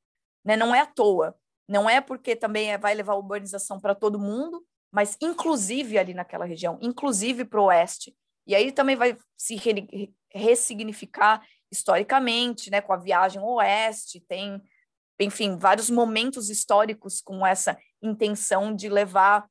[0.44, 0.56] Né?
[0.56, 1.34] Não é à toa,
[1.68, 6.12] não é porque também é, vai levar a urbanização para todo mundo, mas inclusive ali
[6.12, 8.14] naquela região, inclusive para o oeste.
[8.46, 14.62] E aí também vai se re ressignificar historicamente, né, com a viagem oeste, tem,
[15.20, 19.44] enfim, vários momentos históricos com essa intenção de levar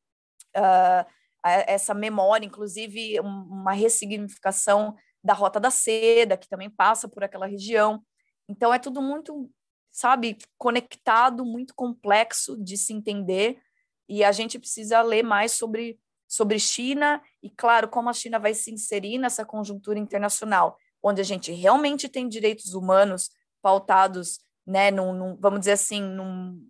[0.56, 1.06] uh,
[1.44, 8.02] essa memória, inclusive uma ressignificação da Rota da Seda, que também passa por aquela região.
[8.48, 9.50] Então é tudo muito,
[9.92, 13.62] sabe, conectado, muito complexo de se entender,
[14.08, 16.00] e a gente precisa ler mais sobre,
[16.30, 21.24] sobre China, e claro, como a China vai se inserir nessa conjuntura internacional, onde a
[21.24, 23.32] gente realmente tem direitos humanos
[23.64, 26.70] pautados, né, num, num vamos dizer assim, num,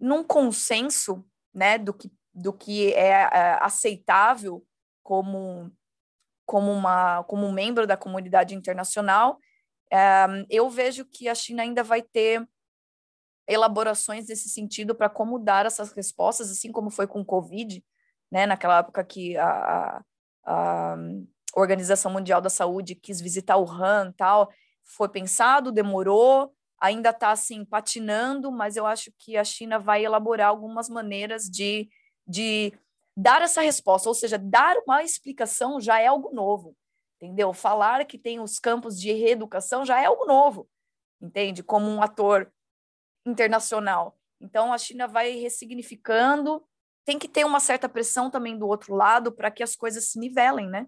[0.00, 1.24] num consenso,
[1.54, 4.62] né, do que do que é, é aceitável
[5.02, 5.72] como
[6.44, 9.38] como uma como membro da comunidade internacional,
[9.90, 12.46] é, eu vejo que a China ainda vai ter
[13.48, 17.82] elaborações nesse sentido para como dar essas respostas, assim como foi com o Covid,
[18.30, 20.02] né, naquela época que a,
[20.44, 20.96] a,
[21.54, 24.52] Organização Mundial da Saúde quis visitar Wuhan tal,
[24.84, 30.48] foi pensado, demorou, ainda está assim patinando, mas eu acho que a China vai elaborar
[30.48, 31.88] algumas maneiras de
[32.26, 32.72] de
[33.16, 36.76] dar essa resposta, ou seja, dar uma explicação já é algo novo,
[37.16, 37.52] entendeu?
[37.52, 40.68] Falar que tem os campos de reeducação já é algo novo,
[41.20, 41.62] entende?
[41.62, 42.52] Como um ator
[43.24, 44.18] internacional.
[44.40, 46.62] Então, a China vai ressignificando,
[47.06, 50.18] tem que ter uma certa pressão também do outro lado para que as coisas se
[50.18, 50.86] nivelem, né?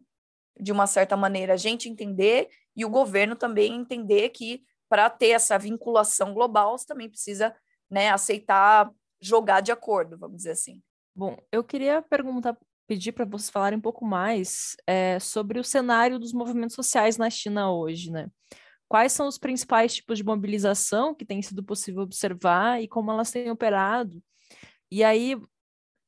[0.60, 5.28] De uma certa maneira, a gente entender e o governo também entender que para ter
[5.28, 7.54] essa vinculação global, você também precisa
[7.88, 8.90] né, aceitar
[9.20, 10.82] jogar de acordo, vamos dizer assim.
[11.14, 16.18] Bom, eu queria perguntar, pedir para vocês falarem um pouco mais é, sobre o cenário
[16.18, 18.28] dos movimentos sociais na China hoje, né?
[18.88, 23.30] Quais são os principais tipos de mobilização que tem sido possível observar e como elas
[23.30, 24.22] têm operado?
[24.90, 25.36] E aí,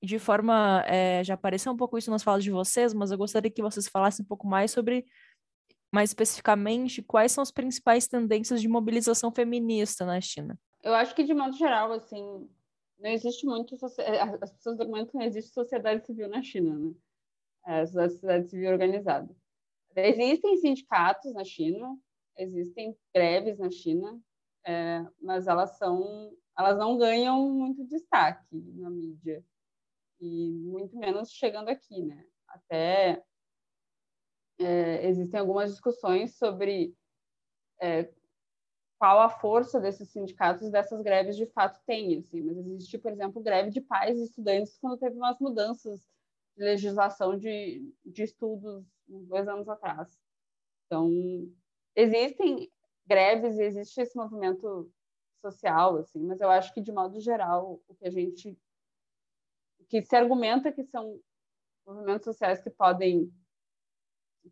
[0.02, 3.50] de forma, é, já apareceu um pouco isso nas falas de vocês, mas eu gostaria
[3.50, 5.04] que vocês falassem um pouco mais sobre,
[5.92, 10.58] mais especificamente, quais são as principais tendências de mobilização feminista na China.
[10.82, 12.48] Eu acho que, de modo geral, assim,
[12.98, 16.94] não existe muito é, as pessoas argumentam que não existe sociedade civil na China, né?
[17.66, 19.28] É, sociedade civil organizada.
[19.94, 21.94] Existem sindicatos na China,
[22.38, 24.18] existem greves na China,
[24.64, 29.42] é, mas elas são elas não ganham muito destaque na mídia
[30.20, 32.24] e muito menos chegando aqui, né?
[32.48, 33.22] Até
[34.58, 36.94] é, existem algumas discussões sobre
[37.80, 38.12] é,
[38.98, 43.42] qual a força desses sindicatos dessas greves de fato tem, assim, mas existe, por exemplo,
[43.42, 46.06] greve de pais e estudantes quando teve umas mudanças
[46.54, 50.20] de legislação de, de estudos dois anos atrás.
[50.84, 51.10] Então,
[51.96, 52.70] existem
[53.06, 54.92] greves e existe esse movimento
[55.40, 58.58] social, assim, mas eu acho que, de modo geral, o que a gente...
[59.90, 61.20] Que se argumenta que são
[61.86, 63.30] movimentos sociais que podem...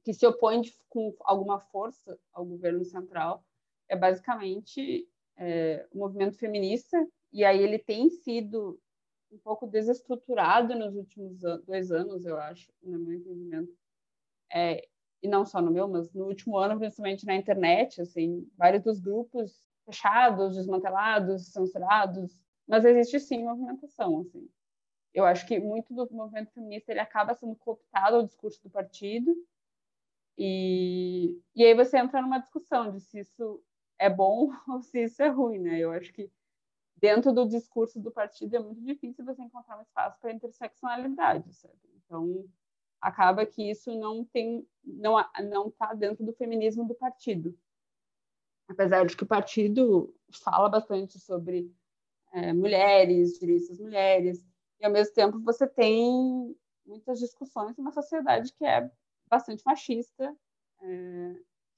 [0.05, 3.43] que se opõem com alguma força ao governo central
[3.89, 6.99] é basicamente é, o movimento feminista,
[7.33, 8.79] e aí ele tem sido
[9.31, 13.73] um pouco desestruturado nos últimos dois anos, eu acho, no meu entendimento.
[14.53, 14.87] É,
[15.23, 18.99] e não só no meu, mas no último ano, principalmente na internet, assim, vários dos
[19.01, 24.49] grupos fechados, desmantelados, censurados, mas existe sim movimentação, assim.
[25.19, 29.35] Eu acho que muito do movimento feminista ele acaba sendo cooptado ao discurso do partido,
[30.39, 33.61] e, e aí você entra numa discussão de se isso
[33.99, 35.81] é bom ou se isso é ruim, né?
[35.81, 36.31] Eu acho que
[36.97, 41.75] dentro do discurso do partido é muito difícil você encontrar um espaço para interseccionalidade, sabe?
[41.97, 42.49] Então
[43.01, 47.59] acaba que isso não tem, não não está dentro do feminismo do partido,
[48.69, 51.73] apesar de que o partido fala bastante sobre
[52.33, 54.47] é, mulheres, direitos das mulheres,
[54.81, 56.57] e ao mesmo tempo você tem
[56.87, 58.91] muitas discussões numa sociedade que é
[59.29, 60.35] bastante machista,
[60.83, 61.35] é,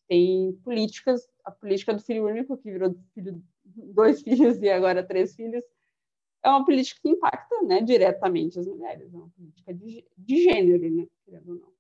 [0.09, 5.35] tem políticas, a política do filho único, que virou filho, dois filhos e agora três
[5.35, 5.65] filhos,
[6.43, 10.91] é uma política que impacta né, diretamente as mulheres, é uma política de, de gênero,
[10.91, 11.73] né, querendo ou não.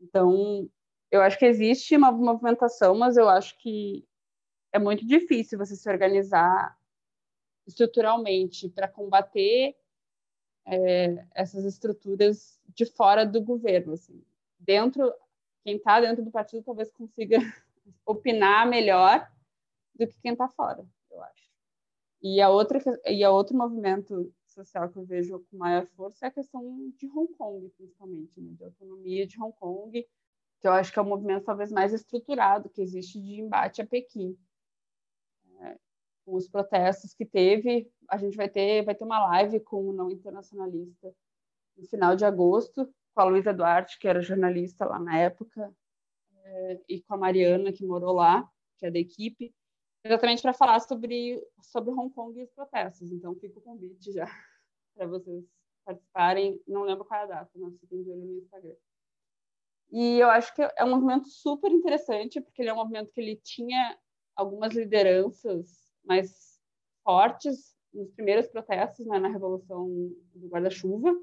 [0.00, 0.70] Então,
[1.10, 4.06] eu acho que existe uma movimentação, mas eu acho que
[4.72, 6.78] é muito difícil você se organizar
[7.66, 9.76] estruturalmente para combater
[10.70, 13.94] é, essas estruturas de fora do governo.
[13.94, 14.22] Assim.
[14.58, 15.12] Dentro,
[15.64, 17.38] quem está dentro do partido talvez consiga
[18.06, 19.28] opinar melhor
[19.94, 21.50] do que quem está fora, eu acho.
[22.22, 26.28] E a outra e a outro movimento social que eu vejo com maior força é
[26.28, 26.62] a questão
[26.96, 28.52] de Hong Kong, principalmente, né?
[28.52, 30.06] de autonomia de Hong Kong,
[30.60, 33.86] que eu acho que é o movimento talvez mais estruturado que existe de embate a
[33.86, 34.36] Pequim.
[36.32, 40.10] Os protestos que teve, a gente vai ter vai ter uma live com o não
[40.10, 41.14] internacionalista
[41.76, 45.74] no final de agosto, com a Luísa Duarte, que era jornalista lá na época,
[46.44, 48.48] é, e com a Mariana, que morou lá,
[48.78, 49.54] que é da equipe,
[50.04, 53.10] exatamente para falar sobre, sobre Hong Kong e os protestos.
[53.12, 54.26] Então, fica o convite já
[54.94, 55.44] para vocês
[55.84, 56.60] participarem.
[56.66, 58.76] Não lembro qual é a data, mas fiquem de olho no Instagram.
[59.92, 63.20] E eu acho que é um movimento super interessante, porque ele é um movimento que
[63.20, 63.98] ele tinha
[64.36, 66.58] algumas lideranças mais
[67.04, 69.88] fortes nos primeiros protestos, né, na Revolução
[70.34, 71.14] do Guarda-Chuva,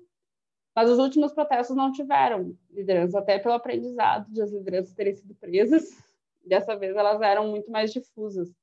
[0.73, 5.35] mas os últimos protestos não tiveram liderança, até pelo aprendizado de as lideranças terem sido
[5.35, 5.89] presas.
[6.45, 8.55] Dessa vez elas eram muito mais difusas.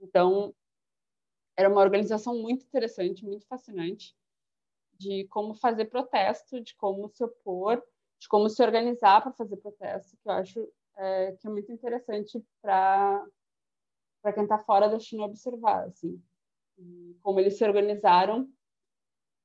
[0.00, 0.52] Então,
[1.56, 4.16] era uma organização muito interessante, muito fascinante,
[4.98, 7.80] de como fazer protesto, de como se opor,
[8.18, 12.42] de como se organizar para fazer protesto, que eu acho é, que é muito interessante
[12.60, 13.24] para
[14.26, 16.20] para quem está fora da China observar, assim,
[17.22, 18.52] como eles se organizaram,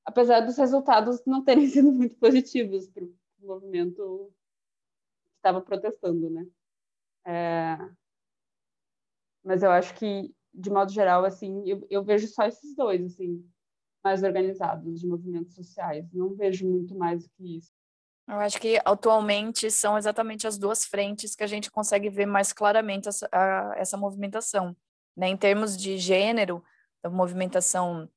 [0.04, 4.34] apesar dos resultados não terem sido muito positivos para o movimento
[5.30, 6.48] que estava protestando, né?
[7.28, 7.78] É...
[9.44, 13.48] Mas eu acho que de modo geral, assim, eu, eu vejo só esses dois, assim,
[14.04, 16.12] mais organizados de movimentos sociais.
[16.12, 17.72] Não vejo muito mais do que isso.
[18.28, 22.54] Eu acho que atualmente são exatamente as duas frentes que a gente consegue ver mais
[22.54, 24.76] claramente essa, a, essa movimentação.
[25.18, 25.28] Né?
[25.28, 26.64] Em termos de gênero,
[27.04, 28.10] a movimentação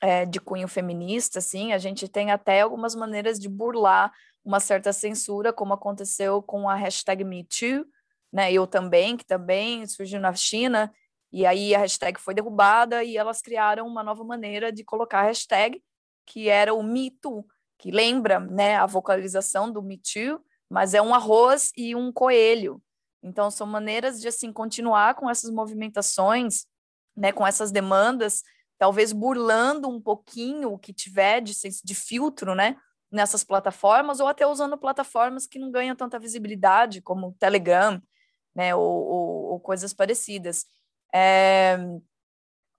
[0.00, 4.12] é, de cunho feminista, assim, a gente tem até algumas maneiras de burlar
[4.44, 7.84] uma certa censura, como aconteceu com a hashtag MeToo,
[8.32, 8.52] né?
[8.52, 10.92] Eu também, que também surgiu na China,
[11.32, 15.24] e aí a hashtag foi derrubada e elas criaram uma nova maneira de colocar a
[15.24, 15.82] hashtag,
[16.26, 17.46] que era o Me Too,
[17.84, 22.82] que lembra né, a vocalização do Me Too, mas é um arroz e um coelho.
[23.22, 26.64] Então, são maneiras de assim continuar com essas movimentações,
[27.14, 28.42] né, com essas demandas,
[28.78, 31.52] talvez burlando um pouquinho o que tiver de,
[31.84, 32.74] de filtro né,
[33.12, 38.02] nessas plataformas, ou até usando plataformas que não ganham tanta visibilidade, como o Telegram,
[38.54, 40.64] né, ou, ou, ou coisas parecidas.
[41.14, 41.76] É,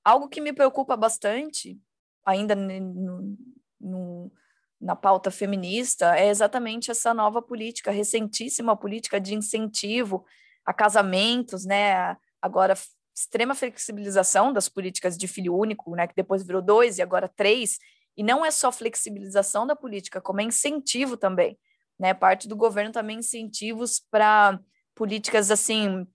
[0.04, 1.80] algo que me preocupa bastante,
[2.26, 3.38] ainda no,
[3.80, 4.32] no,
[4.80, 10.26] na pauta feminista, é exatamente essa nova política, recentíssima política de incentivo
[10.66, 12.16] a casamentos, né?
[12.42, 12.76] Agora,
[13.16, 16.08] extrema flexibilização das políticas de filho único, né?
[16.08, 17.78] Que depois virou dois e agora três.
[18.18, 21.58] E não é só flexibilização da política, como é incentivo também,
[22.00, 22.14] né?
[22.14, 24.60] Parte do governo também incentivos para
[24.94, 26.06] políticas assim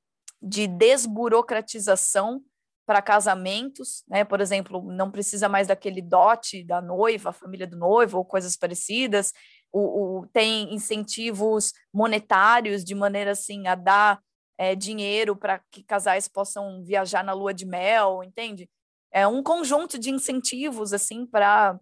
[0.42, 2.42] de desburocratização
[2.90, 4.24] para casamentos, né?
[4.24, 8.56] Por exemplo, não precisa mais daquele dote da noiva, a família do noivo ou coisas
[8.56, 9.32] parecidas.
[9.72, 14.20] O, o tem incentivos monetários de maneira assim a dar
[14.58, 18.68] é, dinheiro para que casais possam viajar na lua de mel, entende?
[19.12, 21.78] É um conjunto de incentivos assim para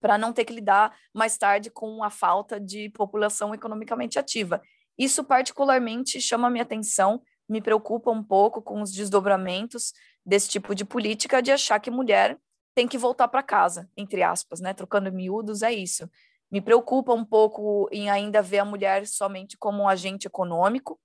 [0.00, 4.62] para não ter que lidar mais tarde com a falta de população economicamente ativa.
[4.96, 9.92] Isso particularmente chama minha atenção me preocupa um pouco com os desdobramentos
[10.26, 12.36] desse tipo de política de achar que mulher
[12.74, 14.74] tem que voltar para casa, entre aspas, né?
[14.74, 16.10] Trocando miúdos é isso.
[16.50, 21.00] Me preocupa um pouco em ainda ver a mulher somente como um agente econômico,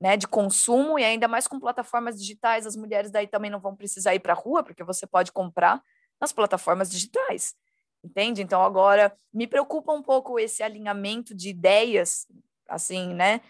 [0.00, 3.74] né, de consumo e ainda mais com plataformas digitais, as mulheres daí também não vão
[3.74, 5.82] precisar ir para a rua, porque você pode comprar
[6.20, 7.54] nas plataformas digitais.
[8.02, 8.40] Entende?
[8.40, 12.26] Então agora me preocupa um pouco esse alinhamento de ideias
[12.68, 13.40] assim, né,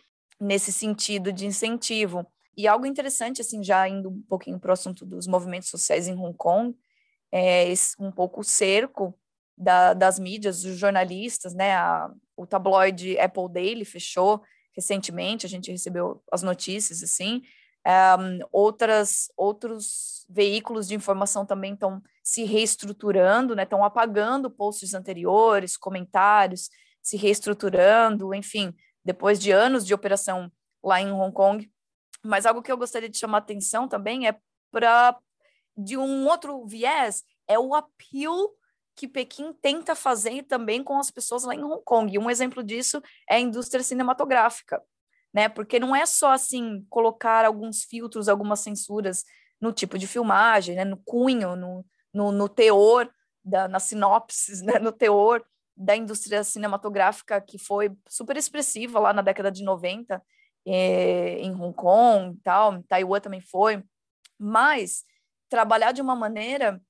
[0.40, 2.26] nesse sentido de incentivo.
[2.58, 6.18] E algo interessante, assim, já indo um pouquinho para o assunto dos movimentos sociais em
[6.18, 6.76] Hong Kong,
[7.30, 9.16] é um pouco o cerco
[9.56, 11.76] da, das mídias, dos jornalistas, né?
[11.76, 17.42] A, o tabloide Apple Daily fechou recentemente, a gente recebeu as notícias, assim.
[17.86, 23.62] Um, outras, outros veículos de informação também estão se reestruturando, né?
[23.62, 26.70] Estão apagando posts anteriores, comentários,
[27.00, 28.74] se reestruturando, enfim,
[29.04, 30.50] depois de anos de operação
[30.82, 31.70] lá em Hong Kong,
[32.28, 34.38] Mas algo que eu gostaria de chamar atenção também é
[34.70, 35.18] para
[35.76, 38.50] de um outro viés é o appeal
[38.94, 42.12] que Pequim tenta fazer também com as pessoas lá em Hong Kong.
[42.12, 43.00] E um exemplo disso
[43.30, 44.82] é a indústria cinematográfica,
[45.32, 45.48] né?
[45.48, 49.24] Porque não é só assim colocar alguns filtros, algumas censuras
[49.60, 50.84] no tipo de filmagem, né?
[50.84, 53.08] no cunho, no, no, no teor,
[53.44, 54.78] da, na sinopse, né?
[54.78, 55.44] no teor
[55.76, 60.20] da indústria cinematográfica que foi super expressiva lá na década de 90,
[60.70, 63.82] eh, em Hong Kong e tal, Taiwan também foi,
[64.38, 65.04] mas
[65.48, 66.80] trabalhar de uma maneira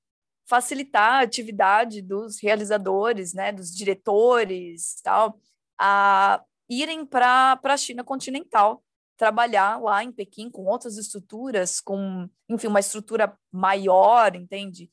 [0.47, 5.39] facilitar a atividade dos realizadores, né, dos diretores, tal,
[5.79, 8.83] a irem para a China continental,
[9.15, 14.89] trabalhar lá em Pequim com outras estruturas, com, enfim, uma estrutura maior, entende?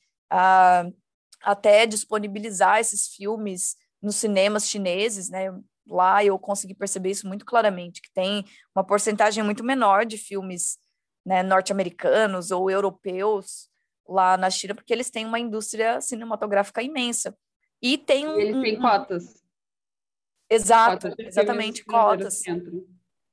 [1.43, 5.47] Até disponibilizar esses filmes nos cinemas chineses, né?
[5.87, 8.45] Lá eu consegui perceber isso muito claramente, que tem
[8.75, 10.79] uma porcentagem muito menor de filmes
[11.25, 13.69] né, norte-americanos ou europeus
[14.09, 17.37] lá na China, porque eles têm uma indústria cinematográfica imensa.
[17.83, 18.39] E tem um.
[18.39, 19.43] E eles têm cotas.
[20.49, 22.43] Exato, cotas exatamente, cotas.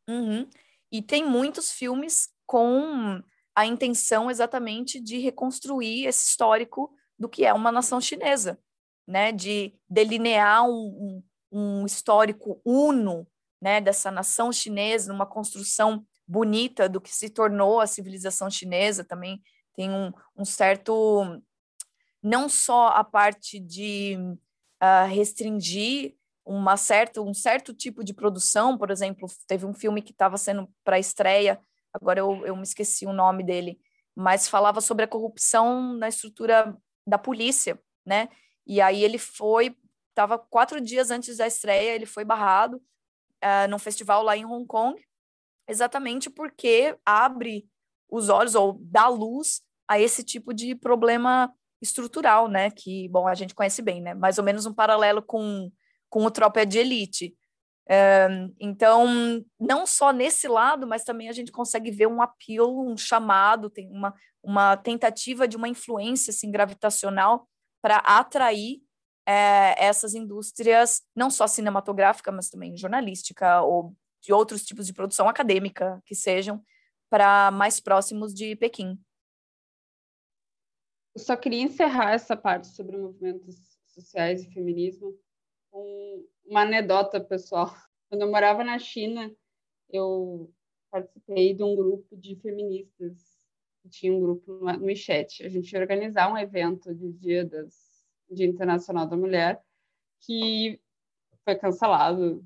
[0.09, 0.49] Uhum.
[0.91, 3.21] E tem muitos filmes com
[3.55, 8.59] a intenção exatamente de reconstruir esse histórico do que é uma nação chinesa,
[9.07, 9.31] né?
[9.31, 11.23] De delinear um, um,
[11.53, 13.27] um histórico uno,
[13.61, 13.79] né?
[13.79, 19.41] Dessa nação chinesa, uma construção bonita do que se tornou a civilização chinesa também
[19.75, 21.41] tem um, um certo
[22.21, 24.17] não só a parte de
[24.81, 26.15] uh, restringir
[26.45, 30.69] uma certa, um certo tipo de produção, por exemplo, teve um filme que estava sendo
[30.83, 31.59] para estreia,
[31.93, 33.79] agora eu, eu me esqueci o nome dele,
[34.15, 38.29] mas falava sobre a corrupção na estrutura da polícia, né?
[38.65, 39.75] E aí ele foi,
[40.13, 44.65] estava quatro dias antes da estreia, ele foi barrado uh, num festival lá em Hong
[44.65, 45.03] Kong,
[45.67, 47.67] exatamente porque abre
[48.09, 52.69] os olhos ou dá luz a esse tipo de problema estrutural, né?
[52.69, 54.13] Que, bom, a gente conhece bem, né?
[54.13, 55.71] Mais ou menos um paralelo com,
[56.09, 57.35] com o Tropa de Elite.
[57.89, 58.27] É,
[58.59, 63.69] então, não só nesse lado, mas também a gente consegue ver um apelo, um chamado,
[63.69, 67.47] tem uma, uma tentativa de uma influência assim, gravitacional
[67.81, 68.81] para atrair
[69.25, 75.27] é, essas indústrias, não só cinematográfica, mas também jornalística ou de outros tipos de produção
[75.27, 76.63] acadêmica que sejam,
[77.09, 78.97] para mais próximos de Pequim.
[81.13, 83.55] Eu só queria encerrar essa parte sobre movimentos
[83.85, 85.15] sociais e feminismo
[85.69, 87.75] com uma anedota pessoal.
[88.09, 89.31] Quando eu morava na China,
[89.89, 90.51] eu
[90.89, 93.39] participei de um grupo de feministas.
[93.89, 95.43] Tinha um grupo no WeChat.
[95.43, 97.92] A gente ia organizar um evento de Dia, das,
[98.33, 99.63] Dia Internacional da Mulher
[100.21, 100.79] que
[101.43, 102.43] foi cancelado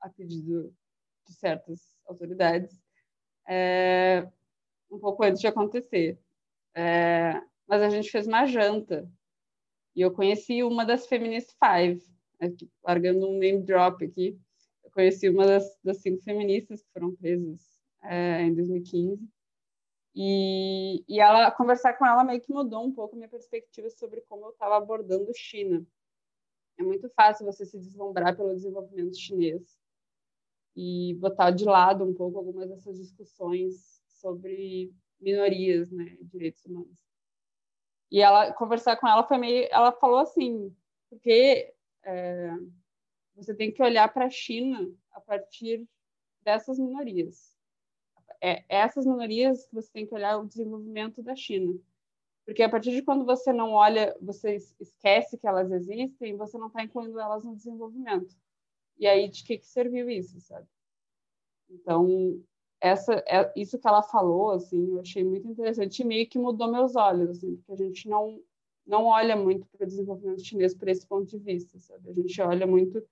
[0.00, 0.74] a pedido
[1.26, 2.82] de certas autoridades
[3.48, 4.28] é,
[4.90, 6.18] um pouco antes de acontecer.
[6.74, 9.08] É, mas a gente fez uma janta
[9.94, 12.02] e eu conheci uma das Feminist Five,
[12.40, 14.38] aqui, largando um name drop aqui.
[14.82, 17.60] Eu conheci uma das, das cinco feministas que foram presas
[18.02, 19.28] é, em 2015.
[20.14, 24.46] E, e ela conversar com ela meio que mudou um pouco minha perspectiva sobre como
[24.46, 25.86] eu estava abordando China.
[26.78, 29.80] É muito fácil você se deslumbrar pelo desenvolvimento chinês
[30.76, 36.98] e botar de lado um pouco algumas dessas discussões sobre minorias, né, direitos humanos.
[38.10, 40.74] E ela conversar com ela foi meio, ela falou assim,
[41.08, 42.50] porque é,
[43.34, 45.86] você tem que olhar para a China a partir
[46.42, 47.51] dessas minorias.
[48.42, 51.78] É, essas minorias que você tem que olhar o desenvolvimento da China.
[52.44, 56.66] Porque a partir de quando você não olha, você esquece que elas existem, você não
[56.66, 58.34] está incluindo elas no desenvolvimento.
[58.98, 60.66] E aí, de que, que serviu isso, sabe?
[61.70, 62.42] Então,
[62.80, 66.70] essa, é, isso que ela falou, assim, eu achei muito interessante e meio que mudou
[66.70, 68.42] meus olhos, assim, porque a gente não,
[68.84, 72.10] não olha muito para o desenvolvimento chinês por esse ponto de vista, sabe?
[72.10, 73.06] A gente olha muito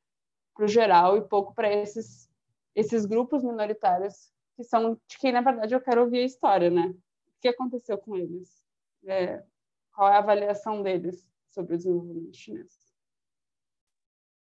[0.54, 2.28] para o geral e pouco para esses,
[2.74, 6.88] esses grupos minoritários que são de quem, na verdade, eu quero ouvir a história, né?
[6.88, 8.62] O que aconteceu com eles?
[9.06, 9.42] É,
[9.94, 12.92] qual é a avaliação deles sobre o desenvolvimento chinês?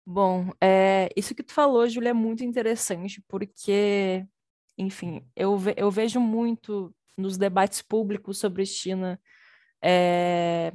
[0.05, 4.25] Bom, é, isso que tu falou, Júlia, é muito interessante, porque,
[4.77, 9.19] enfim, eu, ve eu vejo muito nos debates públicos sobre China
[9.83, 10.71] é,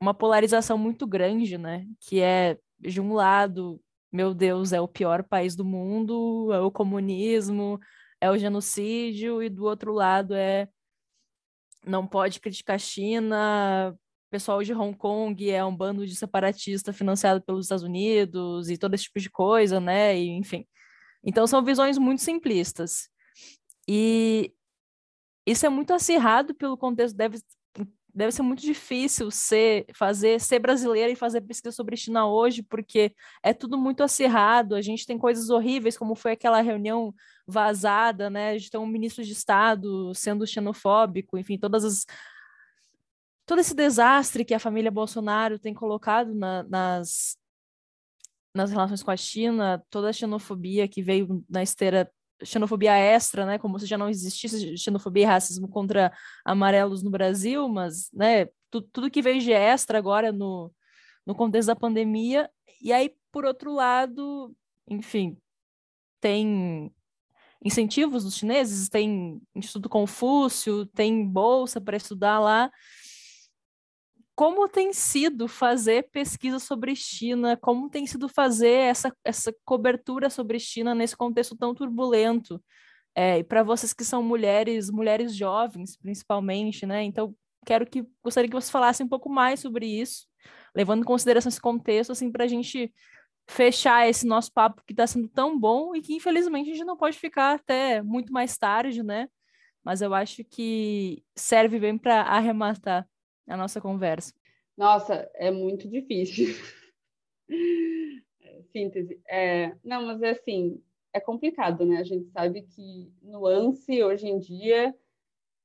[0.00, 1.86] uma polarização muito grande, né?
[2.00, 3.78] Que é, de um lado,
[4.12, 7.78] meu Deus, é o pior país do mundo, é o comunismo,
[8.20, 10.68] é o genocídio, e do outro lado é
[11.86, 13.96] não pode criticar a China,
[14.30, 18.94] pessoal de Hong Kong é um bando de separatista financiado pelos Estados Unidos e todo
[18.94, 20.16] esse tipo de coisa, né?
[20.18, 20.66] E, enfim.
[21.24, 23.08] Então são visões muito simplistas.
[23.88, 24.52] E
[25.46, 27.16] isso é muito acirrado pelo contexto,
[28.18, 33.14] deve, ser muito difícil ser, fazer, ser brasileira e fazer pesquisa sobre China hoje, porque
[33.42, 37.14] é tudo muito acirrado, a gente tem coisas horríveis, como foi aquela reunião
[37.46, 38.58] vazada, né?
[38.58, 42.06] Gente tem um ministro de Estado sendo xenofóbico, enfim, todas as
[43.46, 47.38] todo esse desastre que a família Bolsonaro tem colocado na, nas,
[48.54, 52.12] nas relações com a China, toda a xenofobia que veio na esteira
[52.44, 56.12] xenofobia extra, né, como se já não existisse xenofobia e racismo contra
[56.44, 60.72] amarelos no Brasil, mas, né, tu, tudo que veio de extra agora no,
[61.26, 62.50] no contexto da pandemia,
[62.80, 64.54] e aí, por outro lado,
[64.86, 65.36] enfim,
[66.20, 66.92] tem
[67.64, 72.70] incentivos dos chineses, tem Instituto Confúcio, tem bolsa para estudar lá,
[74.38, 80.60] como tem sido fazer pesquisa sobre China, como tem sido fazer essa, essa cobertura sobre
[80.60, 82.62] China nesse contexto tão turbulento.
[83.16, 87.02] É, e para vocês que são mulheres, mulheres jovens, principalmente, né?
[87.02, 87.34] Então,
[87.66, 90.28] quero que gostaria que você falasse um pouco mais sobre isso,
[90.72, 92.94] levando em consideração esse contexto, assim, para a gente
[93.50, 96.96] fechar esse nosso papo que está sendo tão bom e que, infelizmente, a gente não
[96.96, 99.28] pode ficar até muito mais tarde, né?
[99.82, 103.04] Mas eu acho que serve bem para arrematar
[103.48, 104.32] a nossa conversa?
[104.76, 106.46] Nossa, é muito difícil.
[108.72, 109.20] Síntese.
[109.28, 110.80] É, não, mas é assim,
[111.12, 111.98] é complicado, né?
[111.98, 114.94] A gente sabe que nuance hoje em dia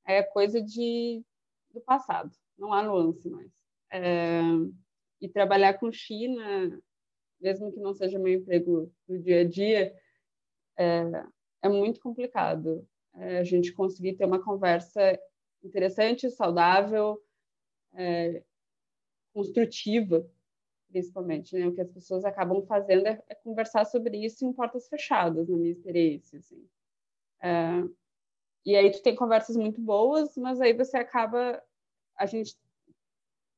[0.05, 1.23] é coisa de
[1.73, 3.51] do passado, não há nuance mais.
[3.91, 4.41] É,
[5.19, 6.80] e trabalhar com China,
[7.41, 9.95] mesmo que não seja meu emprego do dia a dia,
[10.77, 11.26] é,
[11.64, 12.88] é muito complicado.
[13.15, 15.19] É, a gente conseguir ter uma conversa
[15.64, 17.19] interessante, saudável,
[17.94, 18.44] é,
[19.34, 20.30] construtiva,
[20.90, 21.68] principalmente, né?
[21.68, 25.57] O que as pessoas acabam fazendo é, é, conversar sobre isso em portas fechadas, na
[25.57, 26.68] minha experiência, assim.
[27.41, 27.84] É,
[28.65, 31.61] e aí tu tem conversas muito boas, mas aí você acaba,
[32.15, 32.56] a gente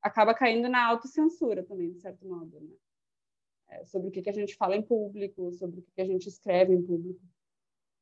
[0.01, 2.73] acaba caindo na autocensura também, de certo modo, né?
[3.67, 6.05] É, sobre o que, que a gente fala em público, sobre o que, que a
[6.05, 7.19] gente escreve em público.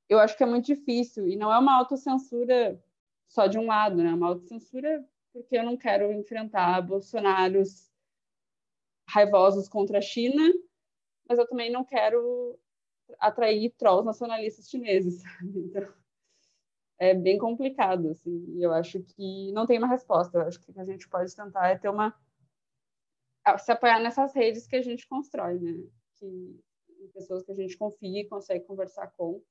[0.09, 2.81] Eu acho que é muito difícil, e não é uma autocensura
[3.27, 4.09] só de um lado, né?
[4.09, 5.03] É uma autocensura
[5.33, 7.91] porque eu não quero enfrentar bolsonaros
[9.09, 10.53] raivosos contra a China,
[11.27, 12.57] mas eu também não quero
[13.19, 15.21] atrair trolls nacionalistas chineses.
[15.43, 15.91] Então,
[16.99, 18.45] é bem complicado, assim.
[18.55, 20.37] E eu acho que não tem uma resposta.
[20.37, 22.15] Eu acho que o que a gente pode tentar é ter uma
[23.59, 25.83] se apoiar nessas redes que a gente constrói, né?
[26.17, 26.63] Que
[27.13, 29.43] pessoas que a gente confia e consegue conversar com.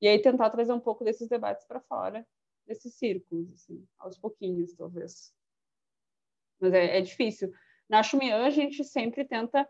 [0.00, 2.26] E aí tentar trazer um pouco desses debates para fora
[2.66, 5.32] desses círculos, assim, aos pouquinhos, talvez.
[6.60, 7.52] Mas é, é difícil.
[7.88, 9.68] Na Xumian, a gente sempre tenta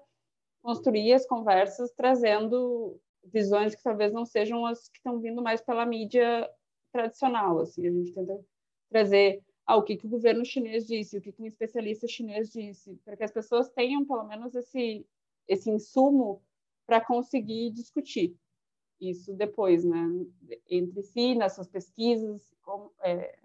[0.62, 5.84] construir as conversas trazendo visões que talvez não sejam as que estão vindo mais pela
[5.84, 6.48] mídia
[6.92, 7.60] tradicional.
[7.60, 7.86] Assim.
[7.86, 8.40] A gente tenta
[8.88, 12.50] trazer ah, o que, que o governo chinês disse, o que, que um especialista chinês
[12.50, 15.04] disse, para que as pessoas tenham pelo menos esse,
[15.48, 16.42] esse insumo
[16.86, 18.36] para conseguir discutir
[19.00, 20.04] isso depois, né?
[20.68, 23.38] Entre si, nas suas pesquisas, como, é,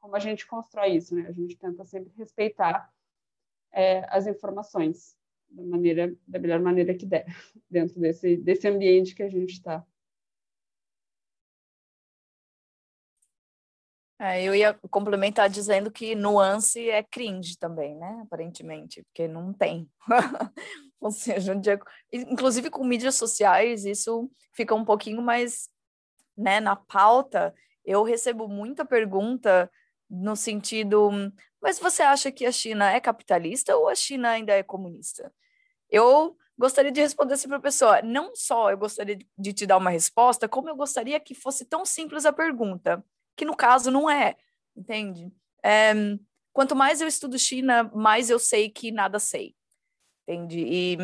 [0.00, 1.26] como a gente constrói isso, né?
[1.28, 2.92] A gente tenta sempre respeitar
[3.72, 5.16] é, as informações
[5.50, 7.26] da maneira, da melhor maneira que der,
[7.70, 9.84] dentro desse, desse ambiente que a gente está.
[14.18, 18.20] É, eu ia complementar dizendo que nuance é cringe também, né?
[18.22, 19.90] Aparentemente, porque não tem.
[21.04, 21.60] Ou seja,
[22.12, 25.68] inclusive com mídias sociais, isso fica um pouquinho mais
[26.36, 27.52] né, na pauta.
[27.84, 29.68] Eu recebo muita pergunta
[30.08, 31.10] no sentido,
[31.60, 35.34] mas você acha que a China é capitalista ou a China ainda é comunista?
[35.90, 39.78] Eu gostaria de responder assim para a pessoa, não só eu gostaria de te dar
[39.78, 43.04] uma resposta, como eu gostaria que fosse tão simples a pergunta,
[43.34, 44.36] que no caso não é,
[44.76, 45.32] entende?
[45.64, 45.92] É,
[46.52, 49.56] quanto mais eu estudo China, mais eu sei que nada sei
[50.32, 50.60] entende?
[50.60, 50.96] E,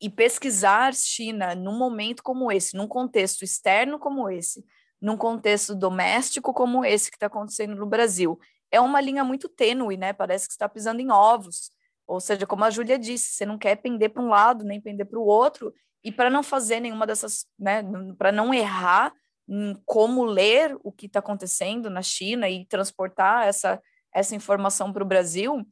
[0.00, 4.64] e pesquisar China num momento como esse, num contexto externo como esse,
[5.00, 8.38] num contexto doméstico como esse que está acontecendo no Brasil,
[8.70, 10.12] é uma linha muito tênue, né?
[10.12, 11.70] Parece que está pisando em ovos.
[12.06, 15.06] Ou seja, como a Júlia disse, você não quer pender para um lado nem pender
[15.06, 15.72] para o outro,
[16.02, 17.82] e para não fazer nenhuma dessas, né,
[18.16, 19.12] para não errar
[19.48, 23.80] em como ler o que está acontecendo na China e transportar essa,
[24.14, 25.66] essa informação para o Brasil,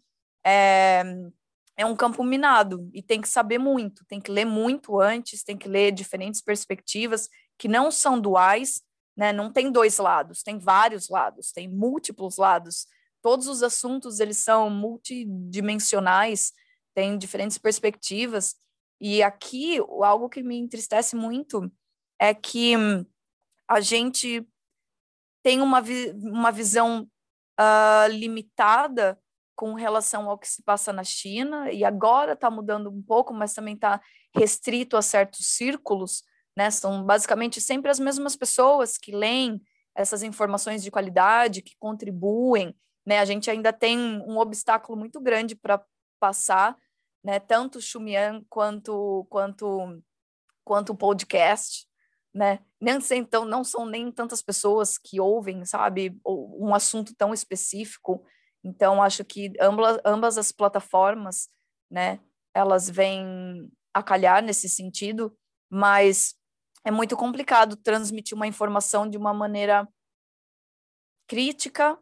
[0.45, 1.03] é,
[1.79, 5.57] é um campo minado e tem que saber muito, tem que ler muito antes, tem
[5.57, 8.83] que ler diferentes perspectivas que não são duais,
[9.17, 9.33] né?
[9.33, 12.89] Não tem dois lados, tem vários lados, tem múltiplos lados.
[13.23, 16.53] Todos os assuntos eles são multidimensionais,
[16.97, 18.57] têm diferentes perspectivas.
[19.01, 21.71] E aqui algo que me entristece muito
[22.21, 22.75] é que
[23.69, 24.45] a gente
[25.45, 27.09] tem uma, vi uma visão
[27.61, 29.17] uh, limitada
[29.59, 33.53] com relação ao que se passa na China, e agora está mudando um pouco, mas
[33.53, 34.01] também está
[34.33, 36.23] restrito a certos círculos,
[36.57, 36.71] né?
[36.71, 39.61] São basicamente sempre as mesmas pessoas que leem
[39.97, 42.73] essas informações de qualidade, que contribuem,
[43.05, 43.19] né?
[43.19, 45.85] A gente ainda tem um obstáculo muito grande para
[46.21, 46.77] passar,
[47.25, 47.41] né?
[47.41, 50.01] Tanto o Xumian quanto quanto
[50.63, 51.85] quanto o podcast,
[52.33, 52.61] né?
[52.81, 58.25] Nem então não são nem tantas pessoas que ouvem, sabe, um assunto tão específico.
[58.65, 61.49] Então acho que ambas, ambas as plataformas,
[61.91, 62.21] né,
[62.55, 65.37] elas vêm a calhar nesse sentido,
[65.71, 66.35] mas
[66.85, 69.89] é muito complicado transmitir uma informação de uma maneira
[71.27, 71.99] crítica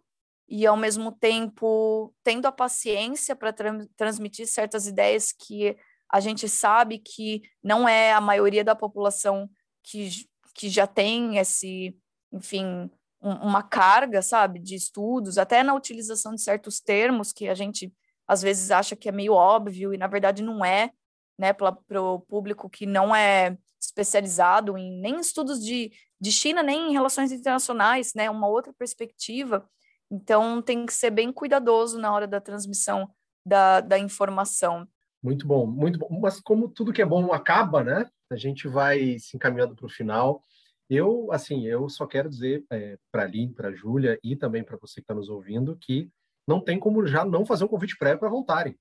[0.49, 5.77] e ao mesmo tempo tendo a paciência para tra transmitir certas ideias que
[6.09, 9.51] a gente sabe que não é a maioria da população
[9.83, 10.09] que,
[10.55, 11.99] que já tem esse,
[12.33, 12.89] enfim,
[13.21, 17.93] uma carga, sabe, de estudos, até na utilização de certos termos que a gente
[18.29, 20.91] às vezes acha que é meio óbvio e na verdade não é,
[21.39, 26.91] né, para o público que não é especializado em nem estudos de, de China, nem
[26.91, 29.69] em relações internacionais, né, uma outra perspectiva.
[30.11, 33.09] Então tem que ser bem cuidadoso na hora da transmissão
[33.45, 34.89] da, da informação.
[35.23, 36.09] Muito bom, muito bom.
[36.21, 38.09] Mas como tudo que é bom acaba, né?
[38.31, 40.43] A gente vai se encaminhando para o final.
[40.89, 44.63] Eu, assim, eu só quero dizer é, para a Aline, para a Júlia e também
[44.63, 46.11] para você que está nos ouvindo que
[46.47, 48.79] não tem como já não fazer um convite prévio para voltarem.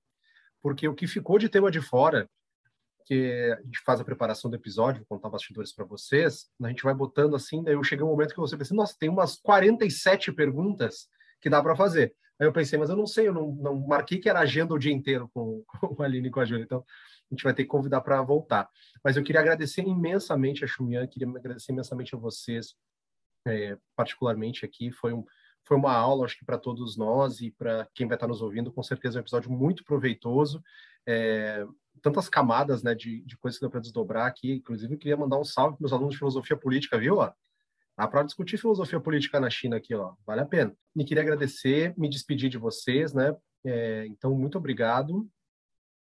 [0.62, 2.28] Porque o que ficou de tema de fora,
[3.04, 6.82] que a gente faz a preparação do episódio, vou contar bastidores para vocês, a gente
[6.82, 10.32] vai botando assim, daí eu cheguei um momento que você pensa, nossa, tem umas 47
[10.32, 11.08] perguntas
[11.40, 12.14] que dá para fazer.
[12.38, 14.78] Aí eu pensei, mas eu não sei, eu não, não marquei que era agenda o
[14.78, 15.64] dia inteiro com,
[15.96, 16.84] com a Aline e com a Júlia, então
[17.30, 18.68] a gente vai ter que convidar para voltar.
[19.02, 22.74] Mas eu queria agradecer imensamente a Xumian, queria agradecer imensamente a vocês,
[23.46, 25.24] é, particularmente aqui, foi, um,
[25.64, 28.72] foi uma aula, acho que para todos nós e para quem vai estar nos ouvindo,
[28.72, 30.62] com certeza é um episódio muito proveitoso,
[31.06, 31.66] é,
[32.02, 35.38] tantas camadas né, de, de coisas que deu para desdobrar aqui, inclusive eu queria mandar
[35.38, 37.16] um salve para meus alunos de filosofia política, viu?
[37.16, 37.32] Ó?
[37.96, 40.14] Dá para discutir filosofia política na China aqui, ó.
[40.26, 40.76] Vale a pena.
[40.94, 43.34] Me queria agradecer, me despedir de vocês, né?
[43.64, 45.26] É, então, muito obrigado,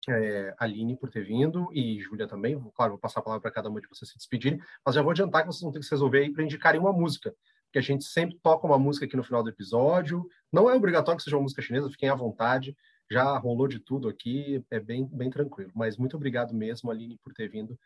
[0.07, 2.59] é, Aline, por ter vindo, e Júlia também.
[2.75, 5.11] Claro, vou passar a palavra para cada uma de vocês se despedirem, mas já vou
[5.11, 7.33] adiantar que vocês vão ter que se resolver aí para indicarem uma música,
[7.65, 10.27] porque a gente sempre toca uma música aqui no final do episódio.
[10.51, 12.77] Não é obrigatório que seja uma música chinesa, fiquem à vontade.
[13.11, 15.71] Já rolou de tudo aqui, é bem, bem tranquilo.
[15.75, 17.77] Mas muito obrigado mesmo, Aline, por ter vindo.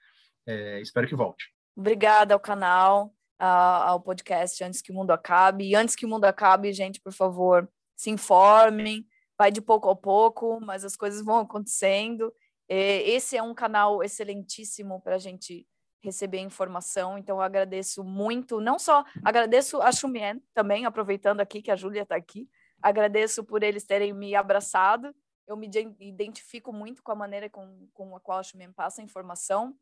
[0.46, 1.54] É, espero que volte.
[1.76, 3.14] Obrigada ao canal
[3.46, 5.66] ao podcast Antes que o Mundo Acabe.
[5.66, 9.06] E antes que o mundo acabe, gente, por favor, se informem,
[9.38, 12.34] vai de pouco a pouco, mas as coisas vão acontecendo.
[12.70, 15.68] Esse é um canal excelentíssimo para a gente
[16.02, 21.72] receber informação, então eu agradeço muito, não só agradeço a Xumien também, aproveitando aqui que
[21.72, 22.50] a Júlia está aqui,
[22.82, 25.16] agradeço por eles terem me abraçado,
[25.48, 25.70] eu me
[26.02, 29.74] identifico muito com a maneira com, com a qual a Xumien passa a informação,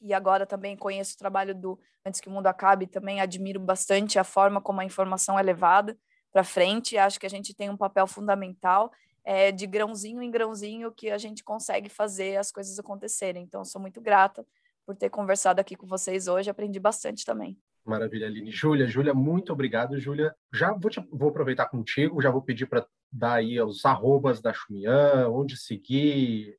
[0.00, 4.16] e agora também conheço o trabalho do Antes que o Mundo Acabe, também admiro bastante
[4.16, 5.98] a forma como a informação é levada
[6.32, 6.96] para frente.
[6.96, 8.92] Acho que a gente tem um papel fundamental
[9.24, 13.42] é, de grãozinho em grãozinho que a gente consegue fazer as coisas acontecerem.
[13.42, 14.46] Então, sou muito grata
[14.86, 17.58] por ter conversado aqui com vocês hoje, aprendi bastante também.
[17.84, 18.52] Maravilha, Aline.
[18.52, 20.34] Júlia, Júlia, muito obrigado, Júlia.
[20.52, 24.52] Já vou, te, vou aproveitar contigo, já vou pedir para dar aí os arrobas da
[24.52, 26.56] Xumian, onde seguir,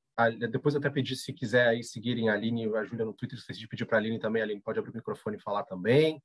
[0.50, 3.60] depois até pedir se quiser aí seguirem a Aline e a Júlia no Twitter, esqueci
[3.60, 6.22] de pedir para a Aline também, a Aline pode abrir o microfone e falar também.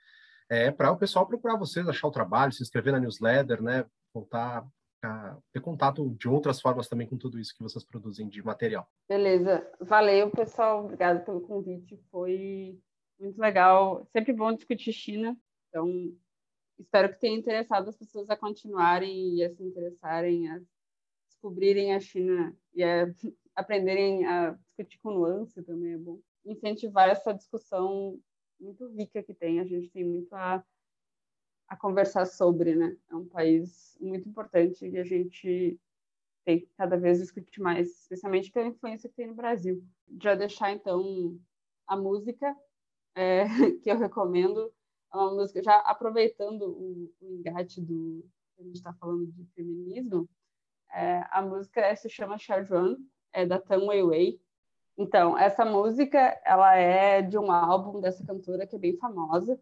[0.48, 3.84] É, para o pessoal procurar vocês, achar o trabalho, se inscrever na newsletter, né?
[4.12, 4.66] Voltar
[5.04, 8.88] a ter contato de outras formas também com tudo isso que vocês produzem de material.
[9.08, 9.66] Beleza.
[9.80, 10.84] Valeu, pessoal.
[10.84, 11.98] Obrigada pelo convite.
[12.10, 12.78] Foi
[13.18, 14.06] muito legal.
[14.12, 15.36] Sempre bom discutir China.
[15.68, 16.14] Então,
[16.78, 20.60] espero que tenha interessado as pessoas a continuarem e a se interessarem, a
[21.28, 23.06] descobrirem a China e a
[23.54, 26.20] aprenderem a discutir com nuance também é bom.
[26.44, 28.18] Incentivar essa discussão
[28.60, 30.64] muito rica que tem, a gente tem muito a,
[31.68, 32.96] a conversar sobre, né?
[33.10, 35.78] É um país muito importante e a gente
[36.44, 39.84] tem que cada vez discutir mais, especialmente pela influência que tem no Brasil.
[40.20, 41.38] Já deixar, então,
[41.86, 42.56] a música
[43.14, 43.44] é,
[43.82, 44.72] que eu recomendo,
[45.12, 48.24] é uma música, já aproveitando o, o engate do
[48.56, 50.28] que a gente está falando de feminismo,
[50.92, 52.96] é, a música se chama Charjuan,
[53.32, 54.40] é da Tan Weiwei.
[54.96, 59.58] Então, essa música, ela é de um álbum dessa cantora que é bem famosa,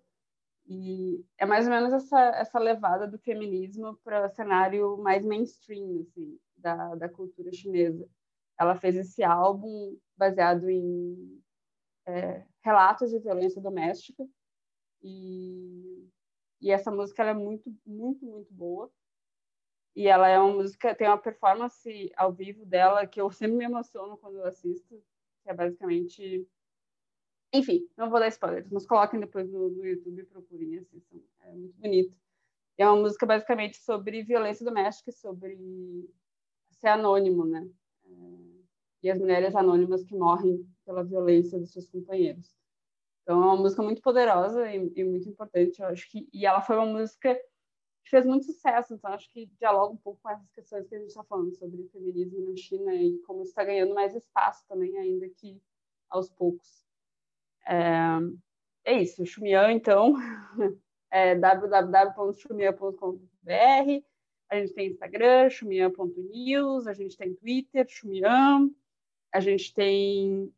[0.67, 6.01] e é mais ou menos essa, essa levada do feminismo para o cenário mais mainstream,
[6.01, 8.09] assim, da, da cultura chinesa.
[8.59, 11.43] Ela fez esse álbum baseado em
[12.07, 14.25] é, relatos de violência doméstica,
[15.03, 16.09] e
[16.61, 18.91] E essa música é muito, muito, muito boa.
[20.01, 23.67] E ela é uma música, tem uma performance ao vivo dela que eu sempre me
[23.67, 24.99] emociono quando eu assisto,
[25.43, 26.49] que é basicamente.
[27.53, 31.21] Enfim, não vou dar spoilers, mas coloquem depois no, no YouTube e procurem, assistam.
[31.43, 32.17] É muito bonito.
[32.79, 35.59] É uma música basicamente sobre violência doméstica, sobre
[36.71, 37.69] ser anônimo, né?
[38.07, 38.11] É,
[39.03, 42.57] e as mulheres anônimas que morrem pela violência dos seus companheiros.
[43.23, 46.63] Então é uma música muito poderosa e, e muito importante, eu acho que e ela
[46.63, 47.39] foi uma música
[48.03, 50.99] que fez muito sucesso, então acho que dialoga um pouco com essas questões que a
[50.99, 55.29] gente está falando sobre feminismo na China e como está ganhando mais espaço também, ainda
[55.29, 55.61] que
[56.09, 56.85] aos poucos.
[57.67, 58.19] É,
[58.85, 60.15] é isso, Xumian, então,
[61.11, 64.05] é www.xumian.com.br,
[64.49, 68.71] a gente tem Instagram, xumian.news, a gente tem Twitter, Xumian,
[69.33, 70.53] a gente tem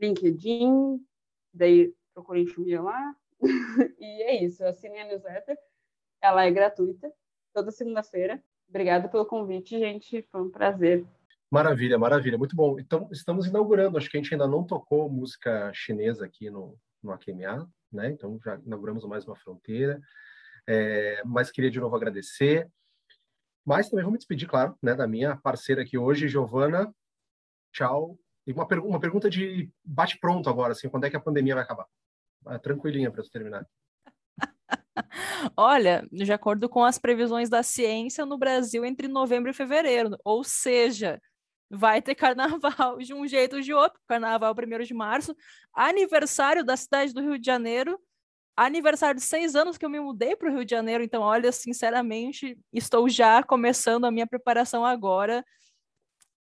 [0.00, 1.04] LinkedIn,
[1.52, 3.16] daí procurem Xumian lá,
[3.98, 5.58] e é isso, assinem a newsletter,
[6.20, 7.12] ela é gratuita,
[7.52, 8.42] toda segunda-feira.
[8.68, 10.22] Obrigada pelo convite, gente.
[10.30, 11.06] Foi um prazer.
[11.50, 12.36] Maravilha, maravilha.
[12.36, 12.78] Muito bom.
[12.78, 13.96] Então, estamos inaugurando.
[13.96, 18.10] Acho que a gente ainda não tocou música chinesa aqui no, no AQMA, né?
[18.10, 20.00] Então, já inauguramos mais uma fronteira.
[20.66, 22.70] É, mas queria de novo agradecer.
[23.64, 26.94] Mas também vou me despedir, claro, né, da minha parceira aqui hoje, Giovana.
[27.72, 28.18] Tchau.
[28.46, 31.64] E uma, pergu uma pergunta de bate-pronto agora, assim, quando é que a pandemia vai
[31.64, 31.86] acabar?
[32.46, 33.66] Ah, tranquilinha para terminar.
[35.56, 40.44] Olha, de acordo com as previsões da ciência, no Brasil entre novembro e fevereiro, ou
[40.44, 41.20] seja,
[41.70, 44.00] vai ter carnaval de um jeito ou de outro.
[44.06, 45.36] Carnaval 1 de março,
[45.74, 47.98] aniversário da cidade do Rio de Janeiro,
[48.56, 51.04] aniversário de seis anos que eu me mudei para o Rio de Janeiro.
[51.04, 55.44] Então, olha, sinceramente, estou já começando a minha preparação agora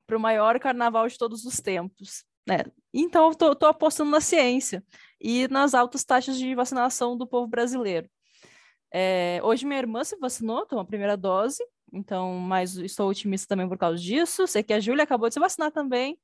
[0.08, 2.24] para o maior carnaval de todos os tempos.
[2.48, 2.60] Né?
[2.94, 4.84] Então, estou apostando na ciência
[5.20, 8.08] e nas altas taxas de vacinação do povo brasileiro.
[8.98, 11.62] É, hoje minha irmã se vacinou, tomou a primeira dose,
[11.92, 14.48] então, mas estou otimista também por causa disso.
[14.48, 16.18] Sei que a Júlia acabou de se vacinar também.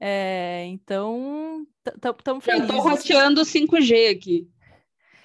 [0.00, 1.66] É, então,
[2.16, 2.68] estamos felizes.
[2.68, 4.48] Eu estou roteando 5G aqui.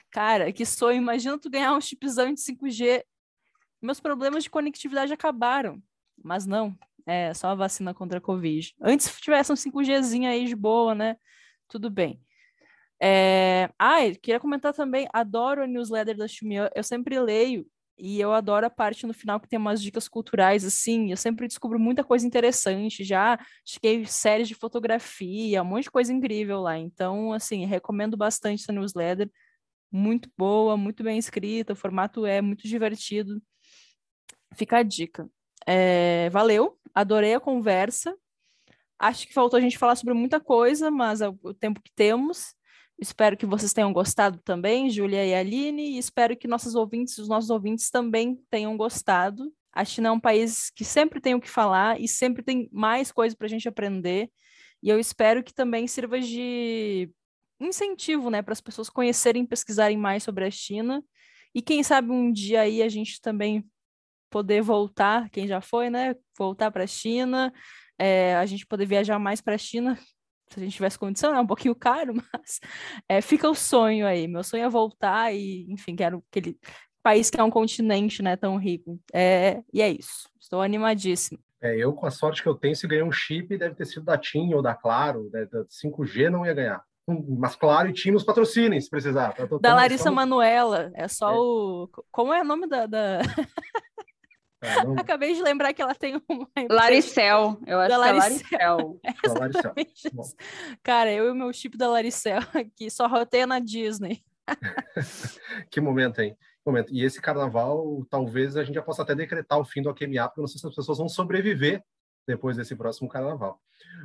[0.10, 0.98] Cara, que sonho.
[0.98, 3.03] Imagina tu ganhar um chipzão de 5G.
[3.80, 5.80] Meus problemas de conectividade acabaram.
[6.24, 6.76] Mas não,
[7.06, 8.74] é só a vacina contra a Covid.
[8.82, 11.18] Antes tivesse um 5Gzinho aí de boa, né?
[11.68, 12.20] Tudo bem.
[13.01, 13.69] É...
[13.80, 17.65] Ah, queria comentar também, adoro a newsletter da Xumian, eu sempre leio
[17.99, 21.47] e eu adoro a parte no final que tem umas dicas culturais, assim, eu sempre
[21.47, 26.77] descubro muita coisa interessante, já cheguei séries de fotografia, um monte de coisa incrível lá,
[26.77, 29.30] então, assim, recomendo bastante essa newsletter,
[29.91, 33.41] muito boa, muito bem escrita, o formato é muito divertido,
[34.55, 35.30] fica a dica.
[35.67, 36.30] É...
[36.30, 38.15] Valeu, adorei a conversa,
[38.97, 42.55] acho que faltou a gente falar sobre muita coisa, mas é o tempo que temos,
[43.01, 47.30] Espero que vocês tenham gostado também, Júlia e Aline, e espero que nossos ouvintes, os
[47.30, 49.53] nossos ouvintes também tenham gostado.
[49.71, 53.09] A China é um país que sempre tem o que falar e sempre tem mais
[53.11, 54.30] coisa para a gente aprender.
[54.84, 57.09] E eu espero que também sirva de
[57.59, 61.01] incentivo, né, para as pessoas conhecerem, pesquisarem mais sobre a China.
[61.55, 63.65] E quem sabe um dia aí a gente também
[64.30, 67.53] poder voltar, quem já foi, né, voltar para a China,
[67.97, 69.97] é, a gente poder viajar mais para a China,
[70.49, 72.59] se a gente tivesse condição, é um pouquinho caro, mas
[73.07, 74.27] é, fica o sonho aí.
[74.27, 76.57] Meu sonho é voltar e, enfim, quero aquele
[77.03, 78.99] país que é um continente, né, tão rico.
[79.13, 80.30] É, e é isso.
[80.39, 81.39] Estou animadíssimo.
[81.61, 84.05] É, eu, com a sorte que eu tenho, se ganhei um chip, deve ter sido
[84.05, 86.84] da TIM ou da Claro, né, da 5G não ia ganhar.
[87.07, 89.34] Hum, mas claro, e TIM nos patrocinem, se precisar.
[89.34, 89.45] Tá?
[89.59, 91.38] da Larissa Manuela, é só é.
[91.38, 91.89] o...
[92.11, 92.85] Como é o nome da...
[92.85, 93.19] da...
[94.61, 94.94] É, não...
[94.98, 96.48] Acabei de lembrar que ela tem uma.
[96.69, 98.49] Laricel, eu acho da que Laricel.
[98.52, 98.99] é Laricel.
[99.03, 100.38] É exatamente Laricel.
[100.84, 104.23] Cara, eu e o meu chip da Laricel aqui só roteia na Disney.
[105.72, 106.36] que momento, hein?
[106.64, 106.94] Que momento.
[106.94, 110.40] E esse carnaval, talvez a gente já possa até decretar o fim do AQMA, porque
[110.40, 111.84] eu não sei se as pessoas vão sobreviver
[112.27, 113.61] depois desse próximo carnaval.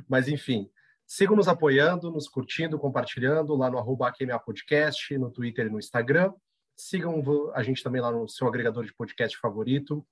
[0.07, 0.69] Mas, enfim,
[1.05, 5.79] sigam nos apoiando, nos curtindo, compartilhando lá no arroba AQMA Podcast, no Twitter e no
[5.79, 6.33] Instagram.
[6.77, 7.21] Sigam
[7.53, 10.05] a gente também lá no seu agregador de podcast favorito.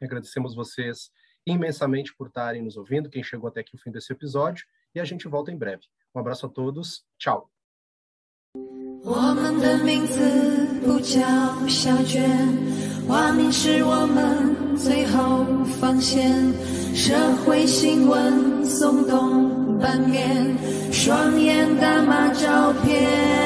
[0.00, 1.10] Agradecemos vocês
[1.46, 4.64] imensamente por estarem nos ouvindo, quem chegou até aqui o fim desse episódio,
[4.94, 5.82] e a gente volta em breve.
[6.14, 7.50] Um abraço a todos, tchau.
[9.04, 10.20] 我们的名字
[10.84, 11.24] 不叫
[11.68, 12.28] 小娟，
[13.06, 15.44] 花名是我们最后
[15.80, 16.52] 防线。
[16.94, 23.41] 社会新闻耸动版面，双眼大马照片。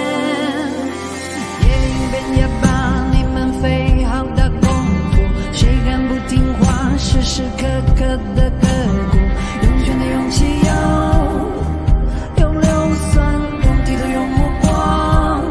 [7.38, 8.01] 时刻刻
[8.35, 8.68] 的刻
[9.11, 9.18] 骨，
[9.61, 10.72] 用拳的勇气有，
[12.41, 12.68] 用硫
[13.14, 13.31] 酸，
[13.64, 15.43] 用剃头，用目光，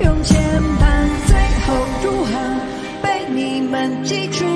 [0.00, 0.40] 用键
[0.80, 1.36] 盘，最
[1.66, 2.30] 后如何
[3.02, 4.46] 被你们记住？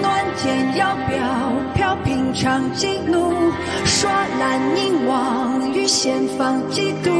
[0.00, 3.52] 暖箭要飘，飘平常激怒，
[3.84, 7.10] 刷蓝凝望，与先放几度，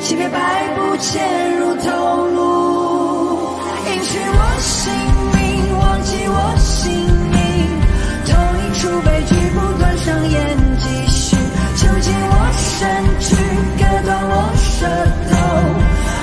[0.00, 0.38] 七骗百
[0.76, 3.58] 步潜入头颅，
[3.90, 4.92] 隐去我姓
[5.34, 7.15] 名，忘记我姓。
[12.78, 12.86] 身
[13.20, 13.34] 躯，
[13.78, 14.86] 割断我舌
[15.30, 15.34] 头，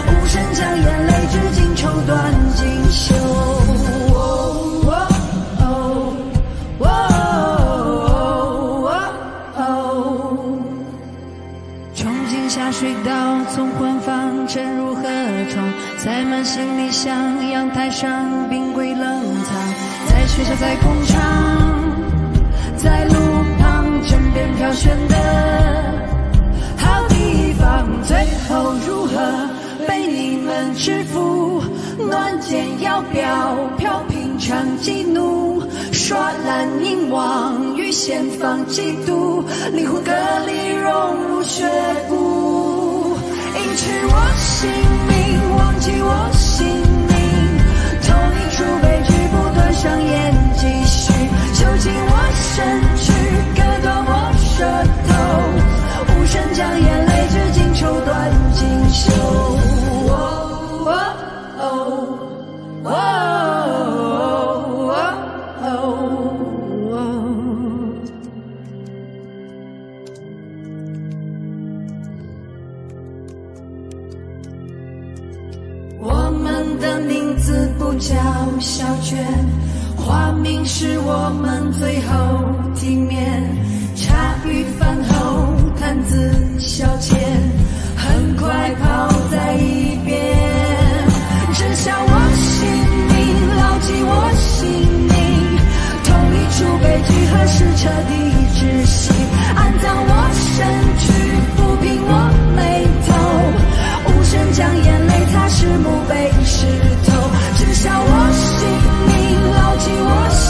[0.06, 2.14] 无声将眼泪至今抽断
[2.54, 2.62] 锦
[2.92, 3.16] 绣。
[11.96, 13.12] 冲进下水道，
[13.56, 15.02] 从昏房沉入河
[15.50, 19.02] 床，塞满行李箱，阳台上冰柜冷
[19.44, 19.56] 藏，
[20.08, 21.20] 在学校，在工厂，
[22.78, 23.16] 在路
[23.60, 25.16] 旁，枕边飘悬的
[27.60, 28.16] 方，最
[28.48, 29.50] 后如何
[29.88, 31.62] 被你们制服？
[32.10, 40.12] 乱箭要飘飘，平常激怒，刷蓝银网与先放嫉妒，灵魂隔
[40.46, 41.66] 离融入血
[42.10, 43.16] 骨，
[43.56, 44.70] 隐去我姓
[45.08, 47.16] 名，忘记我姓名，
[48.02, 51.14] 投影出悲剧，不断上演继续，
[51.54, 52.12] 囚禁我
[52.56, 52.58] 身
[52.98, 53.14] 躯，
[53.56, 54.12] 割断我
[54.42, 54.66] 舌
[55.08, 55.14] 头，
[56.34, 59.14] 声将眼泪至今抽断锦绣。
[76.00, 78.16] 我们的名字不叫
[78.60, 79.24] 小娟，
[79.96, 82.10] 花名是我们最后
[82.74, 83.73] 体面。
[84.04, 87.16] 茶余饭后谈资消遣
[87.96, 90.14] 很快抛在一边
[91.54, 92.68] 知晓我姓
[93.08, 93.16] 名
[93.56, 94.60] 牢记我姓
[95.08, 95.16] 名
[96.04, 98.12] 同一出悲剧何时彻底
[98.56, 99.02] 窒息
[99.56, 100.12] 暗藏我
[100.52, 100.54] 身
[101.00, 101.04] 躯
[101.56, 102.12] 抚平我
[102.58, 102.60] 眉
[103.08, 103.10] 头
[104.10, 106.12] 无声将眼泪擦拭墓碑
[106.44, 106.68] 石
[107.06, 107.10] 头
[107.56, 108.52] 知晓我姓
[109.08, 109.12] 名
[109.56, 110.43] 牢记我姓